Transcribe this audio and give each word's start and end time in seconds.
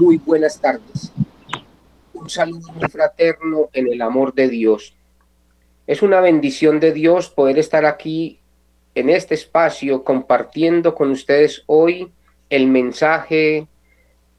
muy 0.00 0.16
buenas 0.16 0.58
tardes. 0.60 1.12
Un 2.14 2.30
saludo 2.30 2.72
fraterno 2.90 3.68
en 3.72 3.86
el 3.88 4.00
amor 4.00 4.34
de 4.34 4.48
Dios. 4.48 4.94
Es 5.86 6.00
una 6.00 6.20
bendición 6.20 6.80
de 6.80 6.92
Dios 6.92 7.28
poder 7.28 7.58
estar 7.58 7.84
aquí 7.84 8.40
en 8.94 9.10
este 9.10 9.34
espacio 9.34 10.02
compartiendo 10.02 10.94
con 10.94 11.10
ustedes 11.10 11.64
hoy 11.66 12.10
el 12.48 12.66
mensaje 12.66 13.66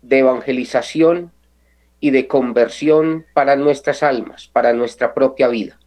de 0.01 0.19
evangelización 0.19 1.31
y 1.99 2.09
de 2.09 2.27
conversión 2.27 3.25
para 3.33 3.55
nuestras 3.55 4.01
almas, 4.01 4.47
para 4.47 4.73
nuestra 4.73 5.13
propia 5.13 5.47
vida. 5.47 5.77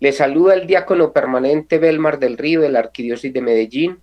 Le 0.00 0.12
saluda 0.12 0.54
el 0.54 0.66
diácono 0.66 1.12
permanente 1.12 1.78
Belmar 1.78 2.18
del 2.18 2.38
Río 2.38 2.62
de 2.62 2.70
la 2.70 2.78
Arquidiócesis 2.78 3.32
de 3.32 3.42
Medellín 3.42 3.98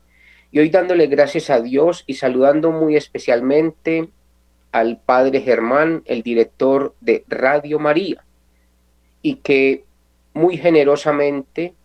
y 0.52 0.60
hoy 0.60 0.70
dándole 0.70 1.08
gracias 1.08 1.50
a 1.50 1.62
Dios 1.62 2.04
y 2.06 2.14
saludando 2.14 2.72
muy 2.72 2.96
especialmente 2.96 4.10
al 4.74 5.00
Padre 5.00 5.40
Germán, 5.40 6.02
el 6.06 6.24
director 6.24 6.96
de 7.00 7.24
Radio 7.30 7.80
María, 7.80 8.26
y 9.22 9.36
que 9.36 9.86
muy 10.34 10.58
generosamente 10.58 11.76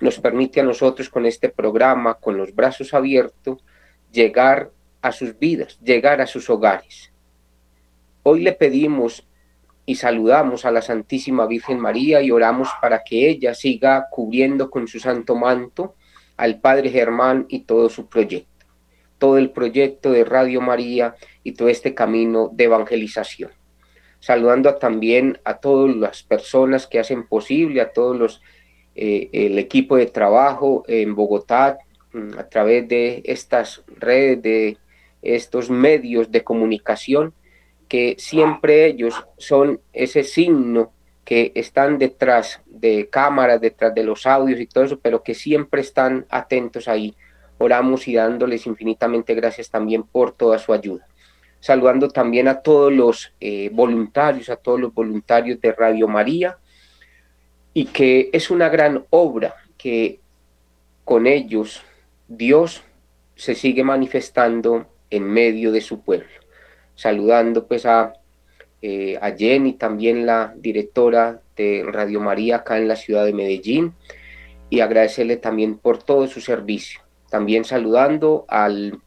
nos 0.00 0.20
permite 0.20 0.60
a 0.60 0.64
nosotros 0.64 1.10
con 1.10 1.26
este 1.26 1.48
programa, 1.48 2.14
con 2.14 2.36
los 2.36 2.54
brazos 2.54 2.94
abiertos, 2.94 3.58
llegar 4.12 4.70
a 5.02 5.12
sus 5.12 5.38
vidas, 5.38 5.78
llegar 5.82 6.20
a 6.20 6.26
sus 6.26 6.48
hogares. 6.48 7.12
Hoy 8.22 8.42
le 8.42 8.52
pedimos 8.52 9.26
y 9.84 9.96
saludamos 9.96 10.64
a 10.64 10.70
la 10.70 10.82
Santísima 10.82 11.46
Virgen 11.46 11.80
María 11.80 12.22
y 12.22 12.30
oramos 12.30 12.68
para 12.80 13.02
que 13.02 13.28
ella 13.28 13.54
siga 13.54 14.06
cubriendo 14.10 14.70
con 14.70 14.86
su 14.86 15.00
santo 15.00 15.34
manto 15.34 15.96
al 16.36 16.60
Padre 16.60 16.90
Germán 16.90 17.46
y 17.48 17.60
todo 17.60 17.88
su 17.88 18.06
proyecto, 18.06 18.57
todo 19.18 19.38
el 19.38 19.50
proyecto 19.50 20.10
de 20.10 20.24
Radio 20.24 20.60
María 20.60 21.14
y 21.42 21.52
todo 21.52 21.68
este 21.68 21.94
camino 21.94 22.50
de 22.52 22.64
evangelización. 22.64 23.50
Saludando 24.20 24.74
también 24.76 25.38
a 25.44 25.58
todas 25.58 25.94
las 25.96 26.22
personas 26.22 26.86
que 26.86 26.98
hacen 26.98 27.26
posible, 27.26 27.80
a 27.80 27.92
todos 27.92 28.16
los, 28.16 28.42
eh, 28.94 29.28
el 29.32 29.58
equipo 29.58 29.96
de 29.96 30.06
trabajo 30.06 30.84
en 30.88 31.14
Bogotá, 31.14 31.78
mm, 32.12 32.38
a 32.38 32.48
través 32.48 32.88
de 32.88 33.22
estas 33.24 33.82
redes, 33.86 34.42
de 34.42 34.78
estos 35.22 35.70
medios 35.70 36.30
de 36.30 36.44
comunicación, 36.44 37.34
que 37.88 38.16
siempre 38.18 38.86
ellos 38.86 39.24
son 39.36 39.80
ese 39.92 40.22
signo 40.22 40.92
que 41.24 41.52
están 41.54 41.98
detrás 41.98 42.62
de 42.66 43.08
cámaras, 43.10 43.60
detrás 43.60 43.94
de 43.94 44.02
los 44.02 44.26
audios 44.26 44.60
y 44.60 44.66
todo 44.66 44.84
eso, 44.84 44.98
pero 44.98 45.22
que 45.22 45.34
siempre 45.34 45.80
están 45.80 46.24
atentos 46.30 46.88
ahí. 46.88 47.14
Oramos 47.58 48.08
y 48.08 48.14
dándoles 48.14 48.66
infinitamente 48.66 49.34
gracias 49.34 49.70
también 49.70 50.02
por 50.02 50.32
toda 50.32 50.58
su 50.58 50.72
ayuda. 50.72 51.06
Saludando 51.60 52.08
también 52.08 52.48
a 52.48 52.60
todos 52.60 52.92
los 52.92 53.32
eh, 53.40 53.70
voluntarios, 53.72 54.48
a 54.48 54.56
todos 54.56 54.80
los 54.80 54.94
voluntarios 54.94 55.60
de 55.60 55.72
Radio 55.72 56.06
María, 56.08 56.58
y 57.74 57.86
que 57.86 58.30
es 58.32 58.50
una 58.50 58.68
gran 58.68 59.04
obra 59.10 59.54
que 59.76 60.20
con 61.04 61.26
ellos 61.26 61.82
Dios 62.28 62.82
se 63.34 63.54
sigue 63.54 63.82
manifestando 63.84 64.86
en 65.10 65.24
medio 65.24 65.72
de 65.72 65.80
su 65.80 66.02
pueblo. 66.02 66.28
Saludando 66.94 67.66
pues 67.66 67.86
a 67.86 68.14
eh, 68.80 69.18
a 69.20 69.32
Jenny, 69.32 69.72
también 69.72 70.24
la 70.24 70.54
directora 70.56 71.42
de 71.56 71.84
Radio 71.84 72.20
María 72.20 72.56
acá 72.56 72.78
en 72.78 72.86
la 72.86 72.94
ciudad 72.94 73.24
de 73.24 73.32
Medellín, 73.32 73.94
y 74.70 74.80
agradecerle 74.80 75.36
también 75.36 75.78
por 75.78 76.02
todo 76.02 76.28
su 76.28 76.40
servicio. 76.40 77.00
También 77.28 77.64
saludando 77.64 78.44
al 78.48 79.00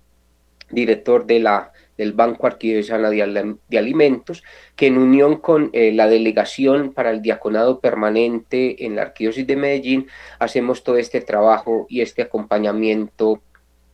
director 0.69 1.25
de 1.25 1.39
la, 1.39 1.71
del 1.97 2.13
Banco 2.13 2.47
Arquidiocesano 2.47 3.09
de, 3.09 3.77
Alimentos, 3.77 4.43
que 4.75 4.87
en 4.87 4.97
unión 4.97 5.37
con 5.37 5.69
eh, 5.73 5.91
la 5.91 6.07
delegación 6.07 6.93
para 6.93 7.11
el 7.11 7.21
diaconado 7.21 7.79
permanente 7.79 8.85
en 8.85 8.95
la 8.95 9.03
Arquidiócesis 9.03 9.47
de 9.47 9.55
Medellín, 9.55 10.07
hacemos 10.39 10.83
todo 10.83 10.97
este 10.97 11.21
trabajo 11.21 11.85
y 11.89 12.01
este 12.01 12.21
acompañamiento 12.21 13.41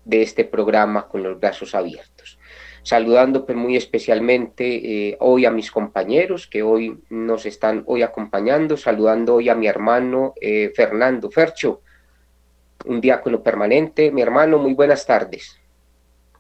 de 0.06 0.22
este 0.22 0.46
programa 0.46 1.08
con 1.08 1.22
los 1.24 1.40
brazos 1.40 1.76
abiertos. 1.76 2.40
Saludando 2.82 3.46
pues, 3.46 3.58
muy 3.58 3.76
especialmente 3.76 5.10
eh, 5.10 5.18
hoy 5.20 5.46
a 5.46 5.52
mis 5.52 5.70
compañeros 5.70 6.48
que 6.48 6.64
hoy 6.64 6.98
nos 7.10 7.46
están 7.46 7.84
hoy 7.86 8.02
acompañando, 8.02 8.78
saludando 8.78 9.36
hoy 9.36 9.50
a 9.50 9.56
mi 9.56 9.68
hermano 9.68 10.34
eh, 10.40 10.72
Fernando 10.74 11.30
Fercho, 11.30 11.82
un 12.88 13.02
diácono 13.02 13.42
permanente. 13.42 14.12
Mi 14.12 14.22
hermano, 14.22 14.58
muy 14.58 14.74
buenas 14.74 15.06
tardes. 15.06 15.58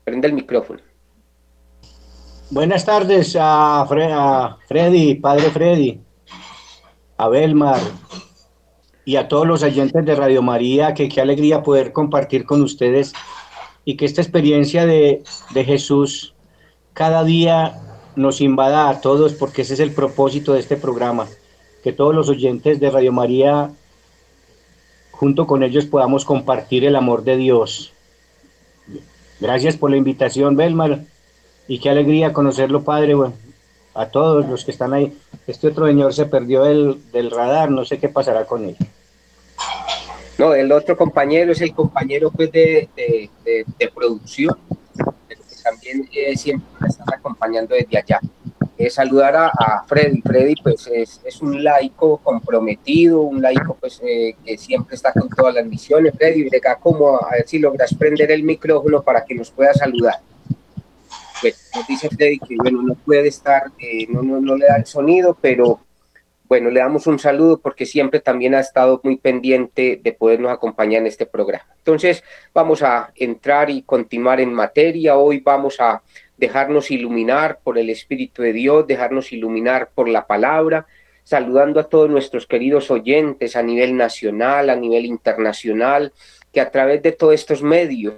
Prende 0.04 0.28
el 0.28 0.34
micrófono. 0.34 0.80
Buenas 2.50 2.86
tardes 2.86 3.36
a, 3.40 3.86
Freddy, 4.68 5.16
padre 5.16 5.50
Freddy, 5.52 6.00
a 7.18 7.28
Belmar 7.28 7.82
y 9.04 9.18
a 9.18 9.28
todos 9.28 9.46
los 9.46 9.64
oyentes 9.64 10.06
de 10.06 10.16
Radio 10.16 10.42
María, 10.42 10.94
que 10.94 11.10
qué 11.10 11.20
alegría 11.20 11.62
poder 11.62 11.92
compartir 11.92 12.46
con 12.46 12.62
ustedes 12.62 13.14
y 13.84 13.98
que 13.98 14.06
esta 14.06 14.22
experiencia 14.22 14.86
de, 14.86 15.24
de 15.54 15.64
Jesús 15.66 16.36
cada 16.94 17.26
día 17.26 17.82
nos 18.16 18.42
invada 18.42 18.90
a 18.90 19.02
todos, 19.02 19.34
porque 19.34 19.64
ese 19.64 19.76
es 19.76 19.80
el 19.80 19.92
propósito 19.92 20.54
de 20.54 20.62
este 20.62 20.78
programa, 20.78 21.28
que 21.84 21.94
todos 21.94 22.16
los 22.16 22.30
oyentes 22.30 22.80
de 22.80 22.90
Radio 22.90 23.12
María, 23.12 23.72
junto 25.18 25.46
con 25.46 25.64
ellos, 25.64 25.86
podamos 25.86 26.26
compartir 26.26 26.86
el 26.86 26.96
amor 26.96 27.24
de 27.24 27.38
Dios. 27.38 27.94
Gracias 29.40 29.78
por 29.78 29.92
la 29.92 29.98
invitación, 29.98 30.56
Belmar, 30.56 31.02
y 31.68 31.80
qué 31.80 31.90
alegría 31.90 32.34
conocerlo, 32.34 32.84
Padre, 32.84 33.14
a 33.94 34.06
todos 34.08 34.48
los 34.48 34.64
que 34.64 34.72
están 34.72 34.94
ahí. 34.94 35.18
Este 35.46 35.68
otro 35.68 35.88
señor 35.88 36.14
se 36.14 36.26
perdió 36.26 36.64
del, 36.64 37.02
del 37.12 37.32
radar, 37.32 37.70
no 37.70 37.86
sé 37.86 38.00
qué 38.00 38.10
pasará 38.10 38.46
con 38.46 38.66
él. 38.66 38.78
No, 40.38 40.54
el 40.54 40.72
otro 40.72 40.96
compañero 40.96 41.52
es 41.52 41.62
el 41.62 41.74
compañero 41.74 42.32
pues, 42.32 42.52
de, 42.52 42.88
de, 42.96 43.30
de 43.44 43.88
producción 43.90 44.56
también 45.68 46.08
eh, 46.14 46.36
siempre 46.38 46.68
me 46.80 46.88
están 46.88 47.08
acompañando 47.14 47.76
desde 47.76 47.98
allá. 47.98 48.20
Eh, 48.78 48.92
saludar 48.92 49.36
a, 49.36 49.84
Freddy. 49.88 50.22
Freddy 50.22 50.56
pues 50.62 50.88
es, 50.88 51.20
es, 51.26 51.42
un 51.42 51.64
laico 51.64 52.18
comprometido, 52.18 53.22
un 53.22 53.42
laico 53.42 53.76
pues 53.80 54.00
eh, 54.06 54.36
que 54.46 54.56
siempre 54.56 54.96
está 54.96 55.12
con 55.14 55.30
todas 55.30 55.56
las 55.56 55.66
misiones. 55.66 56.14
Freddy, 56.16 56.48
acá 56.56 56.76
como 56.76 57.18
a 57.18 57.32
ver 57.32 57.48
si 57.48 57.58
logras 57.58 57.94
prender 57.96 58.32
el 58.32 58.44
micrófono 58.44 59.02
para 59.02 59.26
que 59.26 59.34
nos 59.34 59.50
pueda 59.50 59.74
saludar. 59.74 60.20
Pues 61.42 61.72
nos 61.76 61.88
dice 61.88 62.08
Freddy 62.10 62.38
que 62.38 62.56
bueno, 62.56 62.84
no 62.84 62.94
puede 62.94 63.30
estar, 63.30 63.64
no, 64.10 64.22
no, 64.22 64.40
no 64.40 64.56
le 64.56 64.68
da 64.68 64.76
el 64.78 64.86
sonido, 64.86 65.36
pero 65.42 65.80
bueno, 66.48 66.70
le 66.70 66.80
damos 66.80 67.08
un 67.08 67.20
saludo 67.20 67.60
porque 67.60 67.86
siempre 67.86 68.20
también 68.20 68.56
ha 68.56 68.60
estado 68.60 69.02
muy 69.04 69.18
pendiente 69.18 70.00
de 70.02 70.14
podernos 70.14 70.52
acompañar 70.52 71.02
en 71.02 71.08
este 71.08 71.26
programa. 71.26 71.66
Entonces, 71.80 72.24
vamos 72.54 72.84
a 72.84 73.12
entrar 73.16 73.70
y 73.70 73.82
continuar 73.82 74.40
en 74.40 74.54
materia. 74.54 75.18
Hoy 75.18 75.40
vamos 75.40 75.80
a 75.80 76.02
dejarnos 76.38 76.92
iluminar 76.92 77.60
por 77.64 77.78
el 77.78 77.90
Espíritu 77.90 78.42
de 78.42 78.54
Dios, 78.54 78.88
dejarnos 78.88 79.32
iluminar 79.34 79.90
por 79.94 80.08
la 80.08 80.28
palabra, 80.28 80.86
saludando 81.24 81.80
a 81.80 81.84
todos 81.90 82.10
nuestros 82.10 82.48
queridos 82.48 82.90
oyentes 82.90 83.56
a 83.56 83.64
nivel 83.64 83.98
nacional, 83.98 84.70
a 84.70 84.76
nivel 84.76 85.06
internacional, 85.06 86.14
que 86.54 86.62
a 86.62 86.72
través 86.72 87.02
de 87.02 87.12
todos 87.12 87.34
estos 87.34 87.62
medios 87.62 88.16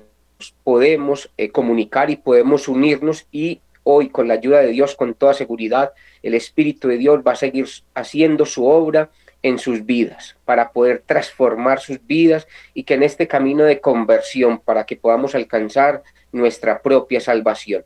podemos 0.63 1.31
eh, 1.37 1.49
comunicar 1.49 2.09
y 2.09 2.17
podemos 2.17 2.67
unirnos 2.67 3.27
y 3.31 3.61
hoy 3.83 4.09
con 4.09 4.27
la 4.27 4.35
ayuda 4.35 4.59
de 4.59 4.67
Dios, 4.67 4.95
con 4.95 5.13
toda 5.13 5.33
seguridad, 5.33 5.93
el 6.21 6.35
Espíritu 6.35 6.87
de 6.87 6.97
Dios 6.97 7.21
va 7.25 7.31
a 7.31 7.35
seguir 7.35 7.67
haciendo 7.95 8.45
su 8.45 8.65
obra 8.65 9.09
en 9.41 9.57
sus 9.57 9.85
vidas, 9.85 10.35
para 10.45 10.71
poder 10.71 11.01
transformar 11.05 11.79
sus 11.79 12.05
vidas 12.05 12.47
y 12.73 12.83
que 12.83 12.95
en 12.95 13.03
este 13.03 13.27
camino 13.27 13.63
de 13.63 13.79
conversión, 13.79 14.59
para 14.59 14.85
que 14.85 14.97
podamos 14.97 15.33
alcanzar 15.33 16.03
nuestra 16.31 16.81
propia 16.81 17.21
salvación. 17.21 17.83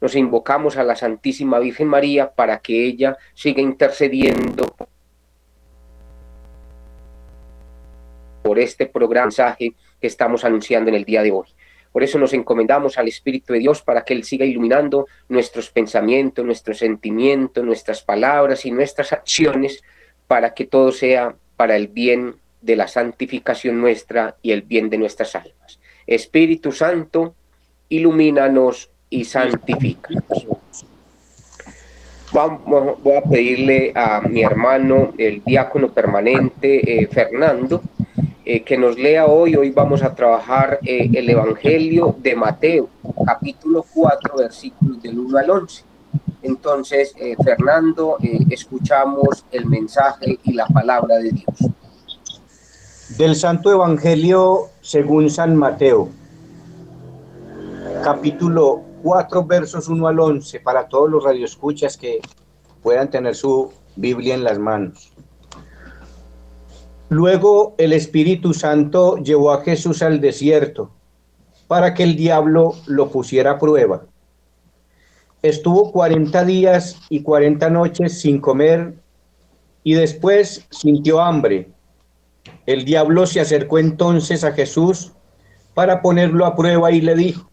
Nos 0.00 0.14
invocamos 0.14 0.76
a 0.76 0.84
la 0.84 0.94
Santísima 0.94 1.58
Virgen 1.58 1.88
María 1.88 2.30
para 2.30 2.58
que 2.58 2.84
ella 2.84 3.16
siga 3.34 3.60
intercediendo 3.60 4.66
por 8.42 8.58
este 8.58 8.86
programa 8.86 9.56
que 9.58 9.72
estamos 10.00 10.44
anunciando 10.44 10.88
en 10.88 10.96
el 10.96 11.04
día 11.04 11.22
de 11.22 11.32
hoy. 11.32 11.46
Por 11.92 12.02
eso 12.02 12.18
nos 12.18 12.32
encomendamos 12.32 12.98
al 12.98 13.08
Espíritu 13.08 13.52
de 13.52 13.58
Dios 13.58 13.82
para 13.82 14.04
que 14.04 14.14
Él 14.14 14.24
siga 14.24 14.44
iluminando 14.44 15.06
nuestros 15.28 15.70
pensamientos, 15.70 16.44
nuestros 16.44 16.78
sentimientos, 16.78 17.64
nuestras 17.64 18.02
palabras 18.02 18.64
y 18.66 18.70
nuestras 18.70 19.12
acciones 19.12 19.82
para 20.26 20.54
que 20.54 20.66
todo 20.66 20.92
sea 20.92 21.34
para 21.56 21.76
el 21.76 21.88
bien 21.88 22.36
de 22.60 22.76
la 22.76 22.88
santificación 22.88 23.80
nuestra 23.80 24.36
y 24.42 24.52
el 24.52 24.62
bien 24.62 24.90
de 24.90 24.98
nuestras 24.98 25.34
almas. 25.34 25.80
Espíritu 26.06 26.72
Santo, 26.72 27.34
ilumínanos 27.88 28.90
y 29.10 29.24
santifícanos. 29.24 30.46
Vamos, 32.32 33.02
voy 33.02 33.16
a 33.16 33.22
pedirle 33.22 33.92
a 33.94 34.20
mi 34.20 34.42
hermano, 34.42 35.12
el 35.16 35.42
diácono 35.44 35.88
permanente, 35.88 37.02
eh, 37.02 37.06
Fernando, 37.06 37.82
eh, 38.44 38.62
que 38.62 38.76
nos 38.76 38.98
lea 38.98 39.26
hoy. 39.26 39.56
Hoy 39.56 39.70
vamos 39.70 40.02
a 40.02 40.14
trabajar 40.14 40.78
eh, 40.84 41.08
el 41.14 41.30
Evangelio 41.30 42.14
de 42.18 42.36
Mateo, 42.36 42.90
capítulo 43.24 43.84
4, 43.94 44.36
versículos 44.36 45.02
del 45.02 45.18
1 45.18 45.38
al 45.38 45.50
11. 45.50 45.84
Entonces, 46.42 47.14
Fernando, 47.44 48.16
escuchamos 48.48 49.44
el 49.50 49.66
mensaje 49.66 50.38
y 50.44 50.52
la 50.52 50.66
palabra 50.66 51.16
de 51.16 51.32
Dios. 51.32 51.72
Del 53.18 53.34
Santo 53.34 53.72
Evangelio 53.72 54.68
según 54.80 55.28
San 55.30 55.56
Mateo, 55.56 56.08
capítulo 58.04 58.87
4 59.02 59.44
versos 59.44 59.88
1 59.88 60.06
al 60.06 60.20
11 60.20 60.60
para 60.60 60.88
todos 60.88 61.10
los 61.10 61.24
radioescuchas 61.24 61.96
que 61.96 62.20
puedan 62.82 63.10
tener 63.10 63.34
su 63.34 63.72
Biblia 63.96 64.34
en 64.34 64.44
las 64.44 64.58
manos. 64.58 65.12
Luego 67.08 67.74
el 67.78 67.92
Espíritu 67.92 68.52
Santo 68.52 69.16
llevó 69.16 69.52
a 69.52 69.62
Jesús 69.62 70.02
al 70.02 70.20
desierto 70.20 70.90
para 71.66 71.94
que 71.94 72.02
el 72.02 72.16
diablo 72.16 72.74
lo 72.86 73.10
pusiera 73.10 73.52
a 73.52 73.58
prueba. 73.58 74.04
Estuvo 75.42 75.92
40 75.92 76.44
días 76.44 77.00
y 77.08 77.22
40 77.22 77.70
noches 77.70 78.20
sin 78.20 78.40
comer 78.40 78.94
y 79.84 79.94
después 79.94 80.66
sintió 80.70 81.20
hambre. 81.20 81.70
El 82.66 82.84
diablo 82.84 83.26
se 83.26 83.40
acercó 83.40 83.78
entonces 83.78 84.44
a 84.44 84.52
Jesús 84.52 85.12
para 85.74 86.02
ponerlo 86.02 86.44
a 86.44 86.56
prueba 86.56 86.90
y 86.90 87.00
le 87.00 87.14
dijo, 87.14 87.48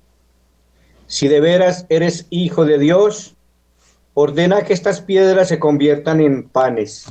si 1.08 1.28
de 1.28 1.40
veras 1.40 1.86
eres 1.90 2.28
hijo 2.30 2.66
de 2.66 2.80
Dios, 2.80 3.36
ordena 4.14 4.64
que 4.64 4.74
estas 4.74 5.02
piedras 5.02 5.50
se 5.50 5.60
conviertan 5.60 6.22
en 6.22 6.50
panes. 6.50 7.06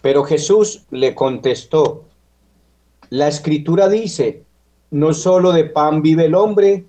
Pero 0.00 0.24
Jesús 0.24 0.84
le 0.90 1.14
contestó, 1.14 2.04
la 3.10 3.28
escritura 3.28 3.88
dice, 3.88 4.44
no 4.90 5.12
solo 5.12 5.52
de 5.52 5.64
pan 5.64 6.02
vive 6.02 6.26
el 6.26 6.34
hombre, 6.34 6.84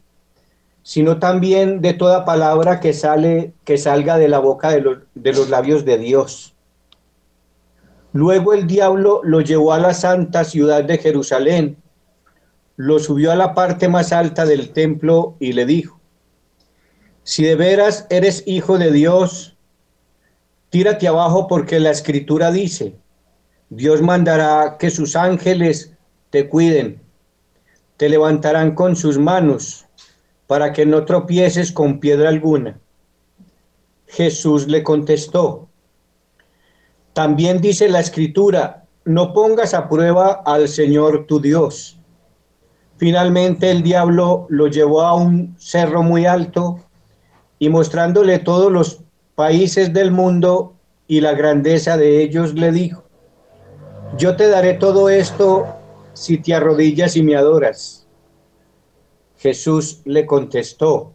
sino 0.84 1.20
también 1.20 1.82
de 1.82 1.94
toda 1.94 2.26
palabra 2.26 2.80
que 2.80 2.94
sale 2.94 3.54
que 3.66 3.78
salga 3.78 4.18
de 4.18 4.30
la 4.30 4.40
boca 4.40 4.70
de 4.72 4.82
los, 4.82 4.98
de 5.16 5.34
los 5.34 5.50
labios 5.50 5.86
de 5.86 5.98
Dios. 5.98 6.56
Luego 8.14 8.54
el 8.54 8.68
diablo 8.68 9.22
lo 9.24 9.42
llevó 9.42 9.74
a 9.74 9.80
la 9.80 9.94
santa 9.94 10.44
ciudad 10.44 10.84
de 10.84 10.98
Jerusalén 10.98 11.78
lo 12.80 12.98
subió 12.98 13.34
a 13.34 13.36
la 13.36 13.54
parte 13.54 13.90
más 13.90 14.14
alta 14.14 14.46
del 14.46 14.70
templo 14.72 15.36
y 15.42 15.52
le 15.52 15.66
dijo, 15.66 16.00
si 17.24 17.44
de 17.44 17.56
veras 17.56 18.08
eres 18.10 18.42
hijo 18.46 18.78
de 18.78 18.90
Dios, 18.94 19.58
tírate 20.70 21.06
abajo 21.06 21.50
porque 21.50 21.78
la 21.82 21.92
escritura 21.92 22.52
dice, 22.54 22.96
Dios 23.70 24.02
mandará 24.02 24.78
que 24.80 24.90
sus 24.92 25.18
ángeles 25.18 25.92
te 26.30 26.48
cuiden, 26.48 27.02
te 27.98 28.08
levantarán 28.08 28.76
con 28.76 28.96
sus 28.96 29.18
manos 29.18 29.86
para 30.48 30.72
que 30.72 30.86
no 30.86 31.04
tropieces 31.04 31.74
con 31.74 32.00
piedra 32.00 32.30
alguna. 32.30 32.80
Jesús 34.08 34.68
le 34.68 34.84
contestó, 34.84 35.68
también 37.12 37.60
dice 37.60 37.90
la 37.90 38.00
escritura, 38.00 38.86
no 39.04 39.34
pongas 39.34 39.74
a 39.74 39.90
prueba 39.90 40.44
al 40.46 40.70
Señor 40.70 41.26
tu 41.28 41.42
Dios. 41.42 41.99
Finalmente 43.00 43.72
el 43.72 43.82
diablo 43.82 44.46
lo 44.50 44.68
llevó 44.68 45.04
a 45.04 45.16
un 45.16 45.56
cerro 45.58 46.04
muy 46.04 46.26
alto 46.26 46.82
y 47.58 47.70
mostrándole 47.70 48.40
todos 48.40 48.70
los 48.70 49.00
países 49.36 49.94
del 49.94 50.12
mundo 50.12 50.74
y 51.08 51.22
la 51.22 51.32
grandeza 51.32 51.96
de 51.96 52.22
ellos, 52.22 52.56
le 52.56 52.74
dijo, 52.74 53.06
yo 54.18 54.36
te 54.36 54.50
daré 54.50 54.74
todo 54.74 55.08
esto 55.08 55.66
si 56.14 56.40
te 56.40 56.54
arrodillas 56.54 57.16
y 57.16 57.24
me 57.24 57.38
adoras. 57.38 58.06
Jesús 59.38 60.02
le 60.04 60.26
contestó, 60.26 61.14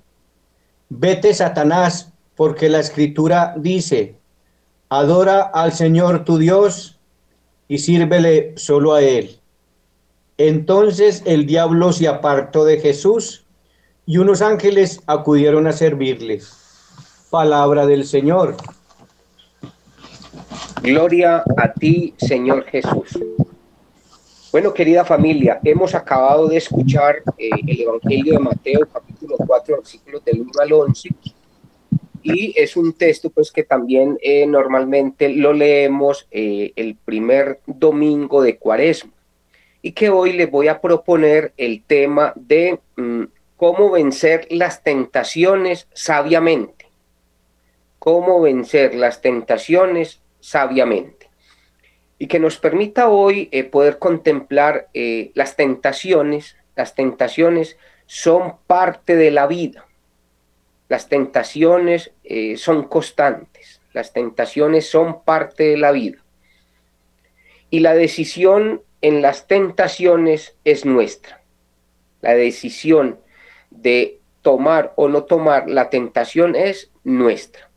vete 0.88 1.34
Satanás, 1.34 2.14
porque 2.34 2.70
la 2.70 2.80
escritura 2.80 3.54
dice, 3.58 4.16
adora 4.88 5.42
al 5.42 5.74
Señor 5.74 6.24
tu 6.24 6.38
Dios 6.38 6.98
y 7.68 7.76
sírvele 7.76 8.54
solo 8.56 8.94
a 8.94 9.02
Él. 9.02 9.38
Entonces 10.36 11.22
el 11.26 11.46
diablo 11.46 11.92
se 11.92 12.08
apartó 12.08 12.64
de 12.64 12.80
Jesús 12.80 13.44
y 14.04 14.18
unos 14.18 14.42
ángeles 14.42 15.00
acudieron 15.06 15.66
a 15.66 15.72
servirle. 15.72 16.40
Palabra 17.30 17.86
del 17.86 18.04
Señor. 18.04 18.56
Gloria 20.82 21.44
a 21.56 21.72
ti, 21.72 22.14
Señor 22.18 22.64
Jesús. 22.64 23.18
Bueno, 24.50 24.74
querida 24.74 25.04
familia, 25.04 25.60
hemos 25.64 25.94
acabado 25.94 26.48
de 26.48 26.58
escuchar 26.58 27.16
eh, 27.38 27.50
el 27.66 27.80
Evangelio 27.80 28.34
de 28.34 28.38
Mateo, 28.38 28.80
capítulo 28.92 29.36
4, 29.36 29.76
versículos 29.76 30.24
del 30.24 30.42
1 30.42 30.50
al 30.60 30.72
11. 30.72 31.08
Y 32.22 32.54
es 32.56 32.76
un 32.76 32.92
texto 32.92 33.30
pues 33.30 33.50
que 33.50 33.64
también 33.64 34.18
eh, 34.22 34.46
normalmente 34.46 35.28
lo 35.28 35.52
leemos 35.52 36.26
eh, 36.30 36.72
el 36.76 36.96
primer 36.96 37.60
domingo 37.66 38.42
de 38.42 38.58
Cuaresma 38.58 39.13
y 39.84 39.92
que 39.92 40.08
hoy 40.08 40.32
les 40.32 40.50
voy 40.50 40.68
a 40.68 40.80
proponer 40.80 41.52
el 41.58 41.82
tema 41.84 42.32
de 42.36 42.80
mm, 42.96 43.24
cómo 43.58 43.90
vencer 43.90 44.46
las 44.48 44.82
tentaciones 44.82 45.88
sabiamente. 45.92 46.86
Cómo 47.98 48.40
vencer 48.40 48.94
las 48.94 49.20
tentaciones 49.20 50.22
sabiamente. 50.40 51.28
Y 52.18 52.28
que 52.28 52.38
nos 52.38 52.56
permita 52.56 53.10
hoy 53.10 53.50
eh, 53.52 53.62
poder 53.64 53.98
contemplar 53.98 54.88
eh, 54.94 55.32
las 55.34 55.54
tentaciones. 55.54 56.56
Las 56.76 56.94
tentaciones 56.94 57.76
son 58.06 58.54
parte 58.66 59.16
de 59.16 59.30
la 59.30 59.46
vida. 59.46 59.84
Las 60.88 61.10
tentaciones 61.10 62.10
eh, 62.24 62.56
son 62.56 62.84
constantes. 62.84 63.82
Las 63.92 64.14
tentaciones 64.14 64.88
son 64.88 65.22
parte 65.24 65.64
de 65.64 65.76
la 65.76 65.92
vida. 65.92 66.24
Y 67.68 67.80
la 67.80 67.94
decisión 67.94 68.80
en 69.04 69.20
las 69.20 69.46
tentaciones 69.46 70.56
es 70.64 70.86
nuestra. 70.86 71.42
La 72.22 72.32
decisión 72.32 73.18
de 73.70 74.20
tomar 74.40 74.94
o 74.96 75.08
no 75.08 75.24
tomar 75.24 75.68
la 75.68 75.90
tentación 75.90 76.56
es 76.56 76.90
nuestra. 77.04 77.68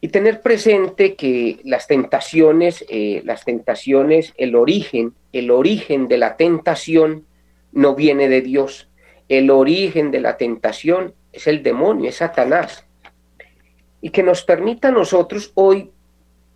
Y 0.00 0.08
tener 0.08 0.40
presente 0.40 1.14
que 1.14 1.60
las 1.62 1.86
tentaciones, 1.86 2.86
eh, 2.88 3.20
las 3.26 3.44
tentaciones, 3.44 4.32
el 4.38 4.56
origen, 4.56 5.12
el 5.34 5.50
origen 5.50 6.08
de 6.08 6.16
la 6.16 6.38
tentación 6.38 7.26
no 7.72 7.94
viene 7.94 8.30
de 8.30 8.40
Dios. 8.40 8.88
El 9.28 9.50
origen 9.50 10.10
de 10.10 10.20
la 10.20 10.38
tentación 10.38 11.12
es 11.34 11.48
el 11.48 11.62
demonio, 11.62 12.08
es 12.08 12.16
Satanás. 12.16 12.86
Y 14.00 14.08
que 14.08 14.22
nos 14.22 14.42
permita 14.42 14.88
a 14.88 14.92
nosotros 14.92 15.52
hoy 15.54 15.92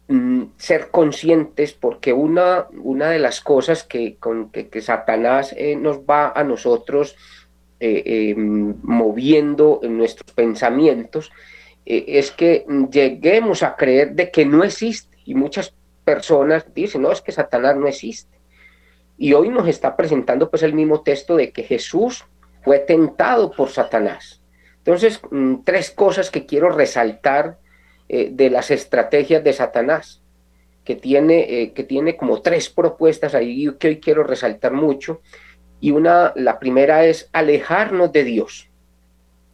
Mm, 0.07 0.49
ser 0.59 0.91
conscientes 0.91 1.73
porque 1.73 2.13
una, 2.13 2.67
una 2.83 3.09
de 3.09 3.19
las 3.19 3.41
cosas 3.41 3.85
que, 3.85 4.17
con, 4.17 4.51
que, 4.51 4.83
Satanás 4.83 5.55
eh, 5.57 5.77
nos 5.77 6.01
va 6.01 6.31
a 6.37 6.45
nosotros 6.45 7.17
eh, 7.81 8.03
em, 8.37 8.75
moviendo 8.83 9.81
en 9.83 9.97
nuestros 9.97 10.31
pensamientos 10.33 11.33
eh, 11.87 12.05
es 12.07 12.31
que 12.33 12.67
lleguemos 12.91 13.63
a 13.63 13.77
creer 13.77 14.13
de 14.13 14.31
que 14.31 14.45
no 14.45 14.63
existe 14.63 15.17
y 15.25 15.35
muchas 15.35 15.73
personas 16.05 16.67
dicen, 16.75 17.01
no, 17.01 17.11
es 17.11 17.23
que 17.23 17.33
Satanás 17.33 17.75
no 17.75 17.87
existe. 17.87 18.39
Y 19.17 19.33
hoy 19.33 19.49
nos 19.49 19.67
está 19.69 19.97
presentando 19.97 20.51
pues 20.51 20.63
el 20.63 20.75
mismo 20.75 21.01
texto 21.01 21.35
de 21.35 21.51
que 21.51 21.63
Jesús 21.63 22.27
fue 22.63 22.79
tentado 22.81 23.51
por 23.53 23.71
Satanás. 23.71 24.43
Entonces, 24.79 25.23
mm, 25.31 25.63
tres 25.65 25.91
cosas 25.91 26.31
que 26.31 26.45
quiero 26.45 26.69
resaltar 26.69 27.57
eh, 28.09 28.31
de 28.33 28.51
las 28.51 28.71
estrategias 28.71 29.43
de 29.43 29.53
Satanás, 29.53 30.23
que 30.85 30.97
tiene, 30.97 31.63
eh, 31.63 31.73
que 31.73 31.85
tiene 31.85 32.17
como 32.17 32.43
tres 32.43 32.69
propuestas 32.69 33.35
ahí 33.35 33.71
que 33.79 33.89
hoy 33.89 34.01
quiero 34.01 34.23
resaltar 34.23 34.73
mucho. 34.73 35.21
Y 35.81 35.91
una, 35.91 36.33
la 36.37 36.59
primera 36.59 37.07
es 37.07 37.29
alejarnos 37.33 38.13
de 38.13 38.25
Dios, 38.25 38.69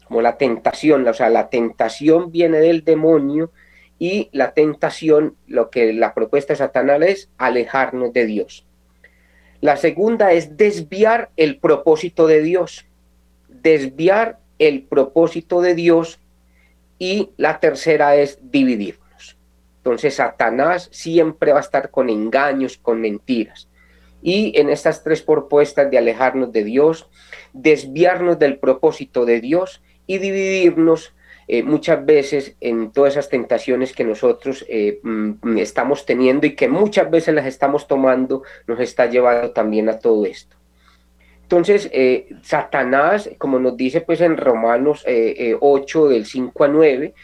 como 0.04 0.22
la 0.22 0.36
tentación, 0.36 1.06
o 1.06 1.14
sea, 1.14 1.30
la 1.30 1.48
tentación 1.48 2.32
viene 2.32 2.58
del 2.58 2.84
demonio 2.84 3.52
y 3.98 4.28
la 4.32 4.52
tentación, 4.52 5.36
lo 5.46 5.70
que 5.70 5.92
la 5.92 6.14
propuesta 6.14 6.52
de 6.52 6.58
Satanás 6.58 7.00
es 7.02 7.30
alejarnos 7.38 8.12
de 8.12 8.26
Dios. 8.26 8.66
La 9.60 9.76
segunda 9.76 10.32
es 10.32 10.56
desviar 10.56 11.30
el 11.36 11.58
propósito 11.58 12.26
de 12.26 12.42
Dios. 12.42 12.86
desviar 13.48 14.38
el 14.58 14.82
propósito 14.82 15.60
de 15.60 15.74
Dios 15.74 16.18
y 17.00 17.30
la 17.38 17.58
tercera 17.58 18.14
es 18.14 18.38
dividirnos. 18.42 19.38
Entonces 19.78 20.16
Satanás 20.16 20.90
siempre 20.92 21.52
va 21.52 21.58
a 21.58 21.62
estar 21.62 21.90
con 21.90 22.10
engaños, 22.10 22.76
con 22.76 23.00
mentiras. 23.00 23.68
Y 24.22 24.52
en 24.60 24.68
estas 24.68 25.02
tres 25.02 25.22
propuestas 25.22 25.90
de 25.90 25.96
alejarnos 25.96 26.52
de 26.52 26.62
Dios, 26.62 27.08
desviarnos 27.54 28.38
del 28.38 28.58
propósito 28.58 29.24
de 29.24 29.40
Dios 29.40 29.82
y 30.06 30.18
dividirnos 30.18 31.14
eh, 31.48 31.62
muchas 31.62 32.04
veces 32.04 32.54
en 32.60 32.92
todas 32.92 33.14
esas 33.14 33.30
tentaciones 33.30 33.94
que 33.94 34.04
nosotros 34.04 34.66
eh, 34.68 35.00
mm, 35.02 35.56
estamos 35.56 36.04
teniendo 36.04 36.46
y 36.46 36.54
que 36.54 36.68
muchas 36.68 37.10
veces 37.10 37.34
las 37.34 37.46
estamos 37.46 37.88
tomando, 37.88 38.42
nos 38.66 38.78
está 38.78 39.06
llevando 39.06 39.52
también 39.52 39.88
a 39.88 39.98
todo 39.98 40.26
esto. 40.26 40.59
Entonces, 41.50 41.90
eh, 41.92 42.28
Satanás, 42.42 43.28
como 43.36 43.58
nos 43.58 43.76
dice 43.76 44.02
pues 44.02 44.20
en 44.20 44.36
Romanos 44.36 45.04
8 45.60 46.08
del 46.08 46.24
5 46.24 46.62
a 46.62 46.68
9, 46.68 47.14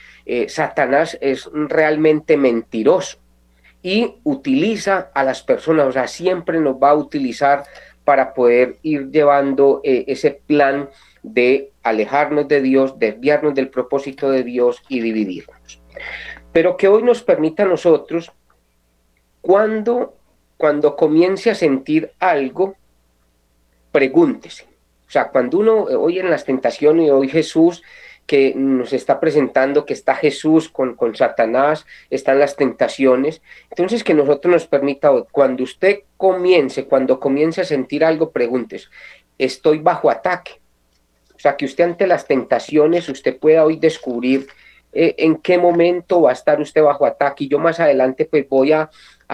Satanás 0.48 1.16
es 1.20 1.48
realmente 1.52 2.36
mentiroso 2.36 3.18
y 3.84 4.16
utiliza 4.24 5.12
a 5.14 5.22
las 5.22 5.44
personas, 5.44 5.86
o 5.86 5.92
sea, 5.92 6.08
siempre 6.08 6.58
nos 6.58 6.74
va 6.74 6.90
a 6.90 6.96
utilizar 6.96 7.62
para 8.04 8.34
poder 8.34 8.78
ir 8.82 9.12
llevando 9.12 9.80
ese 9.84 10.32
plan 10.44 10.90
de 11.22 11.70
alejarnos 11.84 12.48
de 12.48 12.62
Dios, 12.62 12.98
desviarnos 12.98 13.54
del 13.54 13.68
propósito 13.68 14.28
de 14.28 14.42
Dios 14.42 14.82
y 14.88 15.02
dividirnos. 15.02 15.80
Pero 16.50 16.76
que 16.76 16.88
hoy 16.88 17.04
nos 17.04 17.22
permita 17.22 17.62
a 17.62 17.66
nosotros, 17.66 18.32
cuando, 19.40 20.16
cuando 20.56 20.96
comience 20.96 21.48
a 21.48 21.54
sentir 21.54 22.10
algo, 22.18 22.74
pregúntese. 23.96 24.64
O 25.08 25.10
sea, 25.10 25.30
cuando 25.30 25.58
uno 25.58 25.84
oye 25.84 26.20
en 26.20 26.28
las 26.28 26.44
tentaciones 26.44 27.06
y 27.06 27.10
hoy 27.10 27.28
Jesús 27.28 27.82
que 28.26 28.52
nos 28.54 28.92
está 28.92 29.20
presentando 29.20 29.86
que 29.86 29.94
está 29.94 30.14
Jesús 30.14 30.68
con, 30.68 30.96
con 30.96 31.14
Satanás, 31.14 31.86
están 32.10 32.38
las 32.38 32.56
tentaciones. 32.56 33.40
Entonces 33.70 34.04
que 34.04 34.12
nosotros 34.12 34.52
nos 34.52 34.66
permita, 34.66 35.10
cuando 35.32 35.64
usted 35.64 36.00
comience, 36.18 36.84
cuando 36.84 37.18
comience 37.18 37.62
a 37.62 37.64
sentir 37.64 38.04
algo, 38.04 38.32
pregúntese, 38.32 38.88
¿estoy 39.38 39.78
bajo 39.78 40.10
ataque? 40.10 40.60
O 41.34 41.38
sea, 41.38 41.56
que 41.56 41.64
usted 41.64 41.84
ante 41.84 42.06
las 42.06 42.26
tentaciones, 42.26 43.08
usted 43.08 43.38
pueda 43.38 43.64
hoy 43.64 43.76
descubrir 43.76 44.46
eh, 44.92 45.14
en 45.18 45.36
qué 45.36 45.56
momento 45.56 46.22
va 46.22 46.30
a 46.30 46.34
estar 46.34 46.60
usted 46.60 46.82
bajo 46.82 47.06
ataque. 47.06 47.44
Y 47.44 47.48
yo 47.48 47.58
más 47.58 47.80
adelante 47.80 48.26
pues 48.26 48.46
voy 48.46 48.72
a, 48.72 48.90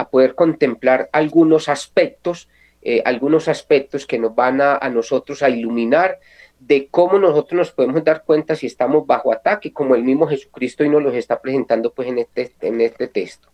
poder 0.09 0.33
contemplar 0.33 1.09
algunos 1.11 1.69
aspectos, 1.69 2.47
eh, 2.85 3.01
algunos 3.05 3.47
aspectos 3.47 4.05
que 4.05 4.19
nos 4.19 4.35
van 4.35 4.59
a, 4.59 4.77
nosotros 4.89 5.41
a 5.41 5.49
iluminar 5.49 6.19
de 6.59 6.89
cómo 6.89 7.17
nosotros 7.17 7.57
nos 7.57 7.71
podemos 7.71 8.03
dar 8.03 8.23
cuenta 8.25 8.55
si 8.55 8.67
estamos 8.67 9.07
bajo 9.07 9.31
ataque, 9.31 9.71
como 9.71 9.95
el 9.95 10.03
mismo 10.03 10.27
Jesucristo 10.27 10.83
y 10.83 10.89
nos 10.89 11.01
los 11.01 11.15
está 11.15 11.41
presentando 11.41 11.93
pues 11.93 12.09
en 12.09 12.19
este, 12.19 12.53
en 12.61 12.81
este 12.81 13.07
texto. 13.07 13.49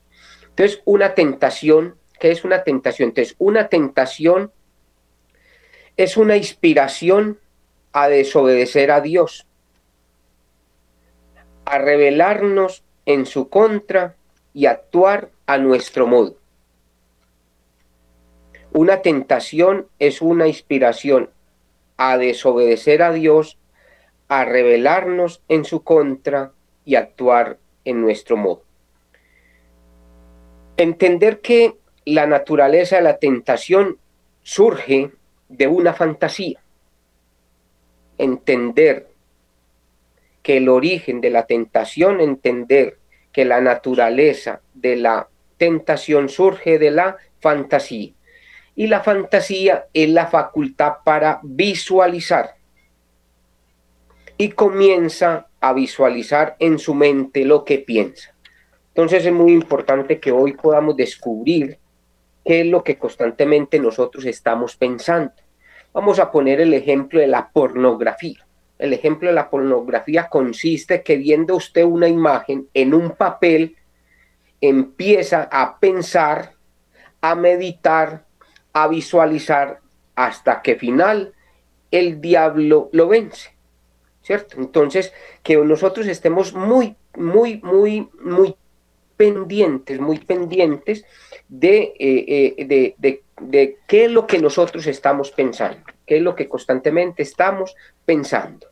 Entonces, 0.50 0.81
una 0.86 1.13
tentación, 1.13 1.95
¿qué 2.19 2.31
es 2.31 2.43
una 2.43 2.63
tentación? 2.63 3.09
Entonces, 3.09 3.36
una 3.38 3.67
tentación 3.67 4.51
es 5.95 6.17
una 6.17 6.36
inspiración 6.36 7.39
a 7.91 8.07
desobedecer 8.07 8.89
a 8.89 9.00
Dios, 9.00 9.45
a 11.65 11.77
rebelarnos 11.77 12.83
en 13.05 13.27
su 13.27 13.48
contra 13.50 14.15
y 14.53 14.65
actuar 14.65 15.29
a 15.45 15.59
nuestro 15.59 16.07
modo. 16.07 16.38
Una 18.73 19.01
tentación 19.01 19.88
es 19.99 20.21
una 20.21 20.47
inspiración 20.47 21.29
a 21.97 22.17
desobedecer 22.17 23.01
a 23.01 23.11
Dios, 23.11 23.57
a 24.27 24.45
rebelarnos 24.45 25.41
en 25.47 25.65
su 25.65 25.83
contra 25.83 26.51
y 26.85 26.95
actuar 26.95 27.57
en 27.83 28.01
nuestro 28.01 28.38
modo. 28.38 28.63
Entender 30.77 31.41
que 31.41 31.75
la 32.05 32.25
naturaleza 32.25 32.97
de 32.97 33.01
la 33.01 33.17
tentación 33.17 33.97
surge 34.43 35.11
de 35.49 35.67
una 35.67 35.93
fantasía 35.93 36.61
entender 38.19 39.07
que 40.43 40.57
el 40.57 40.69
origen 40.69 41.21
de 41.21 41.31
la 41.31 41.47
tentación, 41.47 42.21
entender 42.21 42.97
que 43.31 43.45
la 43.45 43.61
naturaleza 43.61 44.61
de 44.75 44.95
la 44.97 45.27
tentación 45.57 46.29
surge 46.29 46.77
de 46.77 46.91
la 46.91 47.17
fantasía. 47.39 48.11
Y 48.75 48.88
la 48.88 49.01
fantasía 49.01 49.85
es 49.93 50.09
la 50.09 50.27
facultad 50.27 50.93
para 51.03 51.39
visualizar. 51.43 52.55
Y 54.38 54.49
comienza 54.49 55.47
a 55.59 55.73
visualizar 55.73 56.55
en 56.59 56.79
su 56.79 56.93
mente 56.93 57.43
lo 57.45 57.65
que 57.65 57.79
piensa. 57.79 58.33
Entonces 58.89 59.25
es 59.25 59.33
muy 59.33 59.53
importante 59.53 60.19
que 60.19 60.31
hoy 60.31 60.53
podamos 60.53 60.95
descubrir 60.95 61.77
qué 62.45 62.61
es 62.61 62.67
lo 62.67 62.83
que 62.83 62.97
constantemente 62.97 63.79
nosotros 63.79 64.25
estamos 64.25 64.75
pensando. 64.75 65.33
Vamos 65.93 66.19
a 66.19 66.31
poner 66.31 66.61
el 66.61 66.73
ejemplo 66.73 67.19
de 67.19 67.27
la 67.27 67.49
pornografía. 67.49 68.45
El 68.77 68.93
ejemplo 68.93 69.27
de 69.29 69.35
la 69.35 69.49
pornografía 69.49 70.29
consiste 70.29 71.03
que 71.03 71.17
viendo 71.17 71.55
usted 71.55 71.83
una 71.83 72.07
imagen 72.07 72.67
en 72.73 72.93
un 72.93 73.11
papel, 73.11 73.75
empieza 74.61 75.49
a 75.51 75.79
pensar, 75.79 76.53
a 77.21 77.35
meditar, 77.35 78.25
a 78.73 78.88
visualizar, 78.88 79.79
hasta 80.15 80.61
que 80.61 80.75
final 80.75 81.33
el 81.91 82.21
diablo 82.21 82.89
lo 82.91 83.07
vence. 83.07 83.55
¿Cierto? 84.21 84.57
Entonces, 84.59 85.13
que 85.41 85.57
nosotros 85.57 86.05
estemos 86.07 86.53
muy, 86.53 86.95
muy, 87.15 87.59
muy, 87.63 88.09
muy 88.21 88.55
pendientes, 89.17 89.99
muy 89.99 90.19
pendientes 90.19 91.03
de, 91.49 91.93
eh, 91.99 92.55
eh, 92.57 92.95
de, 92.97 93.23
de, 93.41 93.77
qué 93.88 94.05
es 94.05 94.11
lo 94.11 94.27
que 94.27 94.39
nosotros 94.39 94.88
estamos 94.88 95.31
pensando, 95.31 95.81
qué 96.05 96.17
es 96.17 96.21
lo 96.21 96.35
que 96.35 96.47
constantemente 96.47 97.23
estamos 97.23 97.75
pensando. 98.05 98.67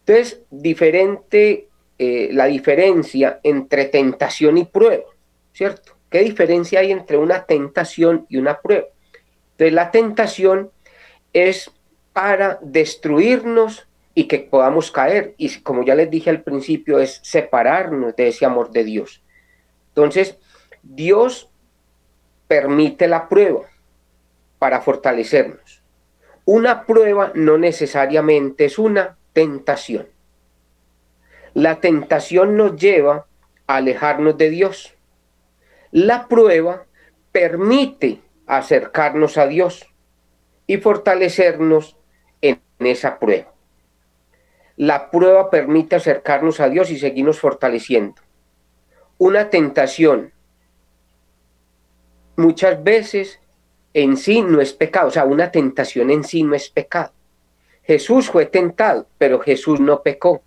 Entonces, 0.00 0.42
diferente, 0.50 1.68
eh, 1.98 2.28
la 2.32 2.46
diferencia 2.46 3.40
entre 3.42 3.86
tentación 3.86 4.58
y 4.58 4.64
prueba, 4.64 5.04
¿cierto? 5.52 5.92
¿Qué 6.08 6.20
diferencia 6.20 6.80
hay 6.80 6.92
entre 6.92 7.16
una 7.16 7.44
tentación 7.44 8.26
y 8.28 8.36
una 8.36 8.60
prueba? 8.60 8.86
Entonces, 9.58 9.74
la 9.74 9.90
tentación 9.90 10.70
es 11.32 11.72
para 12.12 12.60
destruirnos 12.62 13.88
y 14.14 14.28
que 14.28 14.38
podamos 14.38 14.92
caer. 14.92 15.34
Y 15.36 15.52
como 15.62 15.84
ya 15.84 15.96
les 15.96 16.08
dije 16.08 16.30
al 16.30 16.42
principio, 16.42 17.00
es 17.00 17.18
separarnos 17.24 18.14
de 18.14 18.28
ese 18.28 18.46
amor 18.46 18.70
de 18.70 18.84
Dios. 18.84 19.20
Entonces, 19.88 20.38
Dios 20.84 21.50
permite 22.46 23.08
la 23.08 23.28
prueba 23.28 23.62
para 24.60 24.80
fortalecernos. 24.80 25.82
Una 26.44 26.86
prueba 26.86 27.32
no 27.34 27.58
necesariamente 27.58 28.66
es 28.66 28.78
una 28.78 29.18
tentación. 29.32 30.06
La 31.52 31.80
tentación 31.80 32.56
nos 32.56 32.76
lleva 32.76 33.26
a 33.66 33.76
alejarnos 33.76 34.38
de 34.38 34.50
Dios. 34.50 34.94
La 35.90 36.28
prueba 36.28 36.86
permite 37.32 38.20
acercarnos 38.48 39.38
a 39.38 39.46
Dios 39.46 39.86
y 40.66 40.78
fortalecernos 40.78 41.96
en 42.40 42.60
esa 42.80 43.18
prueba. 43.18 43.52
La 44.76 45.10
prueba 45.10 45.50
permite 45.50 45.96
acercarnos 45.96 46.60
a 46.60 46.68
Dios 46.68 46.90
y 46.90 46.98
seguirnos 46.98 47.40
fortaleciendo 47.40 48.22
una 49.18 49.50
tentación 49.50 50.32
muchas 52.36 52.82
veces 52.82 53.40
en 53.92 54.16
sí 54.16 54.42
no 54.42 54.60
es 54.60 54.72
pecado, 54.72 55.08
o 55.08 55.10
sea, 55.10 55.24
una 55.24 55.50
tentación 55.50 56.10
en 56.10 56.22
sí 56.22 56.44
no 56.44 56.54
es 56.54 56.70
pecado. 56.70 57.12
Jesús 57.82 58.30
fue 58.30 58.46
tentado, 58.46 59.08
pero 59.18 59.40
Jesús 59.40 59.80
no 59.80 60.02
pecó. 60.02 60.42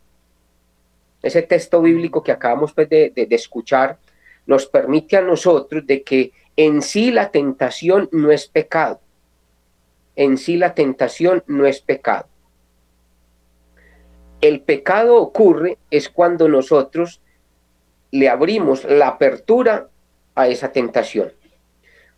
Ese 1.22 1.42
texto 1.42 1.82
bíblico 1.82 2.24
que 2.24 2.32
acabamos 2.32 2.72
pues, 2.72 2.88
de, 2.88 3.12
de 3.14 3.36
escuchar 3.36 4.00
nos 4.46 4.66
permite 4.68 5.18
a 5.18 5.22
nosotros 5.22 5.86
de 5.86 6.02
que 6.02 6.32
en 6.58 6.82
sí 6.82 7.12
la 7.12 7.32
tentación 7.32 8.10
no 8.12 8.32
es 8.32 8.48
pecado. 8.48 9.00
En 10.16 10.38
sí 10.38 10.58
la 10.58 10.76
tentación 10.76 11.44
no 11.48 11.66
es 11.66 11.82
pecado. 11.82 12.28
El 14.42 14.62
pecado 14.62 15.18
ocurre 15.18 15.78
es 15.92 16.10
cuando 16.10 16.48
nosotros 16.48 17.22
le 18.12 18.28
abrimos 18.28 18.84
la 18.84 19.08
apertura 19.08 19.90
a 20.36 20.48
esa 20.48 20.72
tentación. 20.72 21.32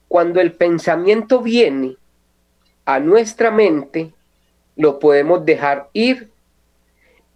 Cuando 0.08 0.42
el 0.42 0.54
pensamiento 0.54 1.42
viene 1.42 1.98
a 2.86 3.00
nuestra 3.00 3.52
mente, 3.52 4.14
lo 4.76 5.00
podemos 5.00 5.46
dejar 5.46 5.90
ir 5.94 6.32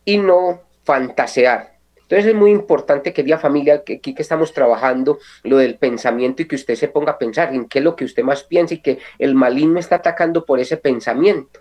y 0.06 0.18
no 0.18 0.62
fantasear. 0.84 1.77
Entonces 2.08 2.28
es 2.28 2.36
muy 2.36 2.52
importante, 2.52 3.12
querida 3.12 3.38
familia, 3.38 3.84
que 3.84 3.96
aquí 3.96 4.16
que 4.16 4.22
estamos 4.22 4.54
trabajando 4.54 5.20
lo 5.44 5.58
del 5.58 5.76
pensamiento 5.76 6.42
y 6.42 6.48
que 6.48 6.56
usted 6.56 6.76
se 6.76 6.88
ponga 6.88 7.12
a 7.12 7.18
pensar 7.18 7.54
en 7.54 7.66
qué 7.66 7.80
es 7.80 7.84
lo 7.84 7.98
que 7.98 8.06
usted 8.06 8.24
más 8.24 8.44
piensa 8.44 8.76
y 8.76 8.82
que 8.82 9.00
el 9.20 9.36
maligno 9.36 9.78
está 9.78 9.98
atacando 9.98 10.46
por 10.46 10.62
ese 10.62 10.78
pensamiento. 10.78 11.60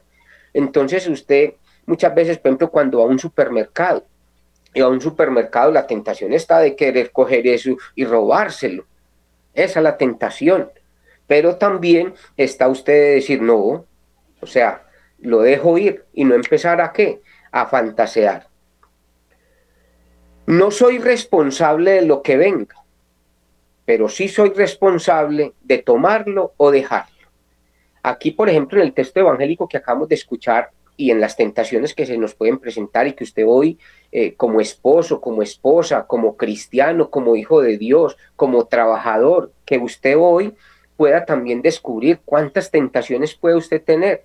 Entonces 0.54 1.08
usted 1.08 1.54
muchas 1.84 2.14
veces, 2.14 2.38
por 2.38 2.50
ejemplo, 2.50 2.70
cuando 2.70 2.98
va 2.98 3.04
a 3.04 3.08
un 3.08 3.18
supermercado, 3.18 4.06
y 4.72 4.82
a 4.82 4.88
un 4.88 5.00
supermercado 5.00 5.72
la 5.72 5.86
tentación 5.86 6.34
está 6.34 6.58
de 6.58 6.76
querer 6.76 7.10
coger 7.10 7.46
eso 7.46 7.76
y 7.94 8.04
robárselo. 8.04 8.84
Esa 9.54 9.80
es 9.80 9.82
la 9.82 9.96
tentación. 9.96 10.70
Pero 11.26 11.56
también 11.56 12.12
está 12.36 12.68
usted 12.68 12.92
de 12.92 13.14
decir, 13.14 13.40
no, 13.40 13.86
o 14.40 14.46
sea, 14.46 14.86
lo 15.18 15.40
dejo 15.40 15.78
ir 15.78 16.04
y 16.12 16.24
no 16.24 16.34
empezar 16.34 16.82
a 16.82 16.92
qué? 16.92 17.22
A 17.50 17.66
fantasear. 17.66 18.48
No 20.46 20.70
soy 20.70 20.98
responsable 20.98 21.92
de 21.92 22.02
lo 22.02 22.22
que 22.22 22.36
venga, 22.36 22.76
pero 23.84 24.08
sí 24.08 24.28
soy 24.28 24.50
responsable 24.50 25.52
de 25.62 25.78
tomarlo 25.78 26.52
o 26.56 26.70
dejarlo. 26.70 27.14
Aquí, 28.02 28.30
por 28.30 28.48
ejemplo, 28.48 28.80
en 28.80 28.86
el 28.86 28.94
texto 28.94 29.20
evangélico 29.20 29.68
que 29.68 29.78
acabamos 29.78 30.08
de 30.08 30.14
escuchar, 30.14 30.70
y 30.96 31.10
en 31.10 31.20
las 31.20 31.36
tentaciones 31.36 31.94
que 31.94 32.06
se 32.06 32.16
nos 32.16 32.34
pueden 32.34 32.58
presentar 32.58 33.06
y 33.06 33.12
que 33.12 33.24
usted 33.24 33.44
hoy 33.46 33.78
eh, 34.12 34.34
como 34.34 34.60
esposo, 34.60 35.20
como 35.20 35.42
esposa, 35.42 36.06
como 36.06 36.36
cristiano, 36.36 37.10
como 37.10 37.36
hijo 37.36 37.60
de 37.60 37.76
Dios, 37.76 38.16
como 38.34 38.66
trabajador, 38.66 39.52
que 39.64 39.78
usted 39.78 40.16
hoy 40.18 40.54
pueda 40.96 41.26
también 41.26 41.60
descubrir 41.60 42.20
cuántas 42.24 42.70
tentaciones 42.70 43.34
puede 43.34 43.56
usted 43.56 43.82
tener, 43.82 44.24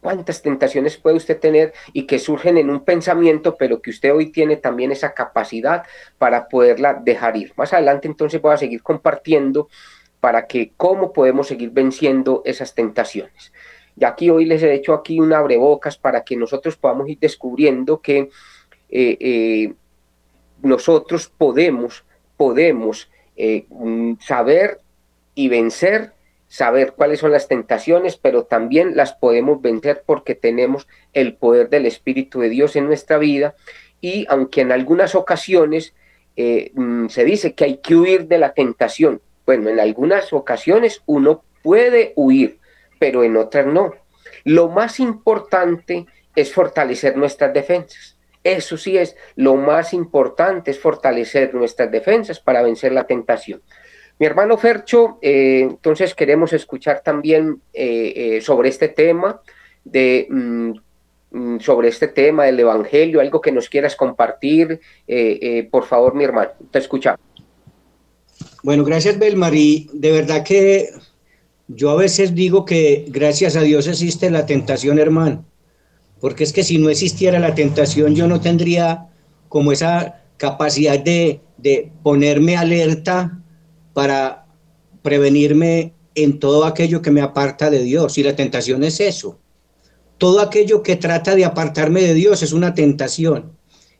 cuántas 0.00 0.42
tentaciones 0.42 0.96
puede 0.96 1.16
usted 1.16 1.38
tener 1.38 1.72
y 1.92 2.06
que 2.06 2.18
surgen 2.18 2.58
en 2.58 2.70
un 2.70 2.84
pensamiento, 2.84 3.56
pero 3.56 3.82
que 3.82 3.90
usted 3.90 4.14
hoy 4.14 4.30
tiene 4.30 4.56
también 4.56 4.92
esa 4.92 5.14
capacidad 5.14 5.84
para 6.18 6.48
poderla 6.48 6.94
dejar 6.94 7.36
ir. 7.36 7.52
Más 7.56 7.72
adelante 7.72 8.08
entonces 8.08 8.40
voy 8.40 8.54
a 8.54 8.58
seguir 8.58 8.82
compartiendo 8.82 9.68
para 10.20 10.46
que 10.46 10.72
cómo 10.76 11.12
podemos 11.12 11.48
seguir 11.48 11.70
venciendo 11.70 12.42
esas 12.44 12.74
tentaciones. 12.74 13.52
Y 13.98 14.04
aquí 14.04 14.28
hoy 14.28 14.44
les 14.44 14.62
he 14.62 14.74
hecho 14.74 14.92
aquí 14.92 15.18
un 15.20 15.32
abrebocas 15.32 15.96
para 15.96 16.22
que 16.22 16.36
nosotros 16.36 16.76
podamos 16.76 17.08
ir 17.08 17.18
descubriendo 17.18 18.00
que 18.00 18.28
eh, 18.88 19.16
eh, 19.20 19.74
nosotros 20.62 21.32
podemos, 21.36 22.04
podemos 22.36 23.10
eh, 23.36 23.66
mm, 23.70 24.14
saber 24.20 24.80
y 25.34 25.48
vencer, 25.48 26.12
saber 26.48 26.94
cuáles 26.96 27.20
son 27.20 27.32
las 27.32 27.48
tentaciones, 27.48 28.16
pero 28.16 28.44
también 28.44 28.96
las 28.96 29.14
podemos 29.14 29.60
vencer 29.60 30.02
porque 30.06 30.34
tenemos 30.34 30.86
el 31.12 31.34
poder 31.34 31.68
del 31.68 31.86
Espíritu 31.86 32.40
de 32.40 32.48
Dios 32.48 32.76
en 32.76 32.86
nuestra 32.86 33.18
vida. 33.18 33.54
Y 34.00 34.26
aunque 34.28 34.60
en 34.60 34.72
algunas 34.72 35.14
ocasiones 35.14 35.94
mm, 36.36 37.08
se 37.08 37.24
dice 37.24 37.54
que 37.54 37.64
hay 37.64 37.76
que 37.78 37.96
huir 37.96 38.26
de 38.26 38.38
la 38.38 38.52
tentación, 38.52 39.20
bueno, 39.44 39.70
en 39.70 39.80
algunas 39.80 40.32
ocasiones 40.32 41.02
uno 41.06 41.44
puede 41.62 42.12
huir, 42.16 42.58
pero 42.98 43.24
en 43.24 43.36
otras 43.36 43.66
no. 43.66 43.94
Lo 44.44 44.68
más 44.68 45.00
importante 45.00 46.06
es 46.34 46.52
fortalecer 46.52 47.16
nuestras 47.16 47.52
defensas. 47.52 48.16
Eso 48.44 48.76
sí 48.76 48.96
es 48.96 49.16
lo 49.34 49.56
más 49.56 49.92
importante, 49.92 50.70
es 50.70 50.78
fortalecer 50.78 51.52
nuestras 51.54 51.90
defensas 51.90 52.38
para 52.38 52.62
vencer 52.62 52.92
la 52.92 53.04
tentación. 53.04 53.60
Mi 54.18 54.26
hermano 54.26 54.56
Fercho, 54.56 55.18
eh, 55.20 55.60
entonces 55.60 56.14
queremos 56.14 56.52
escuchar 56.52 57.02
también 57.02 57.60
eh, 57.72 58.12
eh, 58.16 58.40
sobre 58.40 58.70
este 58.70 58.88
tema, 58.88 59.40
de, 59.84 60.26
mm, 60.30 60.72
mm, 61.30 61.60
sobre 61.60 61.88
este 61.88 62.08
tema 62.08 62.44
del 62.44 62.60
Evangelio, 62.60 63.20
algo 63.20 63.40
que 63.40 63.52
nos 63.52 63.68
quieras 63.68 63.94
compartir. 63.94 64.80
por 65.70 65.84
favor, 65.84 66.14
mi 66.14 66.24
hermano, 66.24 66.50
te 66.70 66.78
escuchamos. 66.78 67.20
Bueno, 68.62 68.84
gracias, 68.84 69.18
Belmarí. 69.18 69.88
De 69.92 70.12
verdad 70.12 70.44
que 70.44 70.90
yo 71.68 71.90
a 71.90 71.96
veces 71.96 72.34
digo 72.34 72.64
que 72.64 73.06
gracias 73.08 73.56
a 73.56 73.62
Dios 73.62 73.86
existe 73.86 74.30
la 74.30 74.46
tentación, 74.46 74.98
hermano, 74.98 75.44
porque 76.20 76.44
es 76.44 76.52
que 76.52 76.62
si 76.62 76.78
no 76.78 76.88
existiera 76.88 77.38
la 77.38 77.54
tentación 77.54 78.14
yo 78.14 78.26
no 78.28 78.40
tendría 78.40 79.08
como 79.48 79.72
esa 79.72 80.22
capacidad 80.36 80.98
de, 80.98 81.40
ponerme 82.02 82.56
alerta 82.56 83.40
para 83.96 84.44
prevenirme 85.00 85.94
en 86.14 86.38
todo 86.38 86.66
aquello 86.66 87.00
que 87.00 87.10
me 87.10 87.22
aparta 87.22 87.70
de 87.70 87.82
Dios. 87.82 88.18
Y 88.18 88.22
la 88.22 88.36
tentación 88.36 88.84
es 88.84 89.00
eso. 89.00 89.38
Todo 90.18 90.40
aquello 90.40 90.82
que 90.82 90.96
trata 90.96 91.34
de 91.34 91.46
apartarme 91.46 92.02
de 92.02 92.12
Dios 92.12 92.42
es 92.42 92.52
una 92.52 92.74
tentación. 92.74 93.52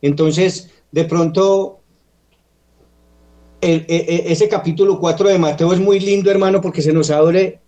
Entonces, 0.03 0.69
de 0.91 1.03
pronto, 1.05 1.79
e, 3.59 3.85
e, 3.87 4.31
ese 4.31 4.47
capítulo 4.47 4.99
4 4.99 5.29
de 5.29 5.39
Mateo 5.39 5.73
es 5.73 5.79
muy 5.79 5.99
lindo, 5.99 6.29
hermano, 6.29 6.61
porque 6.61 6.83
se 6.83 6.93
nos 6.93 7.09
abre 7.09 7.59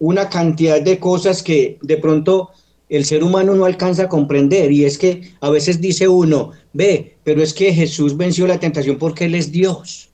una 0.00 0.28
cantidad 0.28 0.82
de 0.82 0.98
cosas 0.98 1.40
que 1.40 1.78
de 1.82 1.98
pronto 1.98 2.50
el 2.88 3.04
ser 3.04 3.22
humano 3.22 3.54
no 3.54 3.64
alcanza 3.64 4.02
a 4.02 4.08
comprender. 4.08 4.72
Y 4.72 4.86
es 4.86 4.98
que 4.98 5.22
a 5.40 5.50
veces 5.50 5.80
dice 5.80 6.08
uno, 6.08 6.50
ve, 6.72 7.16
pero 7.22 7.40
es 7.40 7.54
que 7.54 7.72
Jesús 7.72 8.16
venció 8.16 8.48
la 8.48 8.58
tentación 8.58 8.98
porque 8.98 9.26
Él 9.26 9.36
es 9.36 9.52
Dios. 9.52 10.09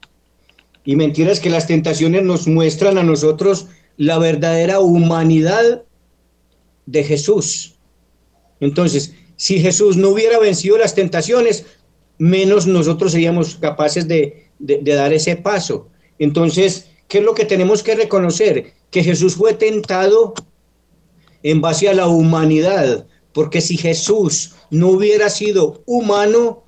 Y 0.86 0.94
mentira 0.94 1.32
es 1.32 1.40
que 1.40 1.50
las 1.50 1.66
tentaciones 1.66 2.22
nos 2.22 2.46
muestran 2.46 2.96
a 2.96 3.02
nosotros 3.02 3.66
la 3.96 4.18
verdadera 4.18 4.78
humanidad 4.78 5.82
de 6.86 7.02
Jesús. 7.02 7.74
Entonces, 8.60 9.12
si 9.34 9.58
Jesús 9.58 9.96
no 9.96 10.10
hubiera 10.10 10.38
vencido 10.38 10.78
las 10.78 10.94
tentaciones, 10.94 11.66
menos 12.18 12.68
nosotros 12.68 13.12
seríamos 13.12 13.56
capaces 13.56 14.06
de, 14.06 14.46
de, 14.60 14.94
dar 14.94 15.12
ese 15.12 15.34
paso. 15.34 15.88
Entonces, 16.20 16.86
¿qué 17.08 17.18
es 17.18 17.24
lo 17.24 17.34
que 17.34 17.44
tenemos 17.44 17.82
que 17.82 17.96
reconocer? 17.96 18.72
Que 18.90 19.02
Jesús 19.02 19.34
fue 19.34 19.54
tentado 19.54 20.34
en 21.42 21.60
base 21.60 21.88
a 21.88 21.94
la 21.94 22.06
humanidad, 22.06 23.08
porque 23.32 23.60
si 23.60 23.76
Jesús 23.76 24.54
no 24.70 24.90
hubiera 24.90 25.30
sido 25.30 25.82
humano, 25.84 26.64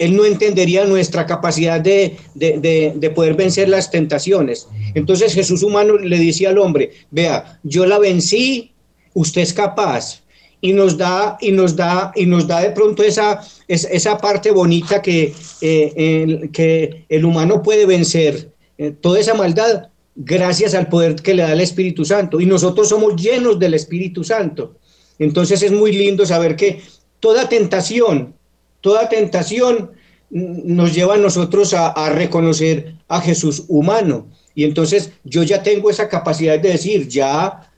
él 0.00 0.16
no 0.16 0.24
entendería 0.24 0.86
nuestra 0.86 1.26
capacidad 1.26 1.78
de, 1.78 2.16
de, 2.34 2.92
de, 2.96 3.10
poder 3.10 3.34
vencer 3.34 3.68
las 3.68 3.90
tentaciones. 3.90 4.66
Entonces 4.94 5.34
Jesús 5.34 5.62
humano 5.62 5.98
le 5.98 6.18
decía 6.18 6.48
al 6.48 6.58
hombre, 6.58 6.90
vea, 7.10 7.60
yo 7.62 7.84
la 7.84 7.98
vencí, 7.98 8.72
usted 9.12 9.42
es 9.42 9.52
capaz, 9.52 10.22
y 10.62 10.72
nos 10.72 10.96
da 10.96 11.36
y 11.40 11.52
nos 11.52 11.76
da 11.76 12.12
y 12.16 12.24
nos 12.24 12.46
da 12.46 12.62
de 12.62 12.70
pronto 12.70 13.02
esa, 13.02 13.42
esa 13.68 14.16
parte 14.16 14.50
bonita 14.50 15.02
que, 15.02 15.34
eh, 15.60 15.92
el, 15.96 16.50
que 16.50 17.04
el 17.10 17.24
humano 17.26 17.62
puede 17.62 17.84
vencer 17.84 18.50
eh, 18.78 18.94
toda 19.02 19.20
esa 19.20 19.34
maldad 19.34 19.88
gracias 20.16 20.74
al 20.74 20.88
poder 20.88 21.16
que 21.16 21.34
le 21.34 21.42
da 21.42 21.52
el 21.52 21.60
Espíritu 21.60 22.06
Santo. 22.06 22.40
Y 22.40 22.46
nosotros 22.46 22.88
somos 22.88 23.16
llenos 23.16 23.58
del 23.58 23.74
Espíritu 23.74 24.24
Santo. 24.24 24.76
Entonces 25.18 25.62
es 25.62 25.72
muy 25.72 25.92
lindo 25.92 26.24
saber 26.24 26.56
que 26.56 26.80
toda 27.20 27.50
tentación 27.50 28.34
toda 28.80 29.08
tentación 29.08 29.92
nos 30.30 30.94
lleva 30.94 31.14
a 31.14 31.18
nosotros 31.18 31.74
a, 31.74 32.10
reconocer 32.10 32.94
a 33.08 33.20
Jesús 33.20 33.64
humano 33.68 34.28
y 34.54 34.64
entonces 34.64 35.12
yo 35.24 35.42
ya 35.42 35.62
tengo 35.62 35.90
esa 35.90 36.08
capacidad 36.08 36.58
de 36.58 36.70
decir 36.70 37.08
ya 37.08 37.70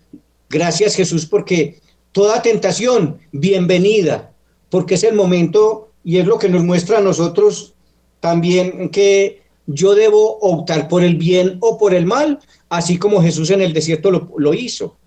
gracias 0.50 0.94
Jesús 0.94 1.24
porque 1.24 1.80
Toda 2.12 2.42
tentación, 2.42 3.20
bienvenida, 3.32 4.34
porque 4.68 4.96
es 4.96 5.02
el 5.02 5.14
momento 5.14 5.88
y 6.04 6.18
es 6.18 6.26
lo 6.26 6.38
que 6.38 6.50
nos 6.50 6.62
muestra 6.62 6.98
a 6.98 7.00
nosotros 7.00 7.72
también 8.20 8.90
que 8.90 9.40
yo 9.66 9.94
debo 9.94 10.38
optar 10.40 10.88
por 10.88 11.02
el 11.02 11.16
bien 11.16 11.56
o 11.60 11.78
por 11.78 11.94
el 11.94 12.04
mal, 12.04 12.38
así 12.68 12.98
como 12.98 13.22
Jesús 13.22 13.48
en 13.48 13.62
el 13.62 13.72
desierto 13.72 14.10
lo, 14.10 14.52
hizo. 14.54 14.98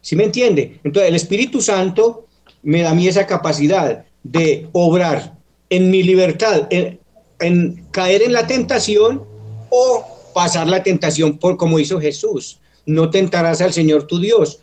¿Sí 0.00 0.16
me 0.16 0.24
entiende? 0.24 0.80
Entonces 0.82 1.10
el 1.10 1.16
Espíritu 1.16 1.60
Santo 1.60 2.26
me 2.62 2.80
da 2.80 2.92
a 2.92 2.94
mí 2.94 3.06
esa 3.06 3.26
capacidad 3.26 4.06
de 4.22 4.68
obrar 4.72 5.36
en 5.70 5.90
mi 5.90 6.02
libertad, 6.02 6.68
en, 6.70 7.84
caer 7.90 8.22
en 8.22 8.32
la 8.32 8.46
tentación 8.46 9.22
o 9.70 10.04
pasar 10.34 10.66
la 10.66 10.82
tentación 10.82 11.38
por 11.38 11.56
como 11.56 11.78
hizo 11.78 12.00
Jesús. 12.00 12.60
No 12.86 13.10
tentarás 13.10 13.60
al 13.60 13.72
Señor 13.72 14.06
tu 14.06 14.18
Dios 14.18 14.60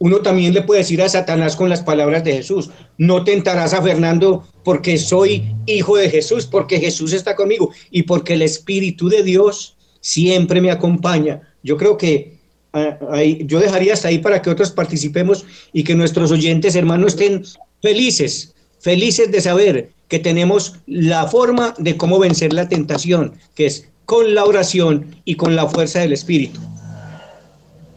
uno 0.00 0.20
también 0.22 0.54
le 0.54 0.62
puede 0.62 0.80
decir 0.80 1.02
a 1.02 1.10
Satanás 1.10 1.56
con 1.56 1.68
las 1.68 1.82
palabras 1.82 2.24
de 2.24 2.32
Jesús, 2.32 2.70
no 2.96 3.22
tentarás 3.22 3.74
a 3.74 3.82
Fernando 3.82 4.48
porque 4.64 4.96
soy 4.96 5.54
hijo 5.66 5.98
de 5.98 6.08
Jesús, 6.08 6.46
porque 6.46 6.80
Jesús 6.80 7.12
está 7.12 7.36
conmigo 7.36 7.70
y 7.90 8.04
porque 8.04 8.32
el 8.32 8.40
Espíritu 8.40 9.10
de 9.10 9.22
Dios 9.22 9.76
siempre 10.00 10.62
me 10.62 10.70
acompaña. 10.70 11.42
Yo 11.62 11.76
creo 11.76 11.98
que 11.98 12.38
ah, 12.72 12.96
yo 13.44 13.60
dejaría 13.60 13.92
hasta 13.92 14.08
ahí 14.08 14.18
para 14.18 14.40
que 14.40 14.48
otros 14.48 14.70
participemos 14.70 15.44
y 15.70 15.84
que 15.84 15.94
nuestros 15.94 16.30
oyentes, 16.30 16.76
hermanos, 16.76 17.12
estén 17.12 17.44
felices, 17.82 18.54
felices 18.80 19.30
de 19.30 19.40
saber 19.40 19.90
que 20.08 20.18
tenemos 20.18 20.80
la 20.86 21.28
forma 21.28 21.74
de 21.78 21.96
cómo 21.96 22.18
vencer 22.18 22.52
la 22.52 22.68
tentación, 22.68 23.34
que 23.54 23.66
es 23.66 23.88
con 24.04 24.34
la 24.34 24.44
oración 24.44 25.14
y 25.24 25.36
con 25.36 25.54
la 25.54 25.68
fuerza 25.68 26.00
del 26.00 26.12
Espíritu. 26.12 26.58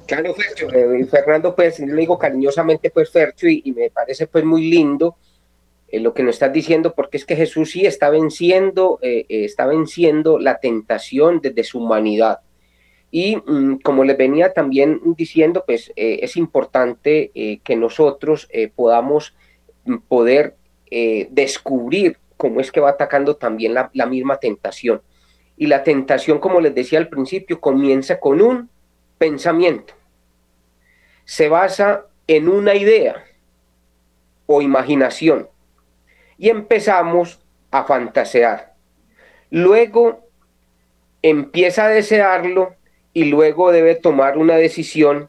Claro, 0.06 0.36
Fercho, 0.36 0.72
eh, 0.72 1.06
Fernando, 1.06 1.56
pues 1.56 1.80
le 1.80 1.96
digo 1.96 2.20
cariñosamente, 2.20 2.92
pues 2.92 3.10
Fercho, 3.10 3.48
y, 3.48 3.74
me 3.76 3.90
parece 3.90 4.28
pues 4.28 4.44
muy 4.44 4.70
lindo 4.70 5.16
eh, 5.88 6.00
lo 6.00 6.14
que 6.14 6.22
nos 6.22 6.36
estás 6.36 6.54
diciendo, 6.54 6.94
porque 6.94 7.18
es 7.18 7.26
que 7.26 7.36
Jesús 7.36 7.72
sí 7.72 7.88
está 7.88 8.12
venciendo, 8.12 9.00
eh, 9.02 9.26
está 9.28 9.66
venciendo 9.66 10.38
la 10.38 10.60
tentación 10.60 11.40
desde 11.42 11.64
su 11.64 11.80
humanidad. 11.80 12.42
Y 13.10 13.38
mm, 13.38 13.78
como 13.78 14.04
les 14.04 14.18
venía 14.18 14.54
también 14.54 15.02
diciendo, 15.18 15.64
pues 15.66 15.92
es 15.96 16.36
importante 16.36 17.60
que 17.64 17.76
nosotros 17.76 18.50
podamos 18.76 19.34
poder 20.08 20.58
eh, 20.96 21.28
descubrir 21.32 22.20
cómo 22.38 22.60
es 22.60 22.72
que 22.72 22.80
va 22.80 22.92
atacando 22.92 23.36
también 23.36 23.74
la, 23.74 23.90
la 23.94 24.06
misma 24.06 24.38
tentación. 24.38 25.02
Y 25.58 25.66
la 25.66 25.84
tentación, 25.84 26.38
como 26.38 26.62
les 26.62 26.76
decía 26.76 27.00
al 27.00 27.10
principio, 27.10 27.60
comienza 27.60 28.20
con 28.20 28.42
un 28.42 28.70
pensamiento. 29.18 29.96
Se 31.26 31.50
basa 31.50 32.06
en 32.28 32.48
una 32.48 32.76
idea 32.76 33.24
o 34.46 34.62
imaginación 34.62 35.50
y 36.38 36.50
empezamos 36.50 37.40
a 37.72 37.86
fantasear. 37.86 38.76
Luego 39.50 40.28
empieza 41.24 41.86
a 41.86 41.90
desearlo 41.90 42.76
y 43.14 43.26
luego 43.26 43.72
debe 43.72 43.96
tomar 43.96 44.38
una 44.38 44.58
decisión 44.58 45.28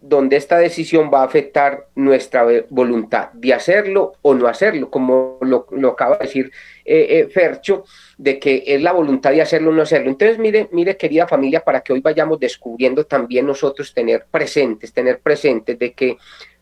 donde 0.00 0.36
esta 0.36 0.58
decisión 0.58 1.10
va 1.12 1.22
a 1.22 1.24
afectar 1.24 1.86
nuestra 1.96 2.46
voluntad 2.70 3.30
de 3.32 3.52
hacerlo 3.52 4.12
o 4.22 4.32
no 4.34 4.46
hacerlo, 4.46 4.90
como 4.90 5.38
lo, 5.40 5.66
acaba 5.90 6.16
de 6.18 6.26
decir 6.26 6.52
eh, 6.84 7.06
eh, 7.10 7.28
Fercho, 7.28 7.84
de 8.16 8.38
que 8.38 8.62
es 8.66 8.80
la 8.80 8.92
voluntad 8.92 9.32
de 9.32 9.42
hacerlo 9.42 9.70
o 9.70 9.72
no 9.72 9.82
hacerlo. 9.82 10.08
Entonces, 10.08 10.38
mire, 10.38 10.68
mire, 10.70 10.96
querida 10.96 11.26
familia, 11.26 11.64
para 11.64 11.80
que 11.80 11.92
hoy 11.92 12.00
vayamos 12.00 12.38
descubriendo 12.38 13.04
también 13.04 13.46
nosotros 13.46 13.92
tener 13.92 14.26
presentes, 14.30 14.92
tener 14.92 15.18
presentes 15.20 15.78
de 15.78 15.92
que 15.92 16.16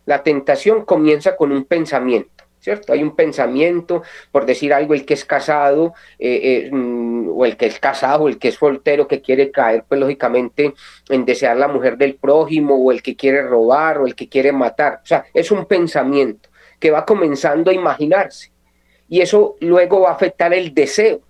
la 0.06 0.22
tentación 0.22 0.84
comienza 0.84 1.36
con 1.36 1.52
un 1.52 1.64
pensamiento. 1.64 2.45
¿Cierto? 2.66 2.92
Hay 2.92 3.00
un 3.04 3.14
pensamiento, 3.14 4.02
por 4.32 4.44
decir 4.44 4.74
algo, 4.74 4.92
el 4.92 5.06
que 5.06 5.14
es 5.14 5.24
casado, 5.24 5.94
eh, 6.18 6.66
eh, 6.66 6.70
mm, 6.72 7.28
o 7.28 7.44
el 7.44 7.56
que 7.56 7.66
es 7.66 7.78
casado, 7.78 8.24
o 8.24 8.28
el 8.28 8.40
que 8.40 8.48
es 8.48 8.56
soltero, 8.56 9.06
que 9.06 9.22
quiere 9.22 9.52
caer, 9.52 9.84
pues 9.88 10.00
lógicamente, 10.00 10.74
en 11.08 11.24
desear 11.24 11.56
la 11.56 11.68
mujer 11.68 11.96
del 11.96 12.16
prójimo, 12.16 12.74
o 12.74 12.90
el 12.90 13.02
que 13.02 13.14
quiere 13.14 13.42
robar, 13.42 13.98
o 13.98 14.06
el 14.08 14.16
que 14.16 14.28
quiere 14.28 14.50
matar. 14.50 14.94
O 15.00 15.06
sea, 15.06 15.26
es 15.32 15.52
un 15.52 15.66
pensamiento 15.66 16.48
que 16.80 16.90
va 16.90 17.06
comenzando 17.06 17.70
a 17.70 17.74
imaginarse. 17.74 18.50
Y 19.08 19.20
eso 19.20 19.54
luego 19.60 20.00
va 20.00 20.10
a 20.10 20.14
afectar 20.14 20.52
el 20.52 20.74
deseo, 20.74 21.20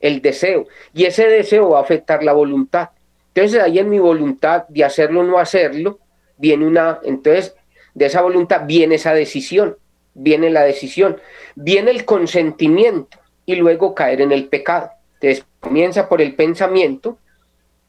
el 0.00 0.20
deseo. 0.20 0.66
Y 0.92 1.04
ese 1.04 1.28
deseo 1.28 1.70
va 1.70 1.78
a 1.78 1.82
afectar 1.82 2.24
la 2.24 2.32
voluntad. 2.32 2.88
Entonces, 3.32 3.62
ahí 3.62 3.78
en 3.78 3.90
mi 3.90 4.00
voluntad 4.00 4.66
de 4.68 4.82
hacerlo 4.82 5.20
o 5.20 5.22
no 5.22 5.38
hacerlo, 5.38 6.00
viene 6.36 6.66
una, 6.66 6.98
entonces, 7.04 7.54
de 7.94 8.06
esa 8.06 8.22
voluntad 8.22 8.62
viene 8.66 8.96
esa 8.96 9.14
decisión 9.14 9.76
viene 10.14 10.50
la 10.50 10.62
decisión, 10.62 11.20
viene 11.54 11.90
el 11.90 12.04
consentimiento 12.04 13.18
y 13.46 13.56
luego 13.56 13.94
caer 13.94 14.20
en 14.20 14.32
el 14.32 14.48
pecado. 14.48 14.90
Entonces 15.14 15.46
comienza 15.60 16.08
por 16.08 16.20
el 16.20 16.34
pensamiento, 16.34 17.18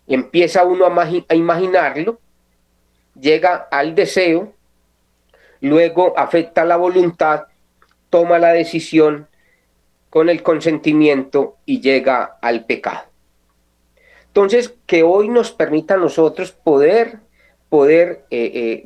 empieza 0.07 0.63
uno 0.63 0.85
a, 0.85 1.35
imaginarlo, 1.35 2.19
llega 3.19 3.67
al 3.71 3.95
deseo, 3.95 4.53
luego 5.61 6.17
afecta 6.17 6.65
la 6.65 6.77
voluntad, 6.77 7.45
toma 8.09 8.39
la 8.39 8.53
decisión 8.53 9.27
con 10.09 10.29
el 10.29 10.43
consentimiento 10.43 11.57
y 11.65 11.81
llega 11.81 12.37
al 12.41 12.65
pecado. 12.65 13.03
Entonces, 14.27 14.75
que 14.85 15.03
hoy 15.03 15.29
nos 15.29 15.51
permita 15.51 15.93
a 15.93 15.97
nosotros 15.97 16.51
poder, 16.51 17.19
poder 17.69 18.25
eh, 18.29 18.83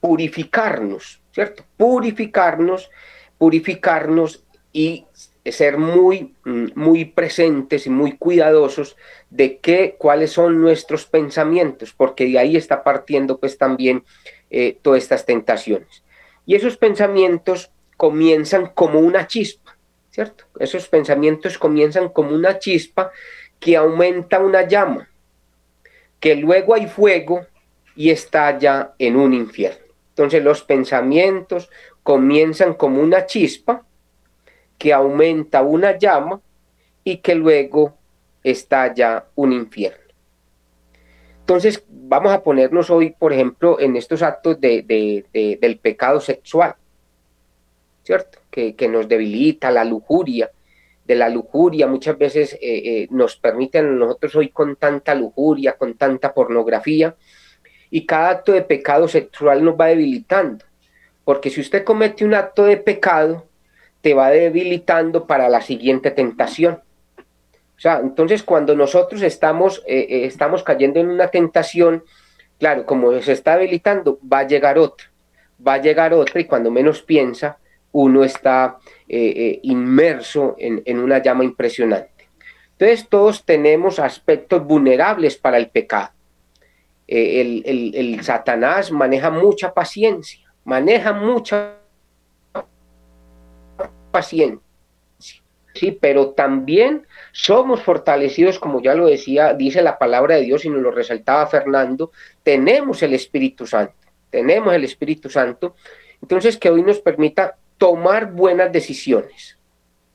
purificarnos, 0.00 1.19
¿cierto? 1.32 1.64
Purificarnos, 1.76 2.90
purificarnos 3.38 4.44
y 4.72 5.06
ser 5.44 5.78
muy, 5.78 6.34
mm, 6.44 6.66
muy 6.74 7.04
presentes 7.06 7.86
y 7.86 7.90
muy 7.90 8.16
cuidadosos 8.16 8.96
de 9.30 9.58
qué, 9.58 9.96
cuáles 9.98 10.32
son 10.32 10.60
nuestros 10.60 11.06
pensamientos, 11.06 11.92
porque 11.92 12.26
de 12.26 12.38
ahí 12.38 12.56
está 12.56 12.82
partiendo 12.82 13.38
pues 13.38 13.56
también 13.56 14.04
eh, 14.50 14.78
todas 14.82 15.02
estas 15.02 15.24
tentaciones. 15.24 16.04
Y 16.46 16.54
esos 16.54 16.76
pensamientos 16.76 17.70
comienzan 17.96 18.66
como 18.74 18.98
una 18.98 19.26
chispa, 19.26 19.76
¿cierto? 20.10 20.44
Esos 20.58 20.88
pensamientos 20.88 21.58
comienzan 21.58 22.08
como 22.08 22.34
una 22.34 22.58
chispa 22.58 23.12
que 23.58 23.76
aumenta 23.76 24.40
una 24.40 24.66
llama, 24.66 25.08
que 26.18 26.34
luego 26.34 26.74
hay 26.74 26.86
fuego 26.86 27.46
y 27.94 28.10
estalla 28.10 28.94
en 28.98 29.16
un 29.16 29.34
infierno. 29.34 29.89
Entonces 30.20 30.44
los 30.44 30.62
pensamientos 30.62 31.70
comienzan 32.02 32.74
como 32.74 33.00
una 33.00 33.24
chispa 33.24 33.86
que 34.76 34.92
aumenta 34.92 35.62
una 35.62 35.96
llama 35.96 36.42
y 37.02 37.16
que 37.16 37.34
luego 37.34 37.96
estalla 38.44 39.24
un 39.34 39.54
infierno. 39.54 40.12
Entonces 41.40 41.82
vamos 41.88 42.32
a 42.32 42.42
ponernos 42.42 42.90
hoy, 42.90 43.14
por 43.18 43.32
ejemplo, 43.32 43.80
en 43.80 43.96
estos 43.96 44.20
actos 44.20 44.60
del 44.60 45.78
pecado 45.80 46.20
sexual, 46.20 46.74
¿cierto? 48.02 48.40
Que, 48.50 48.74
nos 48.90 49.08
debilita 49.08 49.70
la 49.70 49.86
lujuria, 49.86 50.50
de 51.06 51.14
la 51.14 51.30
lujuria 51.30 51.86
muchas 51.86 52.18
veces 52.18 52.52
eh, 52.52 52.58
eh, 52.60 53.08
nos 53.10 53.36
permiten 53.36 53.98
nosotros 53.98 54.36
hoy 54.36 54.50
con 54.50 54.76
tanta 54.76 55.14
lujuria, 55.14 55.78
con 55.78 55.94
tanta 55.94 56.34
pornografía, 56.34 57.16
y 57.90 58.06
cada 58.06 58.30
acto 58.30 58.52
de 58.52 58.62
pecado 58.62 59.08
sexual 59.08 59.64
nos 59.64 59.78
va 59.78 59.86
debilitando. 59.86 60.64
Porque 61.24 61.50
si 61.50 61.60
usted 61.60 61.84
comete 61.84 62.24
un 62.24 62.34
acto 62.34 62.64
de 62.64 62.76
pecado, 62.76 63.46
te 64.00 64.14
va 64.14 64.30
debilitando 64.30 65.26
para 65.26 65.48
la 65.48 65.60
siguiente 65.60 66.10
tentación. 66.10 66.80
O 67.76 67.80
sea, 67.80 68.00
entonces 68.00 68.42
cuando 68.42 68.74
nosotros 68.74 69.22
estamos, 69.22 69.82
eh, 69.86 70.06
eh, 70.08 70.24
estamos 70.26 70.62
cayendo 70.62 71.00
en 71.00 71.08
una 71.08 71.28
tentación, 71.28 72.04
claro, 72.58 72.84
como 72.84 73.20
se 73.20 73.32
está 73.32 73.56
debilitando, 73.56 74.18
va 74.30 74.40
a 74.40 74.46
llegar 74.46 74.78
otra, 74.78 75.10
va 75.66 75.74
a 75.74 75.80
llegar 75.80 76.12
otra 76.12 76.40
y 76.40 76.44
cuando 76.44 76.70
menos 76.70 77.02
piensa, 77.02 77.58
uno 77.92 78.22
está 78.22 78.78
eh, 79.08 79.58
inmerso 79.62 80.54
en, 80.58 80.82
en 80.84 80.98
una 80.98 81.18
llama 81.22 81.42
impresionante. 81.42 82.28
Entonces 82.72 83.08
todos 83.08 83.44
tenemos 83.44 83.98
aspectos 83.98 84.64
vulnerables 84.64 85.36
para 85.36 85.58
el 85.58 85.68
pecado. 85.68 86.10
Eh, 87.12 87.40
el, 87.64 87.92
el, 87.92 88.22
Satanás 88.22 88.92
maneja 88.92 89.32
mucha 89.32 89.74
paciencia, 89.74 90.48
maneja 90.62 91.12
mucha 91.12 91.74
paciencia. 94.12 94.60
Sí, 95.74 95.98
pero 96.00 96.30
también 96.30 97.08
somos 97.32 97.82
fortalecidos, 97.82 98.60
como 98.60 98.80
ya 98.80 98.94
lo 98.94 99.06
decía, 99.06 99.54
dice 99.54 99.82
la 99.82 99.98
palabra 99.98 100.36
de 100.36 100.42
Dios 100.42 100.64
y 100.64 100.70
nos 100.70 100.82
lo 100.82 100.92
resaltaba 100.92 101.48
Fernando, 101.48 102.12
tenemos 102.44 103.02
el 103.02 103.14
Espíritu 103.14 103.66
Santo, 103.66 103.94
tenemos 104.30 104.72
el 104.72 104.84
Espíritu 104.84 105.28
Santo, 105.28 105.74
entonces 106.22 106.56
que 106.58 106.70
hoy 106.70 106.84
nos 106.84 107.00
permita 107.00 107.56
tomar 107.76 108.30
buenas 108.30 108.70
decisiones, 108.70 109.58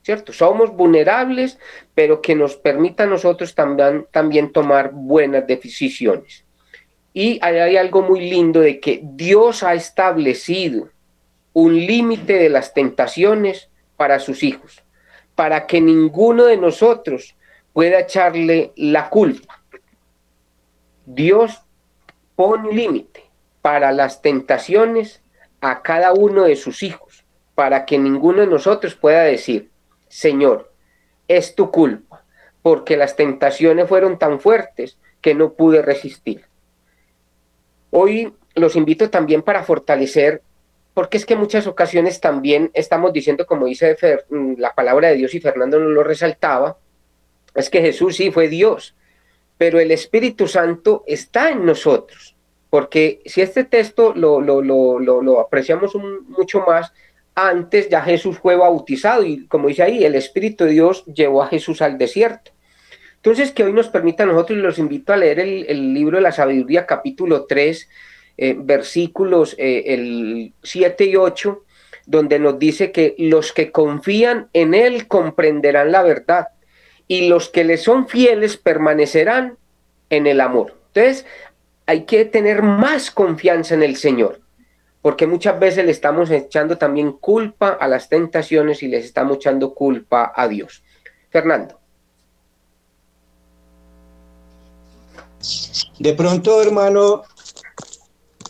¿cierto? 0.01 0.31
Somos 0.31 0.71
vulnerables, 0.71 1.59
pero 1.93 2.21
que 2.21 2.35
nos 2.35 2.55
permita 2.55 3.03
a 3.03 3.07
nosotros 3.07 3.53
también, 3.53 4.07
también 4.11 4.53
tomar 4.53 4.91
buenas 4.93 5.45
decisiones. 5.45 6.44
Y 7.17 7.39
hay 7.41 7.77
algo 7.77 8.01
muy 8.01 8.29
lindo 8.29 8.59
de 8.59 8.81
que 8.81 8.99
Dios 9.01 9.63
ha 9.63 9.73
establecido 9.73 10.89
un 11.53 11.73
límite 11.73 12.33
de 12.33 12.49
las 12.49 12.73
tentaciones 12.73 13.69
para 13.95 14.19
sus 14.19 14.43
hijos, 14.43 14.83
para 15.33 15.65
que 15.65 15.79
ninguno 15.79 16.43
de 16.43 16.57
nosotros 16.57 17.37
pueda 17.71 18.01
echarle 18.01 18.73
la 18.75 19.09
culpa. 19.09 19.63
Dios 21.05 21.61
pone 22.35 22.73
límite 22.73 23.23
para 23.61 23.93
las 23.93 24.21
tentaciones 24.21 25.21
a 25.61 25.83
cada 25.83 26.11
uno 26.11 26.43
de 26.43 26.57
sus 26.57 26.83
hijos, 26.83 27.23
para 27.55 27.85
que 27.85 27.97
ninguno 27.97 28.41
de 28.41 28.47
nosotros 28.47 28.93
pueda 28.93 29.23
decir, 29.23 29.69
Señor, 30.09 30.69
es 31.29 31.55
tu 31.55 31.71
culpa, 31.71 32.25
porque 32.61 32.97
las 32.97 33.15
tentaciones 33.15 33.87
fueron 33.87 34.19
tan 34.19 34.41
fuertes 34.41 34.97
que 35.21 35.33
no 35.33 35.53
pude 35.53 35.81
resistir. 35.81 36.43
Hoy 37.97 38.33
los 38.55 38.75
invito 38.75 39.09
también 39.09 39.41
para 39.41 39.63
fortalecer, 39.63 40.41
porque 40.93 41.15
es 41.15 41.25
que 41.25 41.37
muchas 41.37 41.65
ocasiones 41.65 42.19
también 42.19 42.69
estamos 42.73 43.13
diciendo, 43.13 43.45
como 43.45 43.67
dice 43.67 43.95
mm, 44.29 44.55
la 44.57 44.75
palabra 44.75 45.07
de 45.07 45.15
Dios 45.15 45.33
y 45.33 45.39
Fernando 45.39 45.79
nos 45.79 45.93
lo 45.93 46.03
resaltaba, 46.03 46.77
es 47.53 47.69
que 47.69 47.79
Jesús 47.79 48.17
sí 48.17 48.31
fue 48.31 48.49
Dios, 48.49 48.95
pero 49.57 49.79
el 49.79 49.91
Espíritu 49.91 50.45
Santo 50.45 51.05
está 51.07 51.51
en 51.51 51.65
nosotros, 51.65 52.35
porque 52.69 53.21
si 53.27 53.41
este 53.41 53.63
texto 53.63 54.13
lo, 54.13 54.41
lo, 54.41 54.61
lo, 54.61 54.99
lo 54.99 55.39
apreciamos 55.39 55.95
mucho 56.27 56.65
más, 56.67 56.91
antes 57.33 57.87
ya 57.87 58.01
Jesús 58.01 58.39
fue 58.39 58.57
bautizado 58.57 59.23
y 59.23 59.47
como 59.47 59.69
dice 59.69 59.83
ahí, 59.83 60.03
el 60.03 60.15
Espíritu 60.15 60.65
de 60.65 60.71
Dios 60.71 61.05
llevó 61.05 61.43
a 61.43 61.47
Jesús 61.47 61.81
al 61.81 61.97
desierto. 61.97 62.51
Entonces, 63.25 63.51
que 63.53 63.63
hoy 63.63 63.73
nos 63.73 63.87
permita 63.87 64.21
a 64.21 64.27
nosotros, 64.27 64.59
y 64.59 64.61
los 64.61 64.77
invito 64.77 65.11
a 65.11 65.17
leer 65.17 65.39
el, 65.39 65.93
libro 65.95 66.17
de 66.17 66.21
la 66.21 66.31
sabiduría, 66.31 66.85
capítulo 66.85 67.45
3, 67.45 67.89
eh, 68.37 68.55
versículos 68.55 69.55
eh, 69.57 69.95
el 69.95 70.53
7 70.61 71.05
y 71.05 71.15
8, 71.15 71.63
donde 72.05 72.37
nos 72.37 72.59
dice 72.59 72.91
que 72.91 73.15
los 73.17 73.51
que 73.51 73.71
confían 73.71 74.49
en 74.53 74.75
Él 74.75 75.07
comprenderán 75.07 75.91
la 75.91 76.03
verdad 76.03 76.49
y 77.07 77.27
los 77.27 77.49
que 77.49 77.63
le 77.63 77.77
son 77.77 78.07
fieles 78.07 78.57
permanecerán 78.57 79.57
en 80.11 80.27
el 80.27 80.39
amor. 80.39 80.75
Entonces, 80.93 81.25
hay 81.87 82.03
que 82.03 82.25
tener 82.25 82.61
más 82.61 83.09
confianza 83.09 83.73
en 83.73 83.81
el 83.81 83.95
Señor, 83.95 84.39
porque 85.01 85.25
muchas 85.25 85.59
veces 85.59 85.83
le 85.83 85.91
estamos 85.91 86.29
echando 86.29 86.77
también 86.77 87.13
culpa 87.13 87.69
a 87.69 87.87
las 87.87 88.07
tentaciones 88.07 88.83
y 88.83 88.87
les 88.87 89.03
estamos 89.03 89.37
echando 89.37 89.73
culpa 89.73 90.31
a 90.35 90.47
Dios. 90.47 90.83
Fernando. 91.31 91.84
De 95.99 96.13
pronto, 96.13 96.61
hermano, 96.61 97.23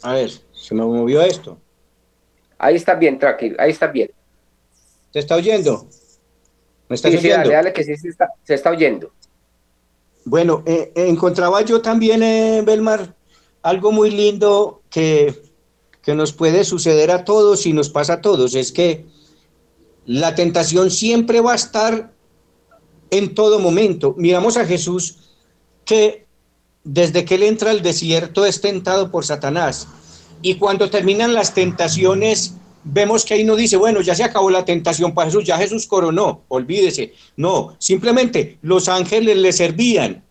a 0.01 0.13
ver, 0.13 0.31
se 0.53 0.73
me 0.75 0.83
movió 0.83 1.21
esto. 1.21 1.57
Ahí 2.57 2.75
está 2.75 2.95
bien, 2.95 3.19
tranquilo, 3.19 3.55
ahí 3.59 3.71
está 3.71 3.87
bien. 3.87 4.11
¿Te 5.11 5.19
está 5.19 5.35
oyendo? 5.35 5.87
¿Me 6.89 6.95
estás 6.95 7.13
oyendo? 7.13 7.45
Sí, 7.45 7.51
dale, 7.51 7.73
que 7.73 7.83
sí 7.83 7.95
se 7.97 8.09
está, 8.09 8.29
se 8.43 8.53
está 8.53 8.69
oyendo. 8.71 9.11
Bueno, 10.25 10.63
eh, 10.65 10.91
encontraba 10.95 11.61
yo 11.61 11.81
también, 11.81 12.23
en 12.23 12.65
Belmar, 12.65 13.15
algo 13.61 13.91
muy 13.91 14.09
lindo 14.11 14.81
que, 14.89 15.41
que 16.01 16.15
nos 16.15 16.33
puede 16.33 16.63
suceder 16.63 17.11
a 17.11 17.25
todos 17.25 17.65
y 17.65 17.73
nos 17.73 17.89
pasa 17.89 18.13
a 18.13 18.21
todos. 18.21 18.55
Es 18.55 18.71
que 18.71 19.05
la 20.05 20.35
tentación 20.35 20.91
siempre 20.91 21.41
va 21.41 21.53
a 21.53 21.55
estar 21.55 22.11
en 23.09 23.33
todo 23.33 23.59
momento. 23.59 24.13
Miramos 24.17 24.57
a 24.57 24.65
Jesús 24.65 25.19
que 25.83 26.24
desde 26.85 27.25
que 27.25 27.35
él 27.35 27.43
entra 27.43 27.71
al 27.71 27.81
desierto 27.81 28.45
es 28.45 28.61
tentado 28.61 29.11
por 29.11 29.25
Satanás. 29.25 29.87
Y 30.41 30.55
cuando 30.55 30.89
terminan 30.89 31.33
las 31.33 31.53
tentaciones, 31.53 32.53
vemos 32.83 33.25
que 33.25 33.33
ahí 33.33 33.43
no 33.43 33.55
dice, 33.55 33.75
bueno, 33.75 34.01
ya 34.01 34.15
se 34.15 34.23
acabó 34.23 34.49
la 34.51 34.63
tentación 34.63 35.13
para 35.13 35.29
Jesús, 35.29 35.43
ya 35.43 35.57
Jesús 35.57 35.87
coronó, 35.87 36.43
olvídese. 36.47 37.13
No, 37.35 37.75
simplemente 37.79 38.59
los 38.61 38.87
ángeles 38.87 39.37
le 39.37 39.51
servían. 39.51 40.23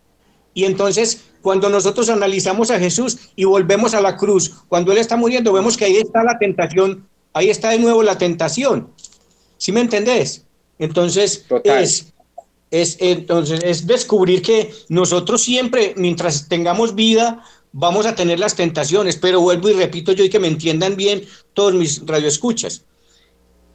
Y 0.54 0.64
entonces, 0.64 1.24
cuando 1.42 1.68
nosotros 1.68 2.08
analizamos 2.08 2.70
a 2.70 2.78
Jesús 2.78 3.18
y 3.34 3.44
volvemos 3.44 3.92
a 3.92 4.00
la 4.00 4.16
cruz, 4.16 4.54
cuando 4.68 4.92
Él 4.92 4.98
está 4.98 5.16
muriendo, 5.16 5.52
vemos 5.52 5.76
que 5.76 5.86
ahí 5.86 5.96
está 5.96 6.22
la 6.22 6.38
tentación, 6.38 7.08
ahí 7.32 7.50
está 7.50 7.70
de 7.70 7.80
nuevo 7.80 8.04
la 8.04 8.16
tentación. 8.16 8.90
¿Sí 9.58 9.72
me 9.72 9.80
entendés? 9.80 10.46
Entonces, 10.78 11.44
es, 11.64 12.13
es, 12.74 12.96
entonces, 12.98 13.60
es 13.62 13.86
descubrir 13.86 14.42
que 14.42 14.74
nosotros 14.88 15.42
siempre, 15.42 15.94
mientras 15.96 16.48
tengamos 16.48 16.96
vida, 16.96 17.44
vamos 17.70 18.04
a 18.04 18.16
tener 18.16 18.40
las 18.40 18.56
tentaciones, 18.56 19.16
pero 19.16 19.40
vuelvo 19.40 19.68
y 19.68 19.74
repito 19.74 20.10
yo 20.10 20.24
y 20.24 20.28
que 20.28 20.40
me 20.40 20.48
entiendan 20.48 20.96
bien 20.96 21.24
todos 21.52 21.72
mis 21.72 22.04
radioescuchas. 22.04 22.82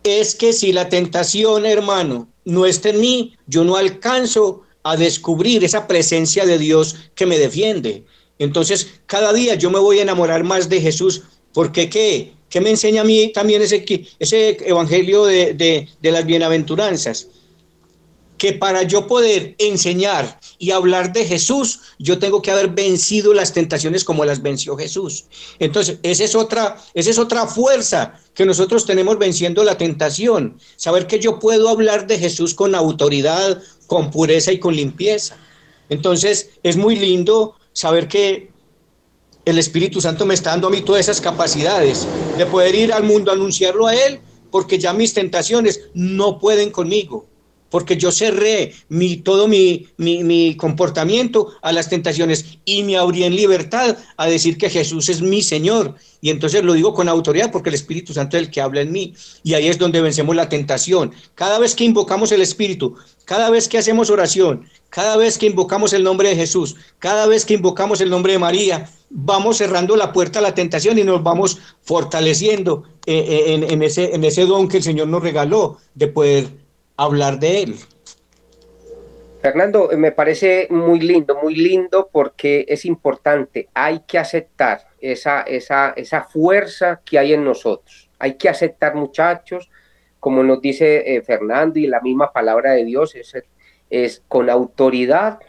Es 0.03 0.35
que 0.35 0.51
si 0.51 0.73
la 0.73 0.89
tentación, 0.89 1.65
hermano, 1.65 2.27
no 2.43 2.65
está 2.65 2.89
en 2.89 2.99
mí, 2.99 3.37
yo 3.47 3.63
no 3.63 3.77
alcanzo 3.77 4.63
a 4.83 4.97
descubrir 4.97 5.63
esa 5.63 5.87
presencia 5.87 6.45
de 6.45 6.57
Dios 6.57 6.95
que 7.15 7.25
me 7.25 7.39
defiende. 7.39 8.03
Entonces, 8.37 8.99
cada 9.05 9.31
día 9.31 9.55
yo 9.55 9.71
me 9.71 9.79
voy 9.79 9.99
a 9.99 10.03
enamorar 10.03 10.43
más 10.43 10.67
de 10.67 10.81
Jesús, 10.81 11.23
porque 11.53 11.89
¿qué? 11.89 12.33
¿Qué 12.49 12.59
me 12.59 12.71
enseña 12.71 13.01
a 13.01 13.05
mí 13.05 13.31
también 13.33 13.61
ese, 13.61 13.85
ese 14.19 14.57
evangelio 14.67 15.23
de, 15.23 15.53
de 15.53 16.11
las 16.11 16.25
bienaventuranzas? 16.25 17.27
Que 18.39 18.53
para 18.53 18.83
yo 18.83 19.05
poder 19.05 19.53
enseñar 19.59 20.39
y 20.57 20.71
hablar 20.71 21.11
de 21.11 21.25
Jesús, 21.25 21.81
yo 21.99 22.19
tengo 22.19 22.41
que 22.41 22.49
haber 22.49 22.69
vencido 22.69 23.33
las 23.33 23.51
tentaciones 23.53 24.05
como 24.05 24.23
las 24.23 24.41
venció 24.41 24.77
Jesús. 24.77 25.25
Entonces, 25.59 25.99
esa 26.03 26.23
es 26.23 26.35
otra, 26.35 26.77
esa 26.93 27.09
es 27.09 27.19
otra 27.19 27.45
fuerza 27.47 28.17
que 28.33 28.45
nosotros 28.45 28.85
tenemos 28.85 29.19
venciendo 29.19 29.63
la 29.65 29.77
tentación, 29.77 30.57
saber 30.77 31.05
que 31.05 31.19
yo 31.19 31.37
puedo 31.37 31.67
hablar 31.67 32.07
de 32.07 32.17
Jesús 32.17 32.53
con 32.53 32.75
autoridad, 32.75 33.61
con 33.87 34.09
pureza 34.09 34.53
y 34.53 34.59
con 34.59 34.73
limpieza. 34.73 35.35
Entonces, 35.89 36.51
es 36.63 36.77
muy 36.77 36.95
lindo 36.95 37.55
saber 37.73 38.07
que 38.07 38.51
el 39.43 39.59
Espíritu 39.59 39.99
Santo 39.99 40.25
me 40.25 40.33
está 40.33 40.51
dando 40.51 40.67
a 40.67 40.71
mí 40.71 40.81
todas 40.81 41.01
esas 41.01 41.19
capacidades 41.19 42.07
de 42.37 42.45
poder 42.45 42.73
ir 42.73 42.93
al 42.93 43.03
mundo 43.03 43.31
a 43.31 43.33
anunciarlo 43.33 43.87
a 43.87 43.95
Él, 43.95 44.21
porque 44.49 44.79
ya 44.79 44.93
mis 44.93 45.13
tentaciones 45.13 45.81
no 45.93 46.39
pueden 46.39 46.71
conmigo 46.71 47.27
porque 47.69 47.97
yo 47.97 48.11
cerré 48.11 48.73
mi, 48.89 49.17
todo 49.17 49.47
mi, 49.47 49.87
mi, 49.97 50.55
comportamiento 50.55 51.49
a 51.61 51.71
las 51.71 51.89
tentaciones 51.89 52.57
y 52.65 52.83
me 52.83 52.97
abrí 52.97 53.23
en 53.23 53.35
libertad 53.35 53.97
a 54.17 54.27
decir 54.27 54.57
que 54.57 54.69
Jesús 54.69 55.09
es 55.09 55.21
mi 55.21 55.41
Señor. 55.41 55.95
Y 56.21 56.29
entonces 56.31 56.63
lo 56.63 56.73
digo 56.73 56.93
con 56.93 57.07
autoridad 57.07 57.51
porque 57.51 57.69
el 57.69 57.75
Espíritu 57.75 58.13
Santo 58.13 58.37
es 58.37 58.43
el 58.43 58.51
que 58.51 58.61
habla 58.61 58.81
en 58.81 58.91
mí. 58.91 59.13
Y 59.43 59.53
ahí 59.53 59.67
es 59.67 59.77
donde 59.77 60.01
vencemos 60.01 60.35
la 60.35 60.49
tentación. 60.49 61.13
Cada 61.35 61.59
vez 61.59 61.75
que 61.75 61.85
invocamos 61.85 62.31
el 62.31 62.41
Espíritu, 62.41 62.95
cada 63.25 63.49
vez 63.49 63.67
que 63.67 63.77
hacemos 63.77 64.09
oración, 64.09 64.65
cada 64.89 65.15
vez 65.15 65.37
que 65.37 65.45
invocamos 65.45 65.93
el 65.93 66.03
nombre 66.03 66.29
de 66.29 66.35
Jesús, 66.35 66.75
cada 66.97 67.27
vez 67.27 67.45
que 67.45 67.53
invocamos 67.53 68.01
el 68.01 68.09
nombre 68.09 68.33
de 68.33 68.39
María, 68.39 68.89
vamos 69.09 69.57
cerrando 69.57 69.95
la 69.95 70.11
puerta 70.11 70.39
a 70.39 70.41
la 70.41 70.55
tentación 70.55 70.97
y 70.97 71.03
nos 71.03 71.23
vamos 71.23 71.59
fortaleciendo 71.81 72.83
eh, 73.05 73.25
eh, 73.27 73.53
en, 73.53 73.63
en, 73.63 73.83
ese, 73.83 74.13
en 74.13 74.23
ese 74.23 74.45
don 74.45 74.67
que 74.67 74.77
el 74.77 74.83
Señor 74.83 75.07
nos 75.07 75.21
regaló 75.21 75.77
de 75.95 76.07
poder 76.07 76.47
hablar 77.03 77.39
de 77.39 77.63
él. 77.63 77.75
Fernando, 79.41 79.89
me 79.97 80.11
parece 80.11 80.67
muy 80.69 80.99
lindo, 80.99 81.39
muy 81.41 81.55
lindo 81.55 82.09
porque 82.11 82.65
es 82.67 82.83
importante, 82.83 83.69
hay 83.73 84.01
que 84.01 84.17
aceptar 84.17 84.87
esa, 84.99 85.43
esa, 85.43 85.93
esa 85.95 86.23
fuerza 86.23 87.01
que 87.05 87.17
hay 87.17 87.33
en 87.33 87.45
nosotros, 87.45 88.09
hay 88.19 88.33
que 88.33 88.49
aceptar 88.49 88.95
muchachos, 88.95 89.71
como 90.19 90.43
nos 90.43 90.61
dice 90.61 91.15
eh, 91.15 91.21
Fernando 91.21 91.79
y 91.79 91.87
la 91.87 92.01
misma 92.01 92.33
palabra 92.33 92.73
de 92.73 92.83
Dios, 92.83 93.15
es, 93.15 93.33
es 93.89 94.21
con 94.27 94.49
autoridad, 94.49 95.39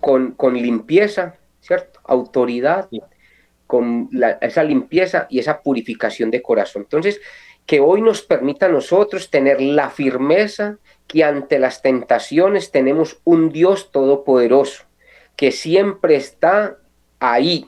con, 0.00 0.32
con 0.32 0.54
limpieza, 0.54 1.36
¿cierto? 1.60 2.00
Autoridad, 2.04 2.88
con 3.66 4.08
esa 4.40 4.64
limpieza 4.64 5.26
y 5.28 5.38
esa 5.38 5.62
purificación 5.62 6.30
de 6.30 6.42
corazón. 6.42 6.82
Entonces, 6.82 7.20
que 7.66 7.80
hoy 7.80 8.02
nos 8.02 8.22
permita 8.22 8.66
a 8.66 8.70
nosotros 8.70 9.30
tener 9.30 9.60
la 9.60 9.90
firmeza 9.90 10.78
que 11.06 11.24
ante 11.24 11.58
las 11.58 11.82
tentaciones 11.82 12.70
tenemos 12.70 13.20
un 13.24 13.50
Dios 13.50 13.90
todopoderoso, 13.92 14.84
que 15.36 15.52
siempre 15.52 16.16
está 16.16 16.78
ahí, 17.20 17.66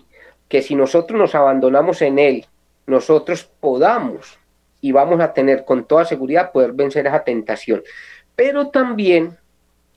que 0.48 0.62
si 0.62 0.74
nosotros 0.74 1.18
nos 1.18 1.35
abandonamos 1.35 2.02
en 2.02 2.18
Él, 2.18 2.46
nosotros 2.87 3.44
podamos 3.61 4.38
y 4.80 4.92
vamos 4.92 5.20
a 5.20 5.33
tener 5.33 5.64
con 5.64 5.85
toda 5.85 6.04
seguridad 6.04 6.52
poder 6.52 6.72
vencer 6.72 7.07
esa 7.07 7.24
tentación. 7.24 7.83
Pero 8.37 8.68
también 8.68 9.38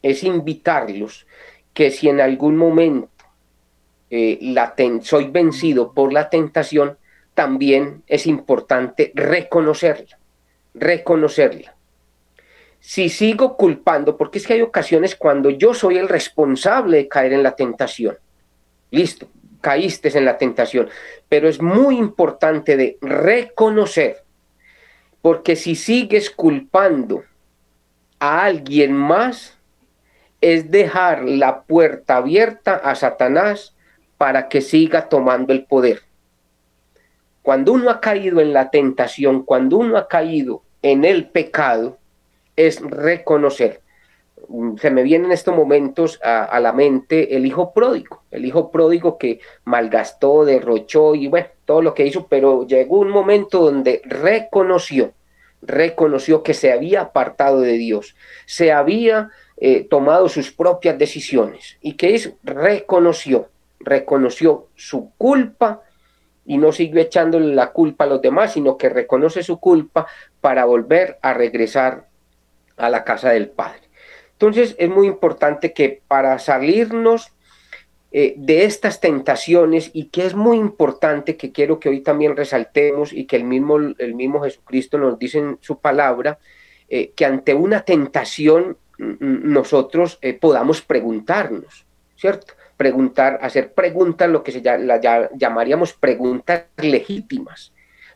es 0.02 0.24
invitarlos 0.24 1.28
que 1.74 1.92
si 1.92 2.08
en 2.10 2.22
algún 2.22 2.56
momento 2.56 3.10
eh, 4.10 4.38
la 4.42 4.74
soy 5.02 5.30
vencido 5.30 5.92
por 5.92 6.14
la 6.14 6.30
tentación, 6.30 6.98
también 7.38 8.02
es 8.08 8.26
importante 8.26 9.12
reconocerla, 9.14 10.18
reconocerla. 10.74 11.76
Si 12.80 13.10
sigo 13.10 13.58
culpando, 13.58 14.18
porque 14.18 14.40
es 14.40 14.48
que 14.48 14.54
hay 14.54 14.64
ocasiones 14.64 15.16
cuando 15.16 15.52
yo 15.52 15.76
soy 15.76 16.00
el 16.00 16.10
responsable 16.10 16.98
de 16.98 17.08
caer 17.08 17.34
en 17.34 17.44
la 17.44 17.56
tentación. 17.56 18.18
Listo, 18.90 19.28
caíste 19.62 20.18
en 20.18 20.26
la 20.26 20.40
tentación, 20.40 20.90
pero 21.30 21.48
es 21.48 21.62
muy 21.62 22.00
importante 22.00 22.76
de 22.76 22.98
reconocer, 23.02 24.24
porque 25.22 25.56
si 25.56 25.76
sigues 25.76 26.32
culpando 26.32 27.24
a 28.18 28.46
alguien 28.46 28.94
más, 28.94 29.60
es 30.42 30.72
dejar 30.72 31.24
la 31.24 31.62
puerta 31.62 32.18
abierta 32.18 32.74
a 32.78 32.96
Satanás 32.96 33.76
para 34.18 34.50
que 34.50 34.62
siga 34.62 35.08
tomando 35.08 35.54
el 35.54 35.66
poder. 35.66 36.07
Cuando 37.48 37.72
uno 37.72 37.90
ha 37.90 38.02
caído 38.02 38.42
en 38.42 38.52
la 38.52 38.70
tentación, 38.70 39.44
cuando 39.44 39.78
uno 39.78 39.96
ha 39.96 40.10
caído 40.10 40.64
en 40.82 41.06
el 41.06 41.30
pecado, 41.30 41.98
es 42.58 42.82
reconocer. 42.82 43.80
Mm, 44.50 44.76
se 44.76 44.92
me 44.92 45.02
viene 45.02 45.28
en 45.28 45.32
estos 45.32 45.56
momentos 45.56 46.20
a, 46.22 46.60
la 46.60 46.74
mente 46.74 47.38
el 47.38 47.46
hijo 47.46 47.72
pródigo, 47.72 48.24
el 48.32 48.44
hijo 48.44 48.70
pródigo 48.70 49.18
que 49.18 49.40
malgastó, 49.64 50.44
derrochó 50.44 51.16
y 51.16 51.30
bueno, 51.30 51.48
todo 51.64 51.82
lo 51.82 51.94
que 51.94 52.06
hizo, 52.06 52.28
pero 52.28 52.68
llegó 52.68 53.00
un 53.00 53.12
momento 53.12 53.62
donde 53.62 54.02
reconoció, 54.04 55.14
reconoció 55.62 56.44
que 56.44 56.54
se 56.54 56.74
había 56.74 57.00
apartado 57.00 57.62
de 57.62 57.78
Dios, 57.78 58.18
se 58.46 58.74
había 58.74 59.30
eh, 59.56 59.86
tomado 59.90 60.28
sus 60.28 60.52
propias 60.52 60.98
decisiones 60.98 61.78
y 61.80 61.94
que 61.94 62.14
es 62.14 62.34
reconoció, 62.44 63.48
reconoció 63.80 64.68
su 64.76 65.14
culpa 65.18 65.84
y 66.48 66.58
no 66.58 66.72
siguió 66.72 67.02
echándole 67.02 67.54
la 67.54 67.72
culpa 67.72 68.06
a 68.06 68.08
los 68.08 68.22
demás, 68.22 68.54
sino 68.54 68.78
que 68.78 68.90
reconoce 68.90 69.44
su 69.44 69.60
culpa 69.60 70.08
para 70.40 70.66
volver 70.66 71.20
a 71.22 71.34
regresar 71.34 72.08
a 72.78 72.90
la 72.90 73.04
casa 73.04 73.30
del 73.32 73.50
Padre. 73.50 73.82
Entonces 74.32 74.76
es 74.80 74.90
muy 74.90 75.08
importante 75.08 75.74
que 75.74 76.02
para 76.08 76.40
salirnos 76.40 77.34
eh, 78.12 78.36
de 78.38 78.64
estas 78.64 79.02
tentaciones 79.02 79.92
y 79.92 80.06
que 80.06 80.26
es 80.26 80.36
muy 80.36 80.58
importante 80.58 81.36
que 81.36 81.52
quiero 81.52 81.80
que 81.80 81.90
hoy 81.90 82.00
también 82.00 82.38
resaltemos 82.38 83.12
y 83.12 83.26
que 83.26 83.36
el 83.36 83.44
mismo, 83.44 83.78
el 83.78 84.16
mismo 84.16 84.42
Jesucristo 84.42 84.98
nos 84.98 85.20
dice 85.20 85.40
en 85.40 85.58
su 85.60 85.80
palabra, 85.80 86.40
eh, 86.88 87.12
que 87.14 87.26
ante 87.26 87.54
una 87.54 87.82
tentación 87.82 88.78
nosotros 88.98 90.18
eh, 90.22 90.34
podamos 90.34 90.82
preguntarnos, 90.82 91.86
¿cierto? 92.16 92.54
Preguntar, 92.78 93.40
hacer 93.42 93.74
preguntas, 93.74 94.30
lo 94.30 94.44
que 94.44 94.52
se 94.52 94.62
llamaríamos 94.62 95.94
preguntas 95.94 96.66
legítimas. 96.78 97.74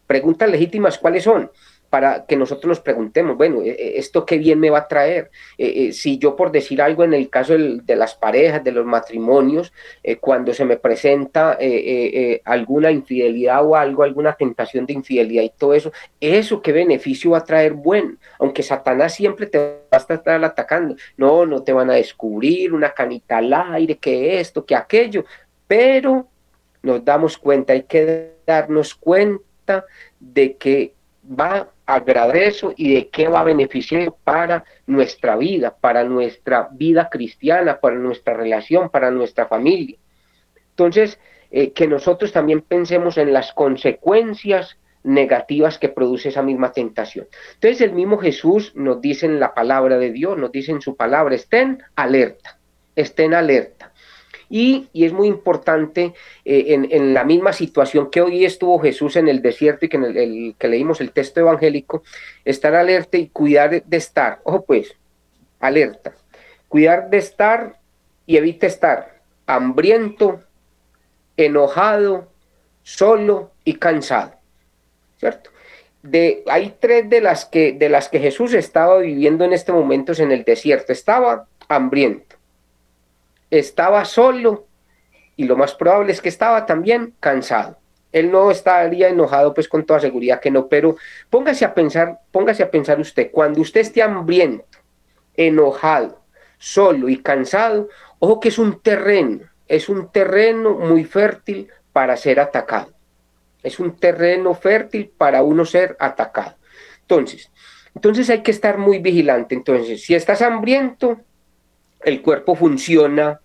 Preguntas 0.08 0.50
legítimas, 0.50 0.98
¿cuáles 0.98 1.24
son? 1.24 1.52
Para 1.92 2.26
que 2.26 2.38
nosotros 2.38 2.70
nos 2.70 2.80
preguntemos, 2.80 3.36
bueno, 3.36 3.62
eh, 3.62 3.76
eh, 3.78 3.94
¿esto 3.98 4.26
qué 4.26 4.38
bien 4.38 4.62
me 4.62 4.70
va 4.70 4.80
a 4.80 4.88
traer? 4.88 5.30
Eh, 5.58 5.92
si 5.92 6.18
yo 6.18 6.38
por 6.38 6.50
decir 6.50 6.82
algo 6.82 7.04
en 7.04 7.14
el 7.14 7.30
caso 7.30 7.54
de 7.58 7.96
las 7.98 8.16
parejas, 8.16 8.64
de 8.64 8.72
los 8.72 8.86
matrimonios, 8.86 9.74
cuando 10.22 10.54
se 10.54 10.64
me 10.64 10.78
presenta 10.78 11.58
alguna 12.46 12.92
infidelidad 12.92 13.66
o 13.66 13.76
algo, 13.76 14.04
alguna 14.04 14.34
tentación 14.34 14.86
de 14.86 14.94
infidelidad 14.94 15.44
y 15.44 15.50
todo 15.50 15.74
eso, 15.74 15.92
¿eso 16.22 16.62
qué 16.62 16.72
beneficio 16.72 17.32
va 17.32 17.40
a 17.40 17.44
traer 17.44 17.74
bueno? 17.74 18.16
Aunque 18.40 18.64
Satanás 18.64 19.14
siempre 19.14 19.48
te 19.48 19.58
va 19.58 19.76
a 19.92 19.98
estar 19.98 20.46
atacando, 20.46 20.96
no, 21.18 21.46
no 21.46 21.62
te 21.62 21.74
van 21.74 21.90
a 21.90 21.96
descubrir 21.96 22.74
una 22.74 22.92
canita 22.94 23.40
al 23.40 23.54
aire, 23.54 23.98
que 23.98 24.40
esto, 24.40 24.66
que 24.66 24.76
aquello, 24.78 25.26
pero 25.68 26.26
nos 26.84 27.04
damos 27.04 27.38
cuenta, 27.38 27.74
hay 27.74 27.84
que 27.84 28.32
darnos 28.48 28.96
cuenta 28.96 29.84
de 30.22 30.56
que 30.56 30.94
va 31.24 31.70
agradezco 31.94 32.74
y 32.76 32.94
de 32.94 33.10
qué 33.10 33.28
va 33.28 33.42
a 33.42 33.44
beneficiar 33.44 34.14
para 34.24 34.64
nuestra 34.88 35.36
vida, 35.36 35.76
para 35.80 36.04
nuestra 36.04 36.70
vida 36.72 37.10
cristiana, 37.10 37.80
para 37.80 37.96
nuestra 37.96 38.34
relación, 38.34 38.90
para 38.90 39.12
nuestra 39.12 39.48
familia. 39.48 39.98
Entonces, 40.70 41.20
eh, 41.52 41.74
que 41.74 41.88
nosotros 41.88 42.32
también 42.32 42.62
pensemos 42.62 43.18
en 43.18 43.34
las 43.34 43.52
consecuencias 43.54 44.78
negativas 45.04 45.78
que 45.78 45.90
produce 45.90 46.30
esa 46.30 46.42
misma 46.42 46.72
tentación. 46.72 47.28
Entonces 47.56 47.82
el 47.82 47.94
mismo 47.94 48.18
Jesús 48.18 48.72
nos 48.76 49.02
dice 49.02 49.26
en 49.26 49.40
la 49.40 49.54
palabra 49.54 49.98
de 49.98 50.12
Dios, 50.12 50.38
nos 50.38 50.52
dice 50.52 50.72
en 50.72 50.82
su 50.82 50.96
palabra, 50.96 51.36
estén 51.36 51.84
alerta, 51.96 52.58
estén 52.96 53.34
alerta. 53.34 53.91
Y, 54.54 54.90
es 54.94 55.14
muy 55.14 55.30
importante 55.30 56.14
eh, 56.44 56.88
en, 56.92 57.14
la 57.14 57.24
misma 57.24 57.54
situación 57.54 58.12
que 58.12 58.22
hoy 58.22 58.44
estuvo 58.44 58.80
Jesús 58.80 59.16
en 59.16 59.30
el 59.30 59.42
desierto 59.42 59.86
y 59.86 59.90
que 59.90 59.96
en 59.96 60.04
el, 60.04 60.56
que 60.60 60.68
leímos 60.68 61.00
el 61.00 61.14
texto 61.14 61.40
evangélico, 61.40 62.04
estar 62.44 62.76
alerta 62.76 63.18
y 63.18 63.30
cuidar 63.30 63.82
de 63.82 63.98
estar. 63.98 64.42
Ojo 64.44 64.66
pues, 64.66 64.94
alerta. 65.62 66.14
Cuidar 66.68 67.10
de 67.10 67.18
estar 67.18 67.80
y 68.26 68.36
evite 68.36 68.68
estar 68.68 69.22
hambriento, 69.46 70.42
enojado, 71.38 72.28
solo 72.84 73.52
y 73.64 73.76
cansado. 73.76 74.34
¿Cierto? 75.18 75.50
De, 76.04 76.44
hay 76.48 76.76
tres 76.78 77.10
de 77.10 77.22
las, 77.22 77.46
que, 77.46 77.72
de 77.72 77.88
las 77.88 78.10
que 78.10 78.20
Jesús 78.20 78.54
estaba 78.54 78.98
viviendo 78.98 79.46
en 79.46 79.54
este 79.54 79.72
momento 79.72 80.12
en 80.18 80.34
el 80.34 80.44
desierto. 80.44 80.92
Estaba 80.92 81.48
hambriento 81.70 82.41
estaba 83.52 84.06
solo 84.06 84.68
y 85.36 85.44
lo 85.44 85.56
más 85.56 85.76
probable 85.76 86.12
es 86.12 86.22
que 86.22 86.30
estaba 86.30 86.66
también 86.66 87.14
cansado. 87.20 87.78
Él 88.12 88.32
no 88.32 88.52
estaría 88.52 89.10
enojado, 89.10 89.54
pues 89.54 89.68
con 89.68 89.86
toda 89.86 90.00
seguridad 90.00 90.40
que 90.40 90.52
no, 90.52 90.68
pero 90.68 90.98
póngase 91.30 91.64
a 91.64 91.74
pensar, 91.74 92.20
póngase 92.32 92.64
a 92.64 92.72
pensar 92.72 93.00
usted, 93.00 93.32
cuando 93.32 93.62
usted 93.62 93.82
esté 93.82 94.02
hambriento, 94.02 94.80
enojado, 95.36 96.22
solo 96.58 97.08
y 97.08 97.18
cansado, 97.18 97.88
ojo 98.20 98.40
que 98.40 98.50
es 98.50 98.58
un 98.58 98.82
terreno, 98.82 99.42
es 99.68 99.88
un 99.88 100.12
terreno 100.12 100.72
muy 100.72 101.06
fértil 101.06 101.70
para 101.94 102.18
ser 102.18 102.40
atacado. 102.40 102.92
Es 103.64 103.80
un 103.80 103.96
terreno 103.96 104.54
fértil 104.54 105.12
para 105.18 105.44
uno 105.44 105.66
ser 105.66 105.96
atacado. 106.00 106.56
Entonces, 107.02 107.52
entonces 107.96 108.30
hay 108.30 108.42
que 108.42 108.52
estar 108.52 108.78
muy 108.78 109.00
vigilante. 109.00 109.56
Entonces, 109.56 110.04
si 110.04 110.16
estás 110.16 110.42
hambriento, 110.42 111.22
el 112.04 112.22
cuerpo 112.22 112.56
funciona, 112.56 113.40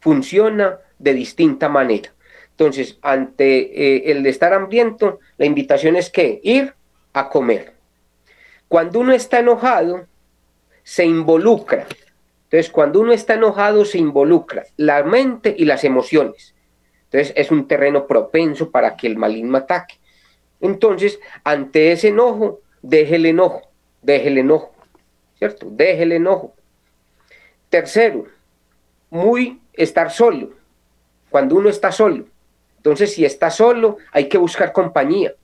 funciona 0.00 0.78
de 0.98 1.14
distinta 1.14 1.68
manera. 1.68 2.12
Entonces, 2.50 2.98
ante 3.02 3.96
eh, 3.96 4.12
el 4.12 4.22
de 4.22 4.30
estar 4.30 4.52
hambriento, 4.52 5.18
la 5.38 5.46
invitación 5.46 5.96
es 5.96 6.08
que 6.10 6.40
ir 6.44 6.74
a 7.12 7.28
comer. 7.28 7.74
Cuando 8.68 9.00
uno 9.00 9.12
está 9.12 9.40
enojado, 9.40 10.06
se 10.82 11.04
involucra. 11.04 11.86
Entonces, 12.44 12.70
cuando 12.70 13.00
uno 13.00 13.12
está 13.12 13.34
enojado, 13.34 13.84
se 13.84 13.98
involucra 13.98 14.64
la 14.76 15.02
mente 15.02 15.54
y 15.56 15.64
las 15.64 15.82
emociones. 15.82 16.54
Entonces, 17.04 17.32
es 17.36 17.50
un 17.50 17.66
terreno 17.66 18.06
propenso 18.06 18.70
para 18.70 18.96
que 18.96 19.08
el 19.08 19.16
maligno 19.16 19.58
ataque. 19.58 19.96
Entonces, 20.60 21.18
ante 21.42 21.92
ese 21.92 22.08
enojo, 22.08 22.60
deje 22.82 23.16
el 23.16 23.26
enojo, 23.26 23.62
deje 24.02 24.28
el 24.28 24.38
enojo, 24.38 24.72
¿cierto? 25.36 25.68
Deje 25.70 26.04
el 26.04 26.12
enojo. 26.12 26.54
Tercero, 27.74 28.26
muy 29.10 29.60
estar 29.72 30.08
solo. 30.12 30.50
Cuando 31.28 31.56
uno 31.56 31.68
está 31.68 31.90
solo. 31.90 32.26
Entonces, 32.76 33.12
si 33.12 33.24
está 33.24 33.50
solo, 33.50 33.96
hay 34.12 34.28
que 34.28 34.38
buscar 34.38 34.70
compañía. 34.72 35.34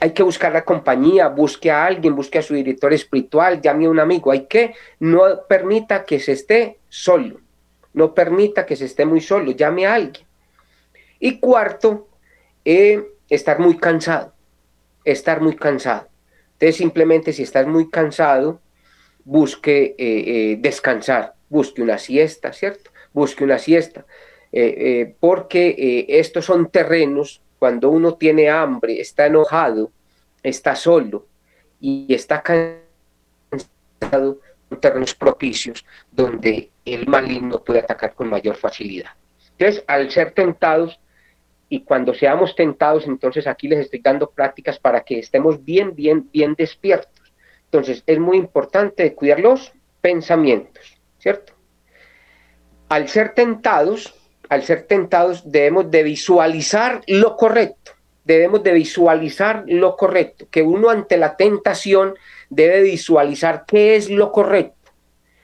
Hay 0.00 0.12
que 0.12 0.22
buscar 0.22 0.54
la 0.54 0.64
compañía, 0.64 1.28
busque 1.28 1.70
a 1.70 1.84
alguien, 1.84 2.16
busque 2.16 2.38
a 2.38 2.42
su 2.42 2.54
director 2.54 2.94
espiritual, 2.94 3.60
llame 3.60 3.84
a 3.84 3.90
un 3.90 4.00
amigo. 4.00 4.30
Hay 4.30 4.46
que 4.46 4.72
no 5.00 5.20
permita 5.46 6.06
que 6.06 6.18
se 6.18 6.32
esté 6.32 6.78
solo. 6.88 7.42
No 7.92 8.14
permita 8.14 8.64
que 8.64 8.74
se 8.74 8.86
esté 8.86 9.04
muy 9.04 9.20
solo, 9.20 9.50
llame 9.50 9.86
a 9.86 9.96
alguien. 9.96 10.26
Y 11.20 11.40
cuarto, 11.40 12.08
eh, 12.64 13.06
estar 13.28 13.58
muy 13.58 13.76
cansado. 13.76 14.32
Estar 15.04 15.42
muy 15.42 15.56
cansado. 15.56 16.08
Entonces, 16.54 16.76
simplemente 16.76 17.34
si 17.34 17.42
estás 17.42 17.66
muy 17.66 17.90
cansado, 17.90 18.62
busque 19.28 19.94
eh, 19.98 19.98
eh, 19.98 20.56
descansar, 20.58 21.34
busque 21.50 21.82
una 21.82 21.98
siesta, 21.98 22.50
¿cierto? 22.54 22.90
Busque 23.12 23.44
una 23.44 23.58
siesta, 23.58 24.06
eh, 24.50 25.14
porque 25.20 26.06
estos 26.08 26.46
son 26.46 26.70
terrenos, 26.70 27.42
cuando 27.58 27.90
uno 27.90 28.14
tiene 28.14 28.48
hambre, 28.48 28.98
está 29.00 29.26
enojado, 29.26 29.92
está 30.42 30.74
solo 30.74 31.26
y 31.78 32.06
está 32.14 32.42
cansado, 32.42 34.40
terrenos 34.80 35.14
propicios 35.14 35.84
donde 36.10 36.70
el 36.86 37.06
maligno 37.06 37.62
puede 37.62 37.80
atacar 37.80 38.14
con 38.14 38.30
mayor 38.30 38.56
facilidad. 38.56 39.10
Entonces, 39.58 39.84
al 39.86 40.10
ser 40.10 40.30
tentados, 40.30 40.98
y 41.68 41.82
cuando 41.82 42.14
seamos 42.14 42.54
tentados, 42.54 43.06
entonces 43.06 43.46
aquí 43.46 43.68
les 43.68 43.80
estoy 43.80 44.00
dando 44.00 44.30
prácticas 44.30 44.78
para 44.78 45.02
que 45.02 45.18
estemos 45.18 45.62
bien, 45.62 45.94
bien, 45.94 46.26
bien 46.32 46.54
despiertos 46.56 47.17
entonces, 47.70 48.02
es 48.06 48.18
muy 48.18 48.38
importante 48.38 49.14
cuidar 49.14 49.40
los 49.40 49.72
pensamientos, 50.00 50.98
¿cierto? 51.18 51.52
Al 52.88 53.08
ser 53.08 53.34
tentados, 53.34 54.14
al 54.48 54.62
ser 54.62 54.84
tentados 54.84 55.50
debemos 55.50 55.90
de 55.90 56.02
visualizar 56.02 57.02
lo 57.06 57.36
correcto, 57.36 57.92
debemos 58.24 58.62
de 58.62 58.72
visualizar 58.72 59.64
lo 59.66 59.96
correcto, 59.96 60.46
que 60.50 60.62
uno 60.62 60.88
ante 60.88 61.18
la 61.18 61.36
tentación 61.36 62.14
debe 62.48 62.80
visualizar 62.80 63.64
qué 63.66 63.96
es 63.96 64.08
lo 64.08 64.32
correcto. 64.32 64.92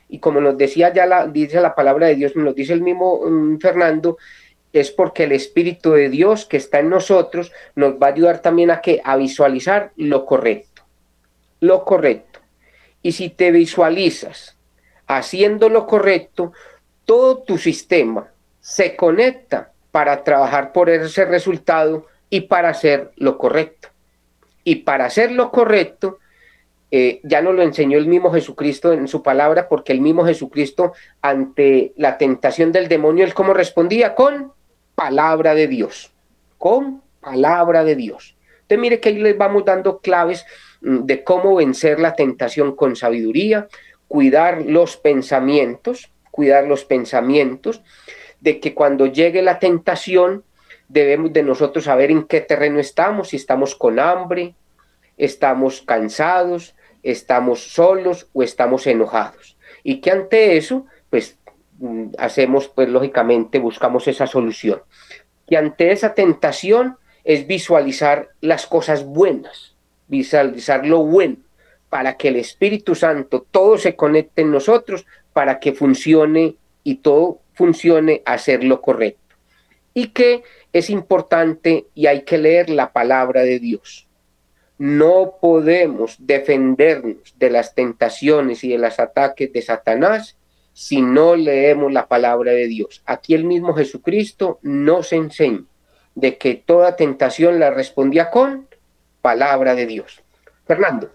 Y 0.09 0.19
como 0.19 0.41
nos 0.41 0.57
decía 0.57 0.95
ya 0.95 1.05
la, 1.05 1.27
dice 1.27 1.61
la 1.61 1.75
palabra 1.75 2.07
de 2.07 2.15
Dios, 2.15 2.37
nos 2.37 2.55
dice 2.55 2.73
el 2.73 2.81
mismo 2.81 3.21
mm, 3.23 3.59
Fernando, 3.59 4.17
es 4.73 4.91
porque 4.91 5.25
el 5.25 5.33
Espíritu 5.33 5.93
de 5.93 6.09
Dios 6.09 6.47
que 6.47 6.57
está 6.57 6.79
en 6.79 6.89
nosotros 6.89 7.53
nos 7.75 7.95
va 7.95 8.07
a 8.07 8.11
ayudar 8.13 8.41
también 8.41 8.71
a 8.71 8.81
que 8.81 9.03
a 9.05 9.17
visualizar 9.17 9.93
lo 9.97 10.25
correcto 10.25 10.74
lo 11.61 11.85
correcto. 11.85 12.41
Y 13.03 13.13
si 13.13 13.31
te 13.31 13.51
visualizas 13.51 14.57
haciendo 15.07 15.69
lo 15.69 15.87
correcto, 15.87 16.53
todo 17.05 17.39
tu 17.39 17.59
sistema 17.59 18.29
se 18.61 18.97
conecta 18.97 19.73
para 19.91 20.25
trabajar 20.25 20.73
por 20.73 20.91
ese 20.91 21.25
resultado 21.25 22.07
y 22.31 22.43
para 22.43 22.71
hacer 22.71 23.13
lo 23.17 23.39
correcto. 23.39 23.89
Y 24.65 24.77
para 24.77 25.05
hacer 25.05 25.31
lo 25.33 25.51
correcto, 25.51 26.19
eh, 26.91 27.21
ya 27.23 27.43
nos 27.43 27.55
lo 27.55 27.63
enseñó 27.63 27.99
el 27.99 28.07
mismo 28.07 28.33
Jesucristo 28.33 28.93
en 28.93 29.09
su 29.09 29.23
palabra, 29.23 29.69
porque 29.69 29.93
el 29.93 30.01
mismo 30.01 30.25
Jesucristo 30.25 30.93
ante 31.21 31.93
la 31.97 32.19
tentación 32.19 32.73
del 32.73 32.89
demonio, 32.89 33.25
él 33.25 33.35
cómo 33.35 33.53
respondía 33.53 34.15
con 34.15 34.53
palabra 34.95 35.55
de 35.55 35.69
Dios, 35.69 36.13
con 36.57 37.03
palabra 37.21 37.85
de 37.85 37.97
Dios. 37.97 38.37
Entonces 38.63 38.79
mire 38.79 39.01
que 39.01 39.11
ahí 39.11 39.19
les 39.19 39.37
vamos 39.37 39.65
dando 39.65 39.99
claves 39.99 40.47
de 40.85 41.25
cómo 41.25 41.57
vencer 41.57 41.99
la 41.99 42.15
tentación 42.15 42.77
con 42.77 42.95
sabiduría, 42.95 43.69
cuidar 44.07 44.63
los 44.67 44.97
pensamientos, 44.97 46.11
cuidar 46.31 46.67
los 46.67 46.85
pensamientos, 46.85 47.83
de 48.41 48.61
que 48.61 48.75
cuando 48.75 49.07
llegue 49.07 49.41
la 49.41 49.59
tentación 49.59 50.45
debemos 50.89 51.33
de 51.33 51.43
nosotros 51.43 51.85
saber 51.85 52.11
en 52.11 52.25
qué 52.25 52.43
terreno 52.43 52.79
estamos, 52.79 53.29
si 53.29 53.37
estamos 53.37 53.75
con 53.75 53.99
hambre, 53.99 54.55
estamos 55.17 55.81
cansados, 55.81 56.75
estamos 57.03 57.73
solos 57.73 58.29
o 58.35 58.43
estamos 58.43 58.87
enojados. 58.87 59.57
Y 59.83 60.01
que 60.01 60.11
ante 60.11 60.59
eso, 60.59 60.87
pues 61.09 61.39
mm, 61.79 62.09
hacemos, 62.19 62.69
pues 62.69 62.91
lógicamente 62.91 63.59
buscamos 63.59 64.07
esa 64.07 64.27
solución. 64.27 64.83
Que 65.49 65.57
ante 65.57 65.93
esa 65.93 66.15
tentación 66.15 66.99
es 67.25 67.47
visualizar 67.47 68.29
las 68.41 68.67
cosas 68.67 69.05
buenas, 69.05 69.74
visualizar 70.09 70.87
lo 70.87 71.05
bueno, 71.05 71.37
para 71.89 72.17
que 72.17 72.29
el 72.29 72.37
Espíritu 72.37 72.95
Santo 72.95 73.47
todo 73.51 73.79
se 73.79 73.97
conecte 73.97 74.43
en 74.43 74.51
nosotros, 74.51 75.07
para 75.33 75.61
que 75.61 75.73
funcione 75.73 76.57
y 76.83 76.97
todo 76.97 77.41
funcione 77.55 78.23
hacer 78.25 78.65
lo 78.65 78.81
correcto. 78.81 79.37
Y 79.95 80.09
que 80.09 80.43
es 80.73 80.91
importante 80.91 81.87
y 81.95 82.07
hay 82.07 82.23
que 82.23 82.39
leer 82.39 82.69
la 82.69 82.93
palabra 82.93 83.43
de 83.43 83.61
Dios. 83.61 84.09
No 84.77 85.35
podemos 85.41 86.17
defendernos 86.19 87.35
de 87.39 87.51
las 87.51 87.75
tentaciones 87.75 88.65
y 88.65 88.71
de 88.71 88.79
los 88.79 88.99
ataques 88.99 89.53
de 89.53 89.63
Satanás 89.63 90.37
si 90.73 91.01
no 91.01 91.37
leemos 91.37 91.93
la 91.93 92.09
palabra 92.09 92.51
de 92.51 92.67
Dios. 92.67 93.03
Aquí 93.07 93.35
el 93.35 93.45
mismo 93.45 93.73
Jesucristo 93.75 94.59
nos 94.63 95.13
enseña 95.13 95.65
de 96.17 96.37
que 96.39 96.55
toda 96.57 96.97
tentación 96.97 97.61
la 97.61 97.71
respondía 97.71 98.31
con 98.31 98.69
palabra 99.25 99.75
de 99.75 99.87
Dios. 99.87 100.21
Fernando. 100.67 101.09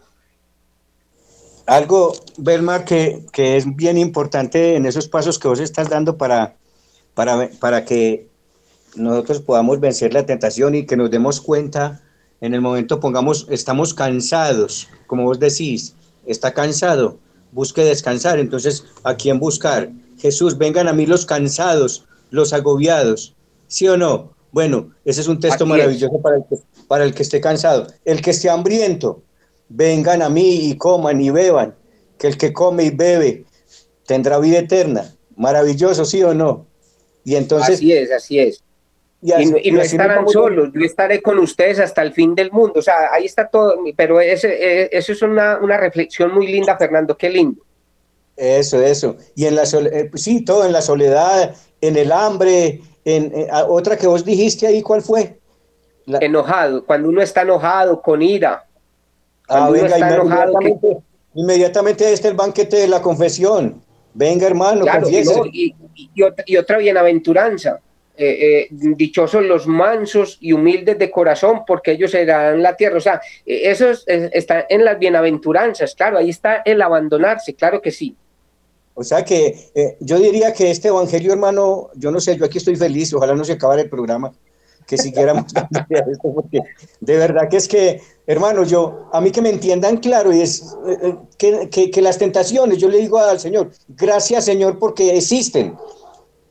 Algo, 1.68 2.14
Belmar, 2.38 2.84
que, 2.84 3.24
que 3.32 3.56
es 3.56 3.76
bien 3.76 4.00
importante 4.00 4.76
en 4.76 4.88
esos 4.88 5.08
pasos 5.08 5.38
que 5.38 5.48
vos 5.48 5.60
estás 5.60 5.90
dando 5.90 6.18
para, 6.18 6.56
para, 7.14 7.52
para 7.60 7.86
que 7.86 8.28
nosotros 8.96 9.42
podamos 9.42 9.80
vencer 9.80 10.12
la 10.12 10.26
tentación 10.26 10.74
y 10.74 10.88
que 10.88 10.98
nos 10.98 11.12
demos 11.12 11.40
cuenta 11.40 12.02
en 12.42 12.56
el 12.56 12.62
momento 12.62 13.00
pongamos, 13.00 13.46
estamos 13.52 13.94
cansados, 13.94 14.88
como 15.06 15.26
vos 15.26 15.40
decís, 15.40 15.94
está 16.26 16.52
cansado, 16.52 17.20
busque 17.52 17.84
descansar. 17.84 18.40
Entonces, 18.40 18.86
¿a 19.04 19.14
quién 19.14 19.40
buscar? 19.40 19.92
Jesús, 20.18 20.58
vengan 20.58 20.88
a 20.88 20.94
mí 20.94 21.06
los 21.06 21.28
cansados, 21.28 22.06
los 22.32 22.54
agobiados. 22.54 23.36
¿Sí 23.68 23.88
o 23.88 23.98
no? 23.98 24.34
Bueno, 24.52 24.92
ese 25.06 25.22
es 25.22 25.28
un 25.28 25.40
texto 25.40 25.66
maravilloso 25.66 26.20
para 26.22 26.38
el, 26.38 26.44
que, 26.50 26.56
para 26.88 27.04
el 27.04 27.14
que 27.14 27.24
esté 27.24 27.40
cansado. 27.40 27.88
El 28.04 28.22
que 28.22 28.32
esté 28.32 28.50
hambriento, 28.50 29.22
vengan 29.70 30.22
a 30.22 30.30
mí 30.30 30.70
y 30.70 30.78
coman 30.78 31.22
y 31.22 31.30
beban, 31.30 31.76
que 32.18 32.28
el 32.28 32.38
que 32.38 32.52
come 32.52 32.84
y 32.86 32.90
bebe 32.90 33.46
tendrá 34.06 34.40
vida 34.40 34.60
eterna. 34.60 35.14
Maravilloso, 35.36 36.04
¿sí 36.04 36.24
o 36.24 36.34
no? 36.34 36.66
Y 37.24 37.36
entonces... 37.36 37.76
Así 37.76 37.94
es, 37.94 38.12
así 38.12 38.40
es. 38.40 38.64
Y, 39.22 39.72
no 39.72 39.82
estarán 39.82 40.28
solos, 40.30 40.70
yo 40.74 40.86
estaré 40.86 41.22
con 41.22 41.40
ustedes 41.40 41.80
hasta 41.80 42.02
el 42.02 42.14
fin 42.14 42.34
del 42.36 42.52
mundo. 42.52 42.80
O 42.80 42.82
sea, 42.82 43.12
ahí 43.12 43.26
está 43.26 43.50
todo, 43.50 43.76
pero 43.96 44.22
ese, 44.22 44.48
eh, 44.84 44.90
eso 44.94 45.12
es 45.12 45.22
una, 45.22 45.58
una, 45.58 45.76
reflexión 45.76 46.34
muy 46.34 46.48
linda, 46.48 46.78
Fernando, 46.78 47.18
qué 47.18 47.30
lindo. 47.30 47.62
Eso, 48.38 48.82
eso. 48.82 49.18
Y 49.36 49.46
en 49.46 49.56
la 49.56 49.64
eh, 49.64 50.08
pues 50.10 50.24
sí, 50.24 50.46
todo 50.46 50.66
en 50.66 50.72
la 50.72 50.82
soledad, 50.82 51.54
en 51.82 51.98
el 51.98 52.14
hambre, 52.14 52.80
en, 53.06 53.32
eh, 53.34 53.48
otra 53.68 53.98
que 53.98 54.08
vos 54.08 54.24
dijiste 54.24 54.68
ahí, 54.68 54.82
¿cuál 54.82 55.02
fue? 55.02 55.40
Enojado, 56.06 56.86
cuando 56.86 57.10
uno 57.10 57.22
está 57.22 57.42
enojado, 57.42 58.02
con 58.02 58.22
ira. 58.22 58.66
Ah, 59.48 59.70
venga, 59.70 59.98
inmediatamente, 59.98 60.98
inmediatamente 61.36 62.14
está 62.14 62.28
el 62.28 62.36
banquete 62.36 62.78
de 62.78 62.88
la 62.88 63.02
confesión. 63.02 63.82
Venga, 64.14 64.48
hermano, 64.48 64.86
claro, 64.86 65.08
y, 65.52 65.76
y 66.46 66.58
otra 66.58 66.78
bienaventuranza 66.80 67.80
eh, 68.22 68.38
eh, 68.42 68.68
dichosos 68.72 69.46
los 69.46 69.66
mansos 69.66 70.38
y 70.42 70.52
humildes 70.52 71.00
de 71.00 71.10
corazón, 71.10 71.62
porque 71.66 71.92
ellos 71.92 72.12
serán 72.12 72.62
la 72.62 72.76
tierra. 72.76 72.98
O 72.98 73.00
sea, 73.00 73.22
eh, 73.46 73.62
eso 73.64 73.92
está 74.08 74.66
en 74.68 74.84
las 74.84 75.00
bienaventuranzas, 75.00 75.96
claro, 75.96 76.18
ahí 76.18 76.30
está 76.30 76.62
el 76.66 76.82
abandonarse, 76.82 77.56
claro 77.56 77.82
que 77.82 77.92
sí. 77.92 78.18
O 79.00 79.04
sea 79.04 79.24
que 79.24 79.98
yo 80.02 80.20
diría 80.20 80.52
que 80.52 80.72
este 80.72 80.90
evangelio, 80.90 81.32
hermano, 81.32 81.90
yo 81.96 82.12
no 82.12 82.20
sé, 82.20 82.38
yo 82.38 82.46
aquí 82.46 82.58
estoy 82.58 82.76
feliz, 82.76 83.14
ojalá 83.14 83.34
no 83.34 83.46
se 83.46 83.54
acabara 83.54 83.82
el 83.82 83.90
programa, 83.90 84.34
que 84.86 84.98
siguiéramos 84.98 85.46
esto, 85.90 86.34
porque 86.34 86.60
de 87.00 87.18
verdad 87.18 87.48
que 87.50 87.58
es 87.58 87.68
que, 87.68 88.02
hermano, 88.28 88.64
yo, 88.64 89.08
a 89.14 89.22
mí 89.22 89.32
que 89.32 89.42
me 89.42 89.50
entiendan 89.50 89.98
claro, 89.98 90.34
y 90.34 90.42
es 90.42 90.76
que, 91.38 91.70
que, 91.70 91.92
que 91.92 92.02
las 92.02 92.18
tentaciones, 92.18 92.78
yo 92.80 92.90
le 92.90 92.98
digo 92.98 93.20
al 93.20 93.40
Señor, 93.40 93.72
gracias 93.88 94.44
Señor 94.44 94.78
porque 94.80 95.16
existen, 95.16 95.78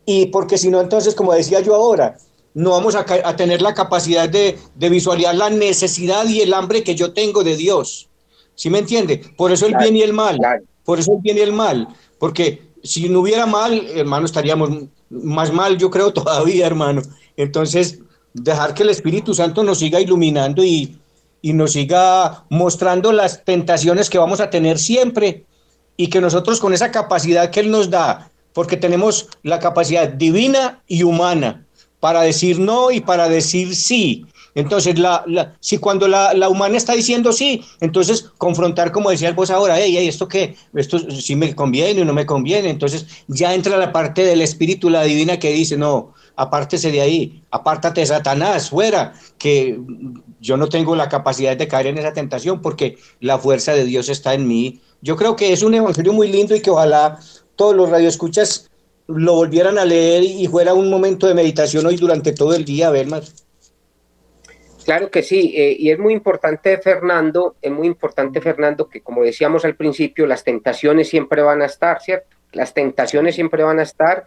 y 0.06 0.26
porque 0.26 0.56
si 0.56 0.70
no, 0.70 0.80
entonces, 0.80 1.14
como 1.14 1.34
decía 1.34 1.60
yo 1.60 1.74
ahora, 1.74 2.16
no 2.54 2.70
vamos 2.70 2.94
a, 2.94 3.04
tener 3.36 3.60
la 3.60 3.74
capacidad 3.74 4.28
de, 4.28 4.58
visualizar 4.74 5.34
la 5.34 5.50
necesidad 5.50 6.26
y 6.26 6.40
el 6.40 6.54
hambre 6.54 6.82
que 6.82 6.94
yo 6.94 7.12
tengo 7.12 7.44
de 7.44 7.56
Dios. 7.56 8.08
¿Sí 8.54 8.70
me 8.70 8.78
entiende? 8.78 9.22
Por 9.36 9.52
eso 9.52 9.66
el 9.66 9.76
bien 9.76 9.96
y 9.96 10.02
el 10.02 10.12
mal. 10.12 10.38
Por 10.82 10.98
eso 10.98 11.12
el 11.12 11.18
bien 11.20 11.36
y 11.36 11.40
el 11.40 11.52
mal. 11.52 11.88
Porque 12.18 12.68
si 12.82 13.08
no 13.08 13.20
hubiera 13.20 13.46
mal, 13.46 13.86
hermano, 13.94 14.26
estaríamos 14.26 14.70
más 15.10 15.52
mal, 15.52 15.78
yo 15.78 15.90
creo, 15.90 16.12
todavía, 16.12 16.66
hermano. 16.66 17.02
Entonces, 17.36 18.00
dejar 18.34 18.74
que 18.74 18.82
el 18.82 18.90
Espíritu 18.90 19.34
Santo 19.34 19.62
nos 19.62 19.78
siga 19.78 20.00
iluminando 20.00 20.64
y, 20.64 20.98
y 21.42 21.52
nos 21.52 21.72
siga 21.72 22.44
mostrando 22.50 23.12
las 23.12 23.44
tentaciones 23.44 24.10
que 24.10 24.18
vamos 24.18 24.40
a 24.40 24.50
tener 24.50 24.78
siempre 24.78 25.44
y 25.96 26.08
que 26.08 26.20
nosotros 26.20 26.60
con 26.60 26.72
esa 26.72 26.90
capacidad 26.90 27.50
que 27.50 27.60
Él 27.60 27.70
nos 27.70 27.90
da 27.90 28.30
porque 28.58 28.76
tenemos 28.76 29.28
la 29.44 29.60
capacidad 29.60 30.08
divina 30.08 30.82
y 30.88 31.04
humana 31.04 31.64
para 32.00 32.22
decir 32.22 32.58
no 32.58 32.90
y 32.90 33.00
para 33.00 33.28
decir 33.28 33.76
sí. 33.76 34.26
Entonces, 34.58 34.98
la, 34.98 35.24
si 35.60 35.78
cuando 35.78 36.08
la, 36.08 36.48
humana 36.48 36.76
está 36.76 36.94
diciendo 36.94 37.32
sí, 37.32 37.62
entonces 37.80 38.28
confrontar, 38.38 38.90
como 38.90 39.08
decía 39.08 39.30
vos 39.30 39.52
ahora, 39.52 39.78
hey, 39.78 40.08
¿esto 40.08 40.26
qué? 40.26 40.56
Esto 40.74 40.98
sí 40.98 41.36
me 41.36 41.54
conviene 41.54 42.02
o 42.02 42.04
no 42.04 42.12
me 42.12 42.26
conviene. 42.26 42.68
Entonces, 42.68 43.06
ya 43.28 43.54
entra 43.54 43.76
la 43.76 43.92
parte 43.92 44.24
del 44.24 44.40
espíritu, 44.40 44.90
la 44.90 45.04
divina, 45.04 45.38
que 45.38 45.52
dice, 45.52 45.76
no, 45.76 46.12
apártese 46.34 46.90
de 46.90 47.00
ahí, 47.00 47.44
apártate 47.52 48.04
Satanás, 48.04 48.70
fuera, 48.70 49.14
que 49.38 49.78
yo 50.40 50.56
no 50.56 50.68
tengo 50.68 50.96
la 50.96 51.08
capacidad 51.08 51.56
de 51.56 51.68
caer 51.68 51.86
en 51.86 51.98
esa 51.98 52.12
tentación 52.12 52.60
porque 52.60 52.98
la 53.20 53.38
fuerza 53.38 53.74
de 53.74 53.84
Dios 53.84 54.08
está 54.08 54.34
en 54.34 54.48
mí. 54.48 54.80
Yo 55.02 55.14
creo 55.14 55.36
que 55.36 55.52
es 55.52 55.62
un 55.62 55.74
evangelio 55.74 56.12
muy 56.12 56.32
lindo 56.32 56.56
y 56.56 56.60
que 56.60 56.70
ojalá 56.70 57.20
todos 57.54 57.76
los 57.76 57.90
radioescuchas 57.90 58.68
lo 59.06 59.34
volvieran 59.34 59.78
a 59.78 59.84
leer 59.84 60.24
y 60.24 60.48
fuera 60.48 60.74
un 60.74 60.90
momento 60.90 61.28
de 61.28 61.34
meditación 61.34 61.86
hoy 61.86 61.94
durante 61.94 62.32
todo 62.32 62.56
el 62.56 62.64
día, 62.64 62.90
más. 63.06 63.47
Claro 64.88 65.10
que 65.10 65.22
sí, 65.22 65.52
eh, 65.54 65.76
y 65.78 65.90
es 65.90 65.98
muy 65.98 66.14
importante, 66.14 66.78
Fernando, 66.78 67.56
es 67.60 67.70
muy 67.70 67.86
importante, 67.86 68.40
Fernando, 68.40 68.88
que 68.88 69.02
como 69.02 69.22
decíamos 69.22 69.66
al 69.66 69.76
principio, 69.76 70.26
las 70.26 70.44
tentaciones 70.44 71.10
siempre 71.10 71.42
van 71.42 71.60
a 71.60 71.66
estar, 71.66 72.00
¿cierto? 72.00 72.38
Las 72.52 72.72
tentaciones 72.72 73.34
siempre 73.34 73.62
van 73.62 73.80
a 73.80 73.82
estar 73.82 74.24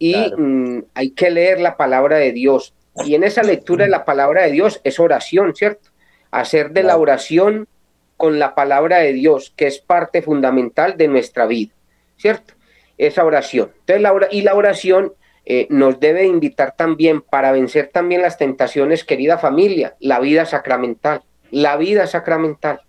y 0.00 0.16
mm, 0.36 0.86
hay 0.94 1.10
que 1.12 1.30
leer 1.30 1.60
la 1.60 1.76
palabra 1.76 2.16
de 2.16 2.32
Dios. 2.32 2.74
Y 3.04 3.14
en 3.14 3.22
esa 3.22 3.44
lectura 3.44 3.84
de 3.84 3.92
la 3.92 4.04
palabra 4.04 4.42
de 4.42 4.50
Dios 4.50 4.80
es 4.82 4.98
oración, 4.98 5.54
¿cierto? 5.54 5.90
Hacer 6.32 6.72
de 6.72 6.82
la 6.82 6.96
oración 6.96 7.68
con 8.16 8.40
la 8.40 8.56
palabra 8.56 8.98
de 8.98 9.12
Dios, 9.12 9.54
que 9.56 9.68
es 9.68 9.78
parte 9.78 10.20
fundamental 10.20 10.96
de 10.96 11.06
nuestra 11.06 11.46
vida, 11.46 11.74
¿cierto? 12.16 12.54
esa 12.98 13.24
oración. 13.24 13.70
Entonces, 13.86 14.02
la, 14.02 14.28
y 14.32 14.42
la 14.42 14.56
oración 14.56 15.12
eh, 15.44 15.66
nos 15.70 15.98
debe 15.98 16.26
invitar 16.26 16.76
también 16.76 17.20
para 17.20 17.50
vencer 17.50 17.90
también 17.92 18.22
las 18.22 18.38
tentaciones, 18.38 19.04
querida 19.04 19.38
familia, 19.38 19.96
la 19.98 20.20
vida 20.20 20.46
sacramental, 20.46 21.22
la 21.50 21.76
vida 21.76 22.06
sacramental, 22.06 22.82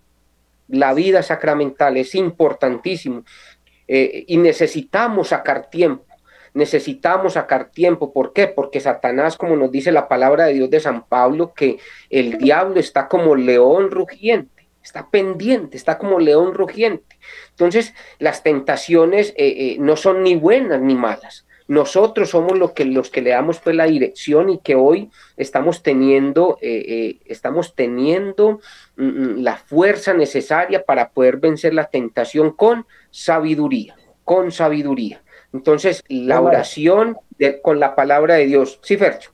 la 0.68 0.94
vida 0.94 1.22
sacramental 1.22 1.96
es 1.96 2.14
importantísimo 2.14 3.24
eh, 3.88 4.24
y 4.28 4.36
necesitamos 4.36 5.28
sacar 5.28 5.68
tiempo, 5.68 6.06
necesitamos 6.54 7.32
sacar 7.32 7.70
tiempo. 7.72 8.12
¿Por 8.12 8.32
qué? 8.32 8.46
Porque 8.46 8.78
Satanás, 8.78 9.36
como 9.36 9.56
nos 9.56 9.72
dice 9.72 9.90
la 9.90 10.06
palabra 10.06 10.46
de 10.46 10.54
Dios 10.54 10.70
de 10.70 10.78
San 10.78 11.06
Pablo, 11.06 11.54
que 11.54 11.78
el 12.08 12.38
diablo 12.38 12.78
está 12.78 13.08
como 13.08 13.34
león 13.34 13.90
rugiente, 13.90 14.68
está 14.80 15.10
pendiente, 15.10 15.76
está 15.76 15.98
como 15.98 16.20
león 16.20 16.54
rugiente. 16.54 17.18
Entonces, 17.50 17.94
las 18.20 18.44
tentaciones 18.44 19.34
eh, 19.36 19.76
no 19.80 19.96
son 19.96 20.22
ni 20.22 20.36
buenas 20.36 20.80
ni 20.80 20.94
malas. 20.94 21.44
Nosotros 21.66 22.30
somos 22.30 22.58
los 22.58 22.72
que, 22.72 22.84
los 22.84 23.10
que 23.10 23.22
le 23.22 23.30
damos 23.30 23.58
pues 23.58 23.74
la 23.74 23.84
dirección 23.84 24.50
y 24.50 24.58
que 24.58 24.74
hoy 24.74 25.10
estamos 25.36 25.82
teniendo, 25.82 26.58
eh, 26.60 27.20
estamos 27.24 27.74
teniendo 27.74 28.60
mm, 28.96 29.04
mm, 29.04 29.42
la 29.42 29.56
fuerza 29.56 30.12
necesaria 30.12 30.84
para 30.84 31.08
poder 31.10 31.38
vencer 31.38 31.72
la 31.72 31.86
tentación 31.86 32.52
con 32.52 32.86
sabiduría, 33.10 33.96
con 34.24 34.52
sabiduría. 34.52 35.22
Entonces, 35.52 36.02
la 36.08 36.40
oración 36.40 37.16
con 37.62 37.80
la 37.80 37.94
palabra 37.94 38.34
de 38.34 38.46
Dios. 38.46 38.80
Sí, 38.82 38.96
Fercho. 38.96 39.30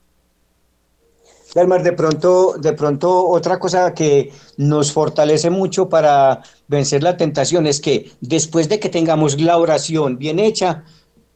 Delmar, 1.55 1.83
de 1.83 1.93
pronto, 1.93 2.55
de 2.59 2.73
pronto 2.75 3.27
otra 3.27 3.59
cosa 3.59 3.93
que 3.93 4.31
nos 4.57 4.93
fortalece 4.93 5.51
mucho 5.51 5.89
para 5.89 6.43
vencer 6.69 7.03
la 7.03 7.17
tentación 7.17 7.67
es 7.67 7.81
que 7.81 8.13
después 8.21 8.69
de 8.69 8.79
que 8.79 8.89
tengamos 8.89 9.41
la 9.41 9.59
oración 9.59 10.17
bien 10.17 10.39
hecha, 10.39 10.85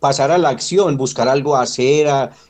pasar 0.05 0.31
a 0.31 0.37
la 0.37 0.51
acción, 0.51 0.99
buscar 0.99 1.31
algo 1.31 1.57
a 1.57 1.63
hacer, 1.63 2.07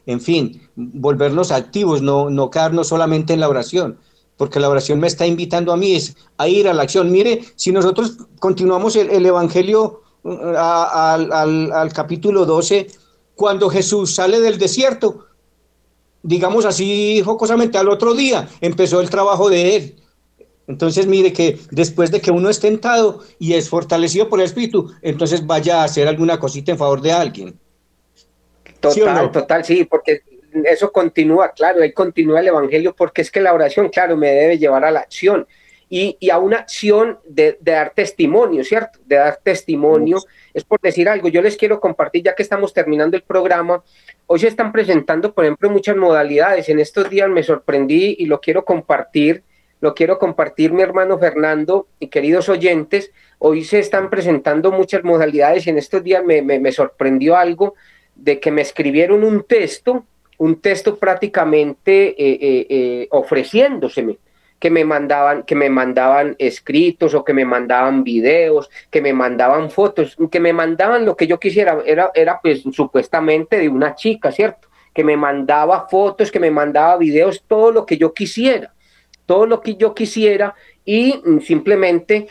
en 0.06 0.20
fin, 0.20 0.68
volvernos 0.74 1.52
activos, 1.52 2.02
no, 2.02 2.28
no 2.28 2.50
quedarnos 2.50 2.88
solamente 2.88 3.32
en 3.32 3.38
la 3.38 3.48
oración, 3.48 3.96
porque 4.36 4.58
la 4.58 4.68
oración 4.68 4.98
me 4.98 5.06
está 5.06 5.24
invitando 5.24 5.72
a 5.72 5.76
mí 5.76 5.96
a 6.36 6.48
ir 6.48 6.66
a 6.66 6.74
la 6.74 6.82
acción. 6.82 7.12
Mire, 7.12 7.44
si 7.54 7.70
nosotros 7.70 8.16
continuamos 8.40 8.96
el, 8.96 9.24
Evangelio 9.24 10.02
uh, 10.24 10.30
al, 10.56 11.30
al 11.72 11.92
capítulo 11.92 12.44
12, 12.44 12.88
cuando 13.36 13.70
Jesús 13.70 14.16
sale 14.16 14.40
del 14.40 14.58
desierto, 14.58 15.26
digamos 16.24 16.64
así, 16.64 17.22
jocosamente, 17.24 17.78
al 17.78 17.88
otro 17.88 18.14
día 18.14 18.48
empezó 18.62 19.00
el 19.00 19.10
trabajo 19.10 19.48
de 19.48 19.76
él. 19.76 19.96
Entonces, 20.66 21.06
mire 21.06 21.32
que 21.32 21.58
después 21.70 22.10
de 22.10 22.20
que 22.20 22.30
uno 22.30 22.48
es 22.48 22.58
tentado 22.58 23.22
y 23.38 23.54
es 23.54 23.68
fortalecido 23.68 24.28
por 24.28 24.40
el 24.40 24.46
Espíritu, 24.46 24.92
entonces 25.02 25.46
vaya 25.46 25.80
a 25.80 25.84
hacer 25.84 26.08
alguna 26.08 26.38
cosita 26.38 26.72
en 26.72 26.78
favor 26.78 27.00
de 27.02 27.12
alguien. 27.12 27.58
Total, 28.80 29.30
total, 29.30 29.64
sí, 29.64 29.84
porque 29.84 30.22
eso 30.64 30.92
continúa, 30.92 31.50
claro, 31.50 31.82
ahí 31.82 31.92
continúa 31.92 32.40
el 32.40 32.48
Evangelio, 32.48 32.94
porque 32.94 33.22
es 33.22 33.30
que 33.30 33.40
la 33.40 33.52
oración, 33.52 33.88
claro, 33.88 34.16
me 34.16 34.30
debe 34.30 34.58
llevar 34.58 34.84
a 34.84 34.90
la 34.90 35.00
acción 35.00 35.46
y, 35.88 36.16
y 36.20 36.30
a 36.30 36.38
una 36.38 36.58
acción 36.58 37.18
de, 37.26 37.58
de, 37.60 37.72
dar 37.72 37.92
testimonio, 37.94 38.64
¿cierto? 38.64 38.98
De 39.04 39.16
dar 39.16 39.40
testimonio. 39.42 40.18
Es 40.52 40.64
por 40.64 40.80
decir 40.80 41.08
algo, 41.08 41.28
yo 41.28 41.42
les 41.42 41.56
quiero 41.56 41.80
compartir, 41.80 42.24
ya 42.24 42.34
que 42.34 42.42
estamos 42.42 42.72
terminando 42.72 43.16
el 43.16 43.22
programa, 43.22 43.82
hoy 44.26 44.40
se 44.40 44.48
están 44.48 44.72
presentando, 44.72 45.32
por 45.34 45.44
ejemplo, 45.44 45.70
muchas 45.70 45.96
modalidades. 45.96 46.68
En 46.68 46.80
estos 46.80 47.10
días 47.10 47.28
me 47.28 47.42
sorprendí 47.42 48.16
y 48.18 48.26
lo 48.26 48.40
quiero 48.40 48.64
compartir, 48.64 49.42
lo 49.84 49.94
quiero 49.94 50.18
compartir 50.18 50.72
mi 50.72 50.80
hermano 50.80 51.18
Fernando 51.18 51.88
y 52.00 52.06
queridos 52.06 52.48
oyentes. 52.48 53.12
Hoy 53.38 53.64
se 53.64 53.80
están 53.80 54.08
presentando 54.08 54.72
muchas 54.72 55.04
modalidades 55.04 55.66
y 55.66 55.70
en 55.70 55.76
estos 55.76 56.02
días 56.02 56.24
me, 56.24 56.72
sorprendió 56.72 57.36
algo 57.36 57.74
de 58.14 58.40
que 58.40 58.50
me 58.50 58.62
escribieron 58.62 59.22
un 59.22 59.44
texto 59.44 60.06
un 60.38 60.60
texto 60.62 60.96
prácticamente 60.96 62.08
eh, 62.08 62.16
eh, 62.18 62.66
eh, 62.70 63.08
ofreciéndoseme 63.10 64.16
que 64.58 64.70
me 64.70 64.86
mandaban 64.86 65.42
que 65.42 65.54
me 65.54 65.68
mandaban 65.68 66.34
escritos 66.38 67.12
o 67.12 67.22
que 67.22 67.34
me 67.34 67.44
mandaban 67.44 68.04
videos 68.04 68.70
que 68.90 69.02
me 69.02 69.12
mandaban 69.12 69.70
fotos 69.70 70.16
que 70.30 70.40
me 70.40 70.54
mandaban 70.54 71.04
lo 71.04 71.14
que 71.14 71.26
yo 71.26 71.38
quisiera. 71.38 71.82
Era 71.84 72.10
era 72.14 72.40
pues 72.42 72.62
supuestamente 72.72 73.58
de 73.58 73.68
una 73.68 73.94
chica 73.94 74.32
cierto 74.32 74.66
que 74.94 75.04
me 75.04 75.18
mandaba 75.18 75.88
fotos 75.90 76.32
que 76.32 76.40
me 76.40 76.50
mandaba 76.50 76.96
videos 76.96 77.44
todo 77.46 77.70
lo 77.70 77.84
que 77.84 77.98
yo 77.98 78.14
quisiera 78.14 78.73
todo 79.26 79.46
lo 79.46 79.60
que 79.60 79.76
yo 79.76 79.94
quisiera 79.94 80.54
y 80.84 81.20
simplemente 81.42 82.28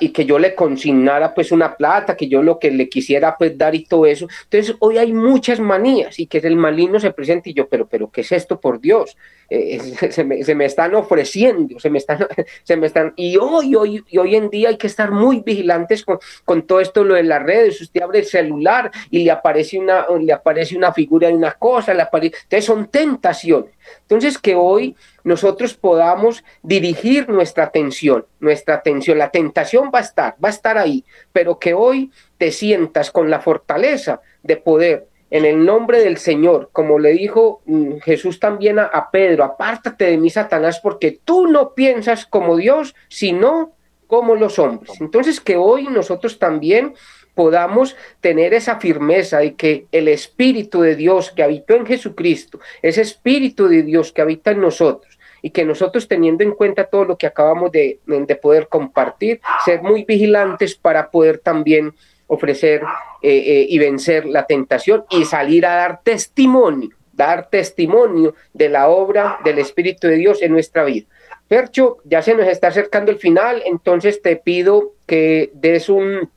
y 0.00 0.10
que 0.10 0.24
yo 0.24 0.38
le 0.38 0.54
consignara 0.54 1.34
pues 1.34 1.52
una 1.52 1.76
plata, 1.76 2.16
que 2.16 2.28
yo 2.28 2.42
lo 2.42 2.58
que 2.58 2.70
le 2.70 2.88
quisiera 2.88 3.36
pues 3.36 3.56
dar 3.58 3.74
y 3.74 3.84
todo 3.84 4.06
eso. 4.06 4.26
Entonces 4.44 4.74
hoy 4.78 4.98
hay 4.98 5.12
muchas 5.12 5.60
manías 5.60 6.18
y 6.18 6.26
que 6.26 6.38
el 6.38 6.56
maligno 6.56 6.98
se 6.98 7.10
presente 7.10 7.50
y 7.50 7.54
yo, 7.54 7.68
pero, 7.68 7.86
pero, 7.86 8.10
¿qué 8.10 8.22
es 8.22 8.32
esto 8.32 8.58
por 8.58 8.80
Dios? 8.80 9.16
Eh, 9.50 9.78
se, 10.10 10.24
me, 10.24 10.42
se, 10.42 10.54
me, 10.54 10.64
están 10.64 10.94
ofreciendo, 10.94 11.78
se 11.78 11.90
me 11.90 11.98
están, 11.98 12.26
se 12.62 12.76
me 12.76 12.86
están, 12.86 13.12
y 13.16 13.36
hoy, 13.36 13.74
hoy, 13.74 14.04
y 14.08 14.18
hoy 14.18 14.34
en 14.34 14.48
día 14.48 14.70
hay 14.70 14.78
que 14.78 14.86
estar 14.86 15.10
muy 15.10 15.40
vigilantes 15.40 16.04
con, 16.04 16.18
con 16.44 16.62
todo 16.62 16.80
esto, 16.80 17.04
lo 17.04 17.14
de 17.14 17.24
las 17.24 17.42
redes, 17.42 17.80
usted 17.80 18.02
abre 18.02 18.20
el 18.20 18.24
celular 18.24 18.90
y 19.10 19.24
le 19.24 19.30
aparece 19.30 19.78
una, 19.78 20.06
le 20.18 20.32
aparece 20.32 20.76
una 20.76 20.92
figura 20.92 21.28
de 21.28 21.34
una 21.34 21.52
cosa, 21.52 21.92
le 21.92 22.02
aparece, 22.02 22.36
entonces 22.44 22.64
son 22.64 22.86
tentaciones. 22.86 23.75
Entonces 24.02 24.38
que 24.38 24.54
hoy 24.54 24.96
nosotros 25.24 25.74
podamos 25.74 26.44
dirigir 26.62 27.28
nuestra 27.28 27.64
atención, 27.64 28.26
nuestra 28.40 28.76
atención, 28.76 29.18
la 29.18 29.30
tentación 29.30 29.90
va 29.94 29.98
a 29.98 30.02
estar, 30.02 30.36
va 30.42 30.48
a 30.48 30.52
estar 30.52 30.78
ahí, 30.78 31.04
pero 31.32 31.58
que 31.58 31.74
hoy 31.74 32.10
te 32.38 32.52
sientas 32.52 33.10
con 33.10 33.30
la 33.30 33.40
fortaleza 33.40 34.20
de 34.42 34.56
poder 34.56 35.08
en 35.30 35.44
el 35.44 35.64
nombre 35.64 36.00
del 36.00 36.18
Señor, 36.18 36.70
como 36.72 36.98
le 36.98 37.10
dijo 37.10 37.60
mm, 37.66 37.98
Jesús 37.98 38.38
también 38.38 38.78
a, 38.78 39.10
Pedro, 39.10 39.44
apártate 39.44 40.04
de 40.04 40.18
mí, 40.18 40.30
Satanás, 40.30 40.80
porque 40.80 41.18
tú 41.24 41.46
no 41.48 41.74
piensas 41.74 42.26
como 42.26 42.56
Dios, 42.56 42.94
sino 43.08 43.72
como 44.06 44.36
los 44.36 44.58
hombres. 44.58 45.00
Entonces, 45.00 45.40
que 45.40 45.56
hoy 45.56 45.88
nosotros 45.88 46.38
también 46.38 46.94
podamos 47.36 47.94
tener 48.20 48.54
esa 48.54 48.80
firmeza 48.80 49.38
de 49.38 49.54
que 49.54 49.86
el 49.92 50.08
Espíritu 50.08 50.80
de 50.80 50.96
Dios 50.96 51.30
que 51.30 51.42
habitó 51.42 51.74
en 51.74 51.86
Jesucristo, 51.86 52.58
ese 52.80 53.02
Espíritu 53.02 53.68
de 53.68 53.82
Dios 53.82 54.10
que 54.10 54.22
habita 54.22 54.52
en 54.52 54.62
nosotros, 54.62 55.18
y 55.42 55.50
que 55.50 55.66
nosotros 55.66 56.08
teniendo 56.08 56.42
en 56.42 56.52
cuenta 56.52 56.86
todo 56.86 57.04
lo 57.04 57.18
que 57.18 57.26
acabamos 57.26 57.70
de, 57.70 58.00
de 58.06 58.36
poder 58.36 58.68
compartir, 58.68 59.40
ser 59.66 59.82
muy 59.82 60.04
vigilantes 60.04 60.74
para 60.74 61.10
poder 61.10 61.38
también 61.38 61.94
ofrecer 62.26 62.82
eh, 63.22 63.28
eh, 63.30 63.66
y 63.68 63.78
vencer 63.78 64.24
la 64.24 64.46
tentación 64.46 65.04
y 65.10 65.26
salir 65.26 65.66
a 65.66 65.76
dar 65.76 66.00
testimonio, 66.02 66.96
dar 67.12 67.50
testimonio 67.50 68.34
de 68.54 68.70
la 68.70 68.88
obra 68.88 69.38
del 69.44 69.58
Espíritu 69.58 70.08
de 70.08 70.16
Dios 70.16 70.40
en 70.40 70.52
nuestra 70.52 70.84
vida. 70.84 71.06
Percho, 71.48 71.98
ya 72.04 72.22
se 72.22 72.34
nos 72.34 72.48
está 72.48 72.68
acercando 72.68 73.12
el 73.12 73.18
final, 73.18 73.62
entonces 73.66 74.22
te 74.22 74.36
pido 74.36 74.94
que 75.06 75.50
des 75.52 75.90
un 75.90 76.30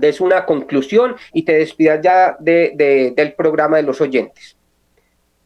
des 0.00 0.20
una 0.20 0.44
conclusión 0.46 1.16
y 1.32 1.44
te 1.44 1.52
despidas 1.58 2.00
ya 2.02 2.36
de, 2.38 2.72
de, 2.74 3.12
del 3.16 3.34
programa 3.34 3.76
de 3.76 3.82
los 3.82 4.00
oyentes. 4.00 4.56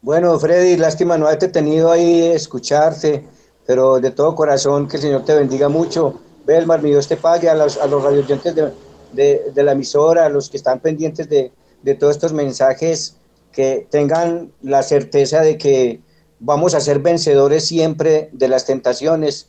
Bueno, 0.03 0.39
Freddy, 0.39 0.77
lástima 0.77 1.19
no 1.19 1.27
haberte 1.27 1.49
tenido 1.49 1.91
ahí 1.91 2.23
escucharte, 2.23 3.25
pero 3.67 4.01
de 4.01 4.11
todo 4.11 4.35
corazón 4.35 4.89
que 4.89 4.97
el 4.97 5.03
Señor 5.03 5.25
te 5.25 5.35
bendiga 5.35 5.69
mucho. 5.69 6.21
Belmar, 6.47 6.83
mi 6.83 6.91
Dios 6.91 7.07
te 7.07 7.17
pague 7.17 7.49
a 7.49 7.55
los, 7.55 7.77
a 7.77 7.87
los 7.87 8.03
radioyentes 8.03 8.55
de, 8.55 8.73
de, 9.13 9.63
la 9.63 9.73
emisora, 9.73 10.29
los 10.29 10.49
que 10.49 10.57
están 10.57 10.81
pendientes 10.81 11.29
de, 11.29 11.53
todos 11.95 12.17
estos 12.17 12.33
mensajes, 12.33 13.17
que 13.53 13.87
tengan 13.91 14.53
la 14.63 14.83
certeza 14.83 15.43
de 15.43 15.59
que 15.59 16.01
vamos 16.39 16.75
a 16.75 16.81
ser 16.81 17.01
vencedores 17.01 17.67
siempre 17.67 18.31
de 18.33 18.49
las 18.49 18.65
tentaciones 18.65 19.49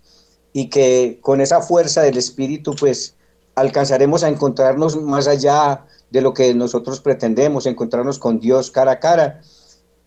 y 0.54 0.70
que 0.70 1.20
con 1.22 1.40
esa 1.40 1.62
fuerza 1.62 2.02
del 2.02 2.18
Espíritu, 2.18 2.76
pues 2.76 3.16
alcanzaremos 3.62 4.24
a 4.24 4.30
encontrarnos 4.30 5.02
más 5.02 5.28
allá 5.28 5.86
de 6.10 6.22
lo 6.22 6.34
que 6.34 6.54
nosotros 6.54 7.00
pretendemos, 7.00 7.66
encontrarnos 7.66 8.20
con 8.20 8.40
Dios 8.40 8.72
cara 8.72 8.94
a 8.94 9.00
cara 9.00 9.42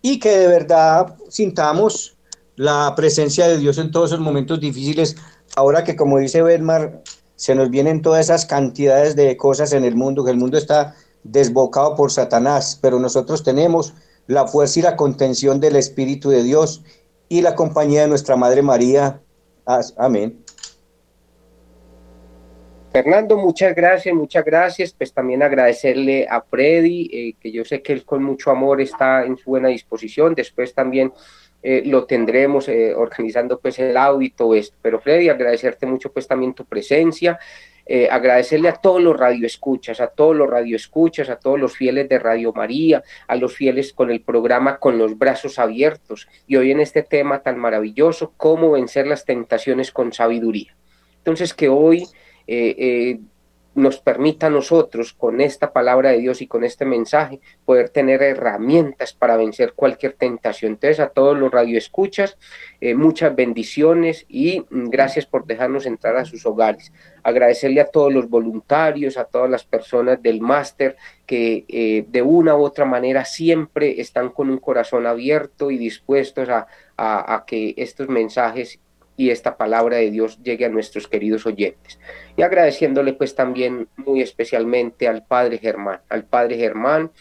y 0.01 0.19
que 0.19 0.37
de 0.37 0.47
verdad 0.47 1.15
sintamos 1.29 2.15
la 2.55 2.93
presencia 2.95 3.47
de 3.47 3.57
Dios 3.57 3.77
en 3.77 3.91
todos 3.91 4.11
esos 4.11 4.19
momentos 4.19 4.59
difíciles, 4.59 5.15
ahora 5.55 5.83
que 5.83 5.95
como 5.95 6.19
dice 6.19 6.41
Belmar, 6.41 7.01
se 7.35 7.55
nos 7.55 7.69
vienen 7.69 8.01
todas 8.01 8.25
esas 8.25 8.45
cantidades 8.45 9.15
de 9.15 9.35
cosas 9.35 9.73
en 9.73 9.83
el 9.83 9.95
mundo, 9.95 10.23
que 10.23 10.31
el 10.31 10.37
mundo 10.37 10.57
está 10.57 10.95
desbocado 11.23 11.95
por 11.95 12.11
Satanás, 12.11 12.77
pero 12.81 12.99
nosotros 12.99 13.43
tenemos 13.43 13.93
la 14.27 14.47
fuerza 14.47 14.79
y 14.79 14.83
la 14.83 14.95
contención 14.95 15.59
del 15.59 15.75
Espíritu 15.75 16.29
de 16.29 16.43
Dios 16.43 16.83
y 17.27 17.41
la 17.41 17.55
compañía 17.55 18.01
de 18.01 18.07
nuestra 18.07 18.35
Madre 18.35 18.61
María. 18.61 19.21
Amén. 19.97 20.44
Fernando, 22.95 23.35
muchas 23.35 23.75
gracias, 23.75 24.15
muchas 24.15 24.45
gracias. 24.45 24.93
Pues 24.93 25.11
también 25.11 25.43
agradecerle 25.43 26.25
a 26.29 26.39
Freddy, 26.39 27.09
eh, 27.11 27.35
que 27.41 27.51
yo 27.51 27.65
sé 27.65 27.81
que 27.81 27.91
él 27.91 28.05
con 28.05 28.23
mucho 28.23 28.51
amor 28.51 28.79
está 28.79 29.25
en 29.25 29.35
su 29.35 29.49
buena 29.49 29.67
disposición. 29.67 30.33
Después 30.33 30.73
también 30.73 31.11
eh, 31.61 31.83
lo 31.85 32.05
tendremos 32.05 32.69
eh, 32.69 32.95
organizando 32.95 33.59
pues 33.59 33.79
el 33.79 33.97
todo 34.33 34.55
esto. 34.55 34.77
Pero 34.81 35.01
Freddy, 35.01 35.27
agradecerte 35.27 35.85
mucho 35.85 36.09
pues 36.13 36.25
también 36.25 36.53
tu 36.53 36.63
presencia, 36.63 37.37
eh, 37.85 38.07
agradecerle 38.09 38.69
a 38.69 38.75
todos 38.75 39.03
los 39.03 39.19
radioescuchas, 39.19 39.99
a 39.99 40.07
todos 40.07 40.33
los 40.33 40.49
radioescuchas, 40.49 41.27
a 41.27 41.35
todos 41.35 41.59
los 41.59 41.75
fieles 41.75 42.07
de 42.07 42.17
Radio 42.17 42.53
María, 42.53 43.03
a 43.27 43.35
los 43.35 43.53
fieles 43.53 43.91
con 43.91 44.09
el 44.09 44.21
programa 44.21 44.77
Con 44.77 44.97
los 44.97 45.17
Brazos 45.17 45.59
Abiertos 45.59 46.29
y 46.47 46.55
hoy 46.55 46.71
en 46.71 46.79
este 46.79 47.03
tema 47.03 47.39
tan 47.39 47.59
maravilloso, 47.59 48.31
cómo 48.37 48.71
vencer 48.71 49.05
las 49.05 49.25
tentaciones 49.25 49.91
con 49.91 50.13
sabiduría. 50.13 50.73
Entonces 51.17 51.53
que 51.53 51.67
hoy 51.67 52.07
nos 53.75 53.99
permita 53.99 54.47
a 54.47 54.49
nosotros, 54.49 55.13
con 55.13 55.41
esta 55.41 55.73
palabra 55.73 56.11
de 56.11 56.19
Dios 56.19 56.41
y 56.41 56.47
con 56.47 56.63
este 56.63 56.85
mensaje, 56.85 57.41
poder 57.65 57.89
tener 57.89 58.23
herramientas 58.23 59.13
para 59.13 59.35
vencer 59.35 59.73
cualquier 59.73 60.13
tentación. 60.13 60.73
Entonces, 60.73 61.01
a 61.01 61.09
todos 61.09 61.37
los 61.37 61.51
radioescuchas, 61.51 62.37
eh, 62.79 62.95
muchas 62.95 63.35
bendiciones 63.35 64.25
y 64.29 64.65
mm, 64.69 64.85
gracias 64.87 65.25
por 65.25 65.45
dejarnos 65.45 65.85
entrar 65.85 66.15
a 66.15 66.23
sus 66.23 66.45
hogares. 66.45 66.93
Agradecerle 67.21 67.81
a 67.81 67.87
todos 67.87 68.13
los 68.13 68.29
voluntarios, 68.29 69.17
a 69.17 69.25
todas 69.25 69.49
las 69.49 69.65
personas 69.65 70.21
del 70.23 70.39
máster 70.39 70.95
que 71.25 71.65
eh, 71.67 72.05
de 72.07 72.21
una 72.21 72.55
u 72.55 72.63
otra 72.63 72.85
manera 72.85 73.25
siempre 73.25 73.99
están 73.99 74.29
con 74.29 74.49
un 74.49 74.59
corazón 74.59 75.05
abierto 75.05 75.69
y 75.69 75.77
dispuestos 75.77 76.47
a, 76.47 76.65
a 76.97 77.43
que 77.45 77.73
estos 77.75 78.07
mensajes 78.07 78.79
y 79.17 79.29
esta 79.29 79.57
palabra 79.57 79.97
de 79.97 80.11
Dios 80.11 80.41
llegue 80.43 80.65
a 80.65 80.69
nuestros 80.69 81.07
queridos 81.07 81.45
oyentes. 81.45 81.99
Y 82.35 82.41
agradeciéndole 82.41 83.13
pues 83.13 83.35
también 83.35 83.87
muy 83.97 84.21
especialmente 84.21 85.07
al 85.07 85.23
Padre 85.25 85.57
Germán, 85.57 86.01
al 86.09 86.25
Padre 86.25 86.57
Germán 86.57 87.11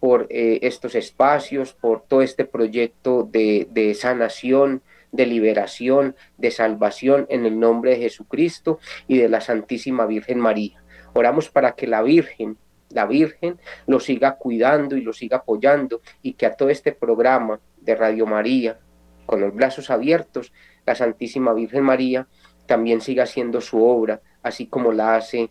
por 0.00 0.26
eh, 0.30 0.58
estos 0.62 0.94
espacios, 0.94 1.72
por 1.72 2.02
todo 2.02 2.22
este 2.22 2.44
proyecto 2.44 3.28
de, 3.30 3.68
de 3.70 3.94
sanación, 3.94 4.82
de 5.12 5.26
liberación, 5.26 6.16
de 6.38 6.50
salvación 6.50 7.26
en 7.30 7.46
el 7.46 7.58
nombre 7.58 7.92
de 7.92 7.98
Jesucristo 7.98 8.80
y 9.06 9.18
de 9.18 9.28
la 9.28 9.40
Santísima 9.40 10.06
Virgen 10.06 10.40
María. 10.40 10.82
Oramos 11.12 11.48
para 11.48 11.72
que 11.72 11.86
la 11.86 12.02
Virgen, 12.02 12.58
la 12.90 13.06
Virgen, 13.06 13.58
lo 13.86 14.00
siga 14.00 14.36
cuidando 14.36 14.96
y 14.96 15.02
lo 15.02 15.12
siga 15.12 15.38
apoyando 15.38 16.00
y 16.20 16.32
que 16.32 16.46
a 16.46 16.56
todo 16.56 16.68
este 16.68 16.90
programa 16.92 17.60
de 17.80 17.94
Radio 17.94 18.26
María, 18.26 18.78
con 19.24 19.40
los 19.40 19.54
brazos 19.54 19.88
abiertos, 19.88 20.52
la 20.86 20.94
Santísima 20.94 21.52
Virgen 21.52 21.84
María 21.84 22.26
también 22.66 23.00
siga 23.00 23.24
haciendo 23.24 23.60
su 23.60 23.84
obra, 23.84 24.20
así 24.42 24.66
como 24.66 24.92
la 24.92 25.16
hace 25.16 25.50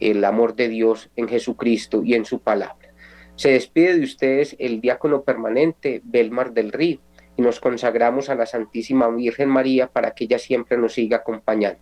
el 0.00 0.24
amor 0.24 0.54
de 0.54 0.68
Dios 0.68 1.10
en 1.16 1.28
Jesucristo 1.28 2.02
y 2.04 2.14
en 2.14 2.24
su 2.24 2.40
palabra. 2.40 2.92
Se 3.36 3.50
despide 3.50 3.98
de 3.98 4.04
ustedes 4.04 4.56
el 4.58 4.80
diácono 4.80 5.22
permanente 5.22 6.00
Belmar 6.04 6.52
del 6.52 6.72
Río 6.72 7.00
y 7.36 7.42
nos 7.42 7.58
consagramos 7.58 8.28
a 8.28 8.34
la 8.34 8.46
Santísima 8.46 9.08
Virgen 9.08 9.48
María 9.48 9.88
para 9.88 10.12
que 10.12 10.24
ella 10.24 10.38
siempre 10.38 10.76
nos 10.76 10.94
siga 10.94 11.18
acompañando. 11.18 11.80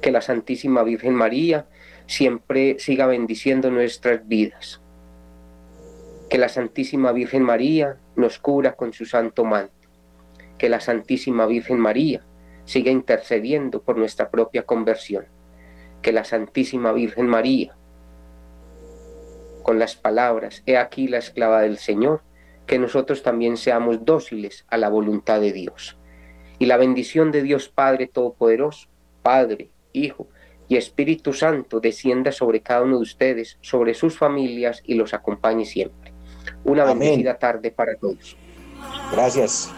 Que 0.00 0.12
la 0.12 0.20
Santísima 0.20 0.84
Virgen 0.84 1.14
María 1.14 1.66
siempre 2.06 2.78
siga 2.78 3.06
bendiciendo 3.06 3.70
nuestras 3.70 4.28
vidas 4.28 4.80
Que 6.28 6.38
la 6.38 6.48
Santísima 6.48 7.12
Virgen 7.12 7.42
María 7.42 7.96
nos 8.14 8.38
cubra 8.38 8.74
con 8.76 8.92
su 8.92 9.04
santo 9.04 9.44
manto. 9.44 9.83
Que 10.58 10.68
la 10.68 10.80
Santísima 10.80 11.46
Virgen 11.46 11.78
María 11.78 12.22
siga 12.64 12.90
intercediendo 12.90 13.82
por 13.82 13.96
nuestra 13.96 14.30
propia 14.30 14.64
conversión. 14.64 15.26
Que 16.02 16.12
la 16.12 16.24
Santísima 16.24 16.92
Virgen 16.92 17.26
María, 17.26 17.76
con 19.62 19.78
las 19.78 19.96
palabras, 19.96 20.62
he 20.66 20.76
aquí 20.76 21.08
la 21.08 21.18
esclava 21.18 21.62
del 21.62 21.78
Señor, 21.78 22.22
que 22.66 22.78
nosotros 22.78 23.22
también 23.22 23.56
seamos 23.56 24.04
dóciles 24.04 24.64
a 24.68 24.76
la 24.76 24.88
voluntad 24.88 25.40
de 25.40 25.52
Dios. 25.52 25.98
Y 26.58 26.66
la 26.66 26.76
bendición 26.76 27.32
de 27.32 27.42
Dios 27.42 27.68
Padre 27.68 28.06
Todopoderoso, 28.06 28.88
Padre, 29.22 29.70
Hijo 29.92 30.28
y 30.68 30.76
Espíritu 30.76 31.32
Santo 31.32 31.80
descienda 31.80 32.32
sobre 32.32 32.60
cada 32.60 32.82
uno 32.82 32.96
de 32.96 33.02
ustedes, 33.02 33.58
sobre 33.60 33.94
sus 33.94 34.16
familias 34.18 34.82
y 34.84 34.94
los 34.94 35.14
acompañe 35.14 35.64
siempre. 35.64 36.12
Una 36.64 36.84
bendecida 36.84 37.38
tarde 37.38 37.70
para 37.70 37.96
todos. 37.96 38.36
Gracias. 39.12 39.72